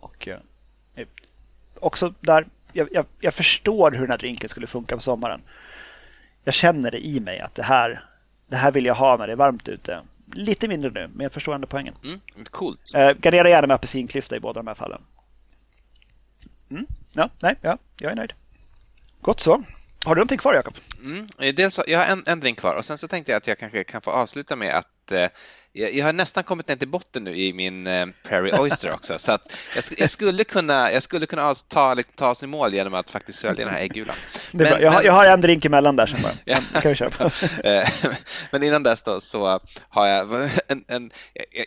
Och 0.00 0.28
också 1.82 2.14
där 2.20 2.46
jag, 2.72 2.88
jag, 2.92 3.06
jag, 3.20 3.34
förstår 3.34 3.90
hur 3.90 4.00
den 4.00 4.10
här 4.10 4.18
drinken 4.18 4.48
skulle 4.48 4.66
funka 4.66 4.94
på 4.94 5.02
sommaren. 5.02 5.40
Jag 6.44 6.54
känner 6.54 6.90
det 6.90 7.06
i 7.06 7.20
mig 7.20 7.40
att 7.40 7.54
det 7.54 7.62
här, 7.62 8.04
det 8.46 8.56
här 8.56 8.70
vill 8.70 8.86
jag 8.86 8.94
ha 8.94 9.16
när 9.16 9.26
det 9.26 9.32
är 9.32 9.36
varmt 9.36 9.68
ute. 9.68 10.02
Lite 10.32 10.68
mindre 10.68 10.90
nu, 10.90 11.10
men 11.14 11.24
jag 11.24 11.32
förstår 11.32 11.54
ändå 11.54 11.66
poängen. 11.66 11.94
Mm, 12.04 12.20
coolt. 12.50 12.94
Eh, 12.94 13.12
gardera 13.12 13.48
gärna 13.48 13.66
med 13.66 13.74
apelsinklyfta 13.74 14.36
i 14.36 14.40
båda 14.40 14.60
de 14.60 14.66
här 14.66 14.74
fallen. 14.74 15.02
Mm, 16.70 16.86
ja, 17.12 17.30
nej, 17.42 17.56
ja, 17.60 17.78
jag 17.98 18.12
är 18.12 18.16
nöjd. 18.16 18.32
Gott 19.20 19.40
så. 19.40 19.64
Har 20.04 20.14
du 20.14 20.18
någonting 20.18 20.38
kvar, 20.38 20.54
Jakob? 20.54 20.74
Mm, 21.02 21.28
dels, 21.56 21.80
jag 21.86 21.98
har 21.98 22.06
en, 22.06 22.22
en 22.26 22.40
drink 22.40 22.58
kvar 22.58 22.74
och 22.74 22.84
sen 22.84 22.98
så 22.98 23.08
tänkte 23.08 23.32
jag 23.32 23.36
att 23.36 23.46
jag 23.46 23.58
kanske 23.58 23.84
kan 23.84 24.00
få 24.00 24.10
avsluta 24.10 24.56
med 24.56 24.74
att 24.74 25.12
eh, 25.12 25.28
jag, 25.72 26.04
har 26.04 26.12
nästan 26.12 26.44
kommit 26.44 26.68
ner 26.68 26.76
till 26.76 26.88
botten 26.88 27.24
nu 27.24 27.34
i 27.34 27.52
min 27.52 27.86
eh, 27.86 28.06
Prairie 28.22 28.58
Oyster 28.58 28.92
också, 28.92 29.18
så 29.18 29.32
att 29.32 29.52
jag, 29.74 29.84
jag, 29.96 30.10
skulle 30.10 30.44
kunna, 30.44 30.92
jag 30.92 31.02
skulle 31.02 31.26
kunna 31.26 31.54
ta, 31.54 31.94
liksom, 31.94 32.14
ta 32.16 32.30
oss 32.30 32.42
i 32.42 32.46
mål 32.46 32.74
genom 32.74 32.94
att 32.94 33.10
faktiskt 33.10 33.38
svälja 33.38 33.64
den 33.64 33.74
här 33.74 33.80
äggulan. 33.80 34.16
Men, 34.50 34.66
jag, 34.66 34.90
har, 34.90 35.02
jag, 35.02 35.12
har, 35.12 35.26
en 35.26 35.40
drink 35.40 35.64
emellan 35.64 35.96
där 35.96 36.06
sen 36.06 36.22
bara. 36.22 36.32
ja. 36.44 36.58
kan 36.80 36.88
vi 36.88 36.94
köpa. 36.94 37.30
Eh, 37.64 37.88
men 38.50 38.62
innan 38.62 38.82
dess 38.82 39.02
då 39.02 39.20
så 39.20 39.60
har 39.88 40.06
jag 40.06 40.50
en, 40.68 40.84
en 40.88 41.10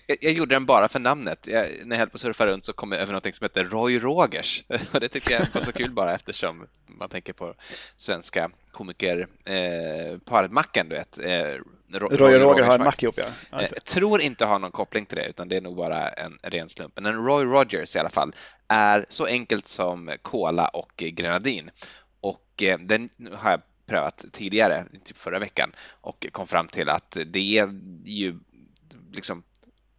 jag, 0.07 0.17
jag, 0.21 0.33
gjorde 0.33 0.55
den 0.55 0.65
bara 0.65 0.87
för 0.87 0.99
namnet. 0.99 1.47
när 1.47 1.95
jag 1.95 1.97
höll 1.97 2.09
på 2.09 2.15
att 2.15 2.21
surfa 2.21 2.47
runt 2.47 2.65
så 2.65 2.73
kom 2.73 2.91
jag 2.91 3.01
över 3.01 3.13
något 3.13 3.35
som 3.35 3.45
heter 3.45 3.63
Roy 3.63 3.99
Rogers 3.99 4.63
och 4.91 4.99
det 4.99 5.07
tycker 5.07 5.31
jag 5.31 5.47
var 5.53 5.61
så 5.61 5.71
kul 5.71 5.91
bara 5.91 6.15
eftersom 6.15 6.67
man 6.87 7.09
tänker 7.09 7.33
på 7.33 7.53
svenska 7.97 8.49
komikerparet 8.71 10.49
eh, 10.49 10.53
Macken, 10.53 10.89
du 10.89 10.95
vet. 10.95 11.19
Eh, 11.19 11.61
Roy, 11.91 12.17
Roy 12.17 12.35
och 12.35 12.41
Roger 12.41 12.63
har 12.63 12.75
en 12.75 12.83
mack 12.83 13.03
ihop, 13.03 13.15
ja. 13.17 13.25
Jag 13.51 13.61
eh, 13.61 13.67
tror 13.95 14.21
inte 14.21 14.45
har 14.45 14.59
någon 14.59 14.71
koppling 14.71 15.05
till 15.05 15.17
det, 15.17 15.29
utan 15.29 15.49
det 15.49 15.57
är 15.57 15.61
nog 15.61 15.75
bara 15.75 16.09
en 16.09 16.37
ren 16.43 16.69
slump. 16.69 16.93
Men 16.95 17.05
en 17.05 17.25
Roy 17.25 17.45
Rogers 17.45 17.95
i 17.95 17.99
alla 17.99 18.09
fall 18.09 18.35
är 18.67 19.05
så 19.09 19.25
enkelt 19.25 19.67
som 19.67 20.11
cola 20.21 20.67
och 20.67 20.93
grenadin. 20.97 21.71
Och 22.21 22.63
eh, 22.63 22.79
den 22.79 23.09
har 23.33 23.51
jag 23.51 23.61
prövat 23.85 24.25
tidigare, 24.31 24.85
typ 25.03 25.17
förra 25.17 25.39
veckan, 25.39 25.71
och 26.01 26.27
kom 26.31 26.47
fram 26.47 26.67
till 26.67 26.89
att 26.89 27.17
det 27.25 27.57
är 27.57 27.69
ju 28.05 28.39
liksom 29.11 29.43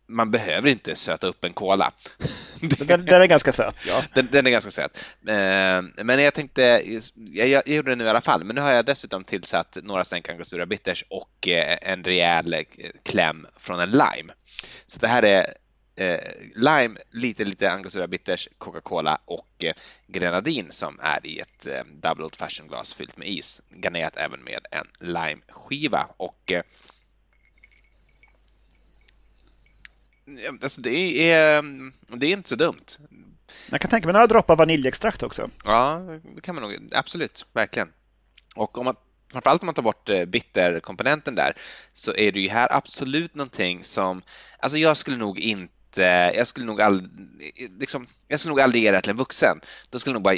man 0.06 0.30
behöver 0.30 0.68
inte 0.68 0.94
söta 0.94 1.26
upp 1.26 1.44
en 1.44 1.52
cola. 1.52 1.92
Den, 2.60 3.04
den 3.04 3.22
är 3.22 3.26
ganska 3.26 3.52
söt, 3.52 3.76
ja. 3.86 4.02
Den, 4.14 4.28
den, 4.32 4.46
är 4.46 4.50
ganska 4.50 4.70
söt. 4.70 5.04
Eh, 5.28 6.04
men 6.04 6.22
jag 6.22 6.34
tänkte, 6.34 6.82
jag, 7.14 7.48
jag, 7.48 7.68
gjorde 7.68 7.90
det 7.90 7.96
nu 7.96 8.04
i 8.04 8.08
alla 8.08 8.20
fall, 8.20 8.44
men 8.44 8.56
nu 8.56 8.62
har 8.62 8.72
jag 8.72 8.84
dessutom 8.84 9.24
tillsatt 9.24 9.78
några 9.82 10.04
stänk 10.04 10.28
Angostura 10.28 10.66
Bitters 10.66 11.04
och 11.08 11.48
eh, 11.48 11.78
en 11.82 12.04
rejäl 12.04 12.54
eh, 12.54 12.62
kläm 13.02 13.46
från 13.56 13.80
en 13.80 13.90
lime. 13.90 14.32
Så 14.86 14.98
det 14.98 15.08
här 15.08 15.24
är 15.24 15.46
lime, 16.54 16.98
lite, 17.10 17.44
lite 17.44 17.70
Angostura 17.70 18.06
Bitters, 18.06 18.48
Coca-Cola 18.58 19.18
och 19.24 19.64
grenadin 20.06 20.66
som 20.70 21.00
är 21.02 21.26
i 21.26 21.38
ett 21.38 21.66
double 22.02 22.24
old 22.24 22.36
fashion 22.36 22.68
glas 22.68 22.94
fyllt 22.94 23.16
med 23.16 23.28
is, 23.28 23.62
garnerat 23.82 24.16
även 24.16 24.40
med 24.44 24.66
en 24.70 24.86
limeskiva. 25.00 26.08
Och 26.16 26.52
Alltså 30.62 30.80
det 30.80 31.30
är, 31.30 31.62
det 32.16 32.26
är 32.26 32.32
inte 32.32 32.48
så 32.48 32.56
dumt. 32.56 32.86
Jag 33.70 33.80
kan 33.80 33.90
tänka 33.90 34.06
mig 34.06 34.12
några 34.12 34.26
droppar 34.26 34.56
vaniljextrakt 34.56 35.22
också. 35.22 35.50
Ja, 35.64 36.02
det 36.34 36.40
kan 36.40 36.54
man 36.54 36.64
nog. 36.64 36.88
Absolut, 36.92 37.46
verkligen. 37.52 37.88
Och 38.54 38.78
om 38.78 38.84
man, 38.84 38.96
framförallt 39.32 39.62
om 39.62 39.66
man 39.66 39.74
tar 39.74 39.82
bort 39.82 40.08
eh, 40.08 40.24
bitterkomponenten 40.24 41.34
där 41.34 41.52
så 41.92 42.14
är 42.14 42.32
det 42.32 42.40
ju 42.40 42.48
här 42.48 42.68
absolut 42.70 43.34
någonting 43.34 43.84
som, 43.84 44.22
alltså 44.58 44.78
jag 44.78 44.96
skulle 44.96 45.16
nog 45.16 45.38
inte 45.38 45.72
jag 46.34 46.46
skulle 46.46 46.66
nog 46.66 46.80
aldrig, 46.80 47.10
liksom, 47.80 48.06
jag 48.28 48.40
skulle 48.40 48.50
nog 48.50 48.60
aldrig 48.60 48.82
ge 48.82 48.90
det 48.90 49.00
till 49.00 49.10
en 49.10 49.16
vuxen. 49.16 49.60
Då 49.90 49.98
skulle 49.98 50.10
jag 50.10 50.14
nog 50.14 50.22
bara 50.22 50.36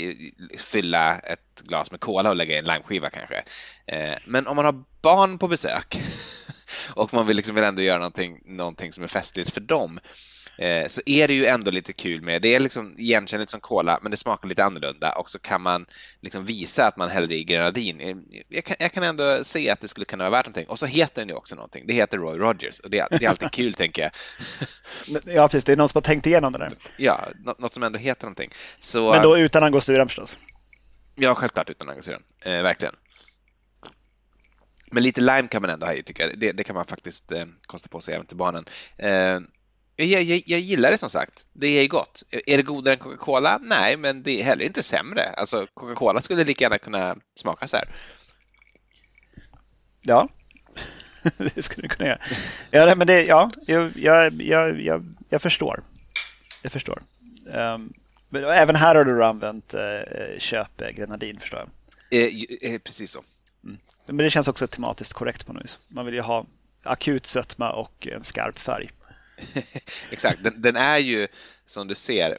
fylla 0.59 1.19
ett 1.19 1.63
glas 1.65 1.91
med 1.91 2.01
cola 2.01 2.31
och 2.31 2.37
lägga 2.37 2.55
i 2.55 2.59
en 2.59 2.65
limeskiva 2.65 3.11
kanske. 3.11 3.43
Eh, 3.87 4.15
men 4.25 4.47
om 4.47 4.57
man 4.57 4.65
har 4.65 4.85
barn 5.03 5.39
på 5.39 5.49
besök 5.49 6.01
och 6.95 7.15
man 7.15 7.27
vill, 7.27 7.37
liksom, 7.37 7.55
vill 7.55 7.65
ändå 7.65 7.83
göra 7.83 7.99
någonting, 7.99 8.41
någonting 8.45 8.93
som 8.93 9.05
är 9.05 9.09
festligt 9.09 9.51
för 9.51 9.61
dem 9.61 10.01
eh, 10.59 10.87
så 10.87 11.01
är 11.07 11.29
det 11.29 11.35
ju 11.35 11.47
ändå 11.47 11.71
lite 11.71 11.93
kul 11.93 12.23
med, 12.23 12.43
det 12.43 12.55
är 12.55 12.61
liksom 12.61 12.95
igenkännligt 12.99 13.51
som 13.51 13.61
cola 13.61 13.99
men 14.03 14.11
det 14.11 14.17
smakar 14.17 14.49
lite 14.49 14.65
annorlunda 14.65 15.13
och 15.13 15.31
så 15.31 15.39
kan 15.39 15.63
man 15.63 15.87
liksom 16.21 16.45
visa 16.45 16.87
att 16.87 16.97
man 16.97 17.11
häller 17.11 17.33
i 17.33 17.45
grenadin. 17.45 18.01
Eh, 18.01 18.17
jag 18.49 18.65
kan, 18.65 18.77
jag 18.79 18.93
kan 18.93 19.03
ändå 19.03 19.45
se 19.45 19.71
att 19.71 19.81
det 19.81 19.89
skulle 19.89 20.05
kunna 20.05 20.25
vara 20.25 20.31
värt 20.31 20.47
någonting 20.47 20.69
och 20.69 20.79
så 20.79 20.87
heter 20.87 21.23
den 21.23 21.29
ju 21.29 21.35
också 21.35 21.55
någonting. 21.55 21.85
Det 21.87 21.95
heter 21.95 22.19
Roy 22.19 22.39
Rogers 22.39 22.81
och 22.81 22.91
det, 22.91 23.07
det 23.11 23.25
är 23.25 23.29
alltid 23.29 23.51
kul 23.51 23.75
tänker 23.75 24.03
jag. 24.03 24.11
Ja 25.25 25.49
precis, 25.49 25.65
det 25.65 25.73
är 25.73 25.77
någon 25.77 25.89
som 25.89 25.97
har 25.97 26.03
tänkt 26.03 26.27
igenom 26.27 26.53
det 26.53 26.59
där. 26.59 26.73
Ja, 26.97 27.29
något 27.59 27.73
som 27.73 27.83
ändå 27.83 27.99
heter 27.99 28.25
någonting. 28.25 28.51
Så, 28.79 29.13
men 29.13 29.23
då 29.23 29.39
utan 29.39 29.63
angosturan 29.63 30.09
förstås? 30.09 30.37
Ja, 31.15 31.35
självklart 31.35 31.71
utan 31.71 31.89
angosturan, 31.89 32.23
eh, 32.45 32.63
verkligen. 32.63 32.95
Men 34.91 35.03
lite 35.03 35.21
lime 35.21 35.49
kan 35.49 35.63
man 35.63 35.71
ändå 35.71 35.87
ha 35.87 35.93
i 35.93 36.03
tycker 36.03 36.25
jag. 36.25 36.39
Det, 36.39 36.53
det 36.53 36.65
kan 36.65 36.77
man 36.77 36.85
faktiskt 36.85 37.33
eh, 37.33 37.45
kosta 37.67 37.89
på 37.89 38.01
sig 38.01 38.15
även 38.15 38.27
till 38.27 38.37
barnen. 38.37 38.65
Eh, 38.97 39.39
jag, 39.97 40.23
jag, 40.23 40.43
jag, 40.47 40.61
gillar 40.61 40.91
det 40.91 40.99
som 40.99 41.11
sagt. 41.11 41.47
Det 41.53 41.67
är 41.67 41.89
gott. 41.89 42.23
Är 42.47 42.57
det 42.57 42.63
godare 42.63 42.95
än 42.95 43.01
Coca-Cola? 43.01 43.59
Nej, 43.63 43.97
men 43.97 44.23
det 44.23 44.41
är 44.41 44.45
heller 44.45 44.65
inte 44.65 44.83
sämre. 44.83 45.23
Alltså, 45.23 45.67
Coca-Cola 45.75 46.21
skulle 46.21 46.45
lika 46.45 46.65
gärna 46.65 46.79
kunna 46.79 47.17
smaka 47.35 47.69
så 47.69 47.77
här. 47.77 47.89
Ja, 50.03 50.29
det 51.37 51.63
skulle 51.63 51.89
det 51.89 51.95
kunna 51.95 52.09
göra. 52.09 52.21
Ja, 52.71 52.95
men 52.95 53.07
det, 53.07 53.25
ja 53.25 53.51
jag, 53.67 53.93
jag, 53.97 54.43
jag, 54.43 55.05
jag, 55.29 55.43
förstår. 55.43 55.83
Jag 56.63 56.73
förstår. 56.73 57.03
Um, 57.47 57.93
men 58.29 58.45
även 58.45 58.77
här 58.77 58.95
har 58.95 59.05
du 59.05 59.25
använt 59.25 59.75
uh, 59.75 60.39
köp 60.39 60.83
grenadin, 60.95 61.41
förstår 61.41 61.59
jag. 61.59 61.69
Eh, 62.21 62.29
eh, 62.63 62.79
precis 62.79 63.11
så. 63.11 63.23
Men 64.07 64.17
det 64.17 64.31
känns 64.31 64.49
också 64.49 64.67
tematiskt 64.67 65.13
korrekt 65.13 65.47
på 65.47 65.53
något 65.53 65.65
vis. 65.65 65.79
Man 65.89 66.07
vill 66.07 66.15
ju 66.15 66.21
ha 66.21 66.47
akut 66.83 67.27
sötma 67.27 67.73
och 67.73 68.07
en 68.07 68.25
skarp 68.25 68.59
färg. 68.59 68.91
Exakt, 70.11 70.45
den, 70.45 70.63
den, 70.63 70.77
är 70.77 70.99
ju 70.99 71.29
som 71.67 71.89
du 71.89 71.95
ser, 71.95 72.39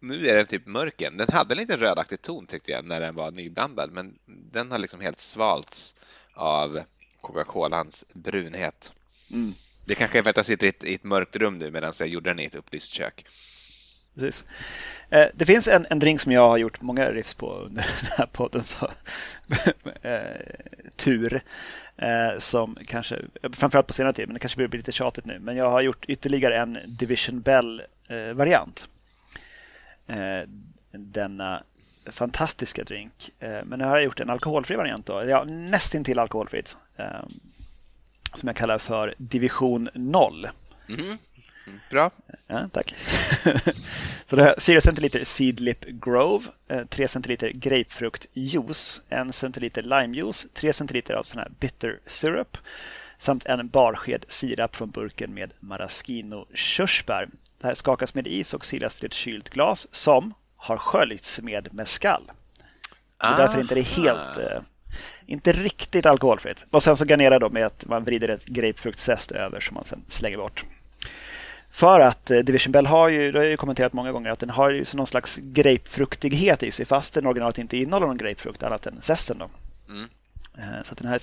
nu 0.00 0.28
är 0.28 0.36
den 0.36 0.46
typ 0.46 0.66
mörken. 0.66 1.16
Den 1.16 1.28
hade 1.32 1.54
en 1.54 1.58
lite 1.58 1.76
rödaktig 1.76 2.22
ton 2.22 2.46
tyckte 2.46 2.72
jag 2.72 2.84
när 2.84 3.00
den 3.00 3.14
var 3.14 3.30
nyblandad, 3.30 3.92
men 3.92 4.18
den 4.26 4.70
har 4.70 4.78
liksom 4.78 5.00
helt 5.00 5.18
svalts 5.18 5.96
av 6.34 6.80
Coca-Colans 7.20 8.04
brunhet. 8.14 8.92
Mm. 9.30 9.54
Det 9.84 9.94
kanske 9.94 10.18
är 10.18 10.22
för 10.22 10.30
att 10.30 10.36
jag 10.36 10.46
sitter 10.46 10.66
i 10.66 10.70
ett, 10.70 10.84
i 10.84 10.94
ett 10.94 11.04
mörkt 11.04 11.36
rum 11.36 11.58
nu 11.58 11.70
medan 11.70 11.92
jag 11.98 12.08
gjorde 12.08 12.30
den 12.30 12.40
i 12.40 12.44
ett 12.44 12.54
upplyst 12.54 12.92
kök. 12.92 13.24
Precis. 14.14 14.44
Eh, 15.10 15.26
det 15.34 15.46
finns 15.46 15.68
en, 15.68 15.86
en 15.90 15.98
drink 15.98 16.20
som 16.20 16.32
jag 16.32 16.48
har 16.48 16.58
gjort 16.58 16.80
många 16.80 17.10
riffs 17.12 17.34
på 17.34 17.52
under 17.52 17.82
den 18.02 18.10
här 18.18 18.26
podden. 18.26 18.62
Så, 18.62 18.90
eh, 20.02 20.20
tur. 20.96 21.42
Eh, 21.96 22.38
som 22.38 22.76
kanske, 22.86 23.18
framförallt 23.52 23.86
på 23.86 23.92
senare 23.92 24.12
tid, 24.12 24.28
men 24.28 24.34
det 24.34 24.40
kanske 24.40 24.56
blir 24.56 24.78
lite 24.78 24.92
tjatigt 24.92 25.24
nu. 25.24 25.38
Men 25.38 25.56
jag 25.56 25.70
har 25.70 25.80
gjort 25.80 26.04
ytterligare 26.08 26.56
en 26.56 26.78
Division 26.86 27.40
Bell-variant. 27.40 28.88
Eh, 30.06 30.38
eh, 30.38 30.48
denna 30.92 31.62
fantastiska 32.10 32.84
drink. 32.84 33.30
Eh, 33.38 33.58
men 33.64 33.78
nu 33.78 33.84
har 33.84 33.96
jag 33.96 34.04
gjort 34.04 34.20
en 34.20 34.30
alkoholfri 34.30 34.76
variant. 34.76 35.06
Då. 35.06 35.24
Ja, 35.24 35.44
nästintill 35.44 36.18
alkoholfritt. 36.18 36.76
som 38.34 38.46
jag 38.46 38.56
kallar 38.56 38.78
för 38.78 39.14
Division 39.18 39.88
0. 39.94 40.48
Mm. 40.88 41.18
Bra. 41.90 42.10
Ja, 42.46 42.68
tack. 42.72 42.94
så 44.26 44.36
det 44.36 44.42
här 44.42 44.54
4 44.60 44.80
centiliter 44.80 45.24
Seedlip 45.24 45.84
Grove, 45.84 46.44
3 46.88 47.02
eh, 47.04 47.08
centiliter 47.08 47.50
grapefruktjuice, 47.50 49.02
1 49.08 49.34
centiliter 49.34 49.82
limejuice, 49.82 50.46
3 50.54 50.72
centiliter 50.72 51.14
av 51.14 51.22
sån 51.22 51.38
här 51.38 51.50
bitter 51.60 52.00
syrup 52.06 52.58
samt 53.20 53.46
en 53.46 53.68
barsked 53.68 54.24
sirap 54.28 54.76
från 54.76 54.90
burken 54.90 55.34
med 55.34 55.52
maraschino 55.60 56.46
körsbär. 56.54 57.28
Det 57.60 57.66
här 57.66 57.74
skakas 57.74 58.14
med 58.14 58.26
is 58.26 58.54
och 58.54 58.64
silas 58.64 58.96
till 58.96 59.06
ett 59.06 59.12
kylt 59.12 59.50
glas 59.50 59.88
som 59.90 60.34
har 60.56 60.76
sköljts 60.76 61.40
med 61.40 61.74
mescal. 61.74 62.22
Det 63.20 63.26
är 63.26 63.36
därför 63.36 63.60
inte 63.60 63.74
det 63.74 63.80
är 63.80 64.02
helt, 64.02 64.38
eh, 64.38 64.62
inte 65.26 65.52
riktigt 65.52 66.06
alkoholfritt. 66.06 66.64
Och 66.70 66.82
sen 66.82 66.96
så 66.96 67.04
garnerar 67.04 67.40
då 67.40 67.50
med 67.50 67.66
att 67.66 67.86
man 67.86 68.04
vrider 68.04 68.28
ett 68.28 68.44
grapefruktzest 68.44 69.32
över 69.32 69.60
som 69.60 69.74
man 69.74 69.84
sen 69.84 70.04
slänger 70.08 70.38
bort. 70.38 70.64
För 71.70 72.00
att 72.00 72.30
eh, 72.30 72.38
Division 72.38 72.72
Bell 72.72 72.86
har 72.86 73.08
ju, 73.08 73.32
det 73.32 73.38
har 73.38 73.44
jag 73.44 73.50
ju 73.50 73.56
kommenterat 73.56 73.92
många 73.92 74.12
gånger, 74.12 74.30
att 74.30 74.38
den 74.38 74.50
har 74.50 74.70
ju 74.70 74.84
någon 74.94 75.06
slags 75.06 75.36
grapefruktighet 75.42 76.62
i 76.62 76.70
sig 76.70 76.86
fast 76.86 77.14
den 77.14 77.26
originalet 77.26 77.58
inte 77.58 77.76
innehåller 77.76 78.06
någon 78.06 78.16
grapefrukt 78.16 78.62
annat 78.62 78.86
än 78.86 79.02
zesten. 79.02 79.38
Då. 79.38 79.50
Mm. 79.88 80.08
Eh, 80.58 80.82
så 80.82 80.92
att 80.92 80.98
den 80.98 81.08
här, 81.08 81.20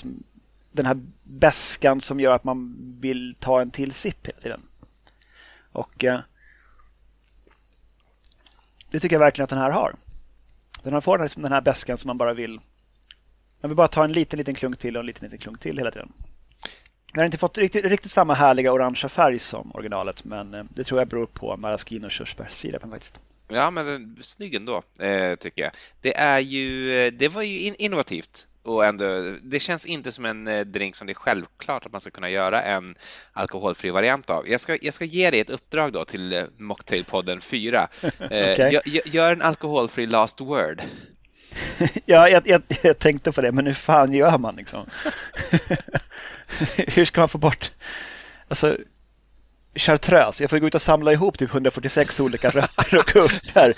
den 0.71 0.85
här 0.85 0.99
bäskan 1.23 2.01
som 2.01 2.19
gör 2.19 2.31
att 2.31 2.43
man 2.43 2.75
vill 2.99 3.35
ta 3.39 3.61
en 3.61 3.71
till 3.71 3.91
sipp 3.91 4.27
hela 4.27 4.37
tiden. 4.37 4.61
Och 5.71 6.03
eh, 6.03 6.19
det 8.91 8.99
tycker 8.99 9.15
jag 9.15 9.19
verkligen 9.19 9.43
att 9.43 9.49
den 9.49 9.59
här 9.59 9.71
har. 9.71 9.95
Den 10.83 10.93
har 10.93 11.01
får 11.01 11.19
liksom 11.19 11.41
den 11.41 11.51
här 11.51 11.61
bäskan 11.61 11.97
som 11.97 12.07
man 12.07 12.17
bara 12.17 12.33
vill 12.33 12.59
man 13.61 13.69
vill 13.69 13.75
bara 13.75 13.87
ta 13.87 14.03
en 14.03 14.13
liten, 14.13 14.37
liten 14.37 14.55
klunk 14.55 14.77
till 14.77 14.95
och 14.95 14.99
en 14.99 15.05
liten, 15.05 15.23
liten 15.23 15.39
klunk 15.39 15.59
till 15.59 15.77
hela 15.77 15.91
tiden. 15.91 16.13
Den 17.17 17.21
har 17.21 17.25
inte 17.25 17.37
fått 17.37 17.57
riktigt, 17.57 17.85
riktigt 17.85 18.11
samma 18.11 18.33
härliga 18.33 18.71
orangea 18.71 19.09
färg 19.09 19.39
som 19.39 19.71
originalet 19.73 20.23
men 20.23 20.53
eh, 20.53 20.63
det 20.69 20.83
tror 20.83 20.99
jag 20.99 21.07
beror 21.07 21.25
på 21.25 21.57
maraschino 21.57 22.05
och 22.05 22.11
körsbärssirupen 22.11 22.91
faktiskt. 22.91 23.19
Ja, 23.47 23.71
men 23.71 24.17
snygg 24.21 24.55
ändå, 24.55 24.81
eh, 24.99 25.35
tycker 25.35 25.61
jag. 25.61 25.71
Det, 26.01 26.17
är 26.17 26.39
ju, 26.39 26.97
eh, 26.97 27.13
det 27.13 27.27
var 27.27 27.41
ju 27.41 27.73
innovativt 27.77 28.47
och 28.63 28.85
ändå, 28.85 29.05
det 29.41 29.59
känns 29.59 29.85
inte 29.85 30.11
som 30.11 30.25
en 30.25 30.71
drink 30.71 30.95
som 30.95 31.07
det 31.07 31.13
är 31.13 31.15
självklart 31.15 31.85
att 31.85 31.91
man 31.91 32.01
ska 32.01 32.11
kunna 32.11 32.29
göra 32.29 32.61
en 32.61 32.95
alkoholfri 33.33 33.89
variant 33.89 34.29
av. 34.29 34.49
Jag 34.49 34.61
ska, 34.61 34.77
jag 34.81 34.93
ska 34.93 35.05
ge 35.05 35.31
dig 35.31 35.39
ett 35.39 35.49
uppdrag 35.49 35.93
då 35.93 36.05
till 36.05 36.45
Mocktailpodden 36.57 37.41
4. 37.41 37.87
okay. 38.19 38.71
gör, 38.71 38.81
gör 39.15 39.33
en 39.33 39.41
alkoholfri 39.41 40.05
last 40.05 40.41
word. 40.41 40.81
ja, 42.05 42.29
jag, 42.29 42.47
jag, 42.47 42.61
jag, 42.81 42.99
tänkte 42.99 43.31
på 43.31 43.41
det, 43.41 43.51
men 43.51 43.65
hur 43.65 43.73
fan 43.73 44.13
gör 44.13 44.37
man 44.37 44.55
liksom? 44.55 44.85
hur 46.77 47.05
ska 47.05 47.21
man 47.21 47.29
få 47.29 47.37
bort... 47.37 47.71
Alltså, 48.47 48.77
chartreuse. 49.75 50.43
Jag 50.43 50.49
får 50.49 50.59
gå 50.59 50.67
ut 50.67 50.75
och 50.75 50.81
samla 50.81 51.11
ihop 51.11 51.37
typ 51.37 51.53
146 51.53 52.19
olika 52.19 52.49
rötter 52.49 52.97
och 52.97 53.05
kullar 53.05 53.73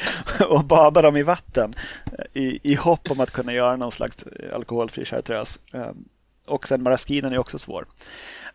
och 0.49 0.65
bada 0.65 1.01
dem 1.01 1.17
i 1.17 1.23
vatten 1.23 1.73
eh, 2.05 2.41
i, 2.41 2.59
i 2.63 2.75
hopp 2.75 3.11
om 3.11 3.19
att 3.19 3.31
kunna 3.31 3.53
göra 3.53 3.75
någon 3.75 3.91
slags 3.91 4.23
eh, 4.23 4.55
alkoholfri 4.55 5.05
chartreuse. 5.05 5.59
Ehm, 5.73 6.05
och 6.45 6.67
sen 6.67 6.83
maraskinen 6.83 7.33
är 7.33 7.37
också 7.37 7.59
svår. 7.59 7.85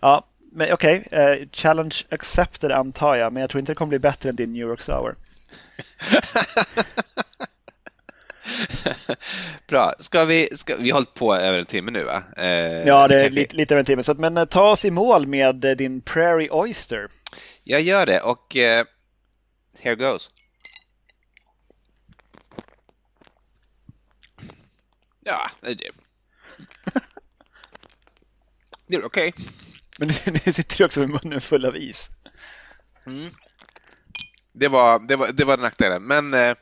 Ja, 0.01 0.27
men 0.53 0.73
okej, 0.73 1.05
okay. 1.07 1.49
challenge 1.53 1.97
accepted 2.11 2.73
antar 2.73 3.15
jag, 3.15 3.33
men 3.33 3.41
jag 3.41 3.51
tror 3.51 3.59
inte 3.59 3.73
det 3.73 3.77
kommer 3.77 3.89
bli 3.89 3.99
bättre 3.99 4.29
än 4.29 4.37
din 4.37 4.53
New 4.53 4.63
York 4.63 4.81
Sour. 4.81 5.17
Bra. 9.69 9.95
Ska 9.99 10.25
vi, 10.25 10.49
ska, 10.53 10.77
vi 10.77 10.91
har 10.91 10.97
hållit 10.97 11.15
på 11.15 11.35
över 11.35 11.59
en 11.59 11.67
timme 11.67 11.91
nu 11.91 12.05
va? 12.05 12.23
Eh, 12.37 12.87
ja, 12.87 13.09
det 13.09 13.25
är 13.25 13.31
lite, 13.31 13.57
lite 13.57 13.75
över 13.75 13.81
en 13.81 13.87
timme. 13.87 14.03
Så, 14.03 14.15
men 14.15 14.37
eh, 14.37 14.45
ta 14.45 14.71
oss 14.71 14.85
i 14.85 14.91
mål 14.91 15.27
med 15.27 15.65
eh, 15.65 15.71
din 15.71 16.01
Prairie 16.01 16.51
Oyster. 16.51 17.09
Jag 17.65 17.81
gör 17.81 18.07
det 18.07 18.21
och 18.21 18.57
eh, 18.57 18.87
here 19.81 19.95
goes. 19.95 20.31
Ja, 25.25 25.51
det 25.61 25.71
är 25.71 25.75
det. 25.75 25.91
Det 28.87 28.97
är 28.97 29.05
okej. 29.05 29.29
Okay. 29.29 29.47
Men 29.99 30.09
nu 30.45 30.53
sitter 30.53 30.79
du 30.79 30.85
också 30.85 31.01
med 31.01 31.09
munnen 31.09 31.41
full 31.41 31.65
av 31.65 31.77
is. 31.77 32.11
Mm. 33.07 33.31
Det, 34.53 34.69
var, 34.69 34.99
det, 35.09 35.17
var, 35.17 35.33
det 35.33 35.45
var 35.45 35.57
nackdelen, 35.57 36.03
men 36.03 36.35
eh, 36.35 36.55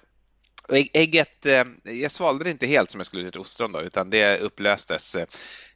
Ägget, 0.77 1.47
eh, 1.47 1.64
jag 1.83 2.11
svalde 2.11 2.45
det 2.45 2.51
inte 2.51 2.66
helt 2.66 2.91
som 2.91 3.01
jag 3.01 3.07
skulle 3.07 3.31
till 3.31 3.41
ostron 3.41 3.73
då, 3.73 3.83
utan 3.83 4.11
det 4.11 4.41
upplöstes 4.41 5.16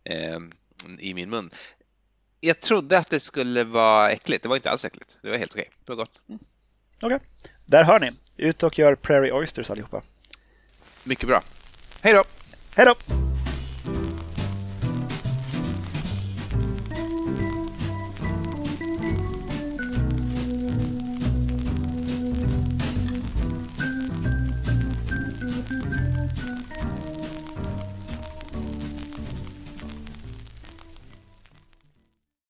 eh, 0.04 0.38
i 0.98 1.14
min 1.14 1.30
mun. 1.30 1.50
Jag 2.40 2.60
trodde 2.60 2.98
att 2.98 3.10
det 3.10 3.20
skulle 3.20 3.64
vara 3.64 4.10
äckligt. 4.10 4.42
Det 4.42 4.48
var 4.48 4.56
inte 4.56 4.70
alls 4.70 4.84
äckligt. 4.84 5.18
Det 5.22 5.30
var 5.30 5.36
helt 5.36 5.52
okej. 5.52 5.70
Det 5.84 5.92
var 5.92 5.96
gott. 5.96 6.22
Mm. 6.28 6.40
Okej. 7.02 7.16
Okay. 7.16 7.28
Där 7.64 7.84
hör 7.84 8.00
ni. 8.00 8.10
Ut 8.36 8.62
och 8.62 8.78
gör 8.78 8.94
Prairie 8.94 9.32
Oysters 9.32 9.70
allihopa. 9.70 10.02
Mycket 11.04 11.28
bra. 11.28 11.42
Hej 12.02 12.12
då! 12.12 12.24
Hej 12.74 12.86
då! 12.86 13.35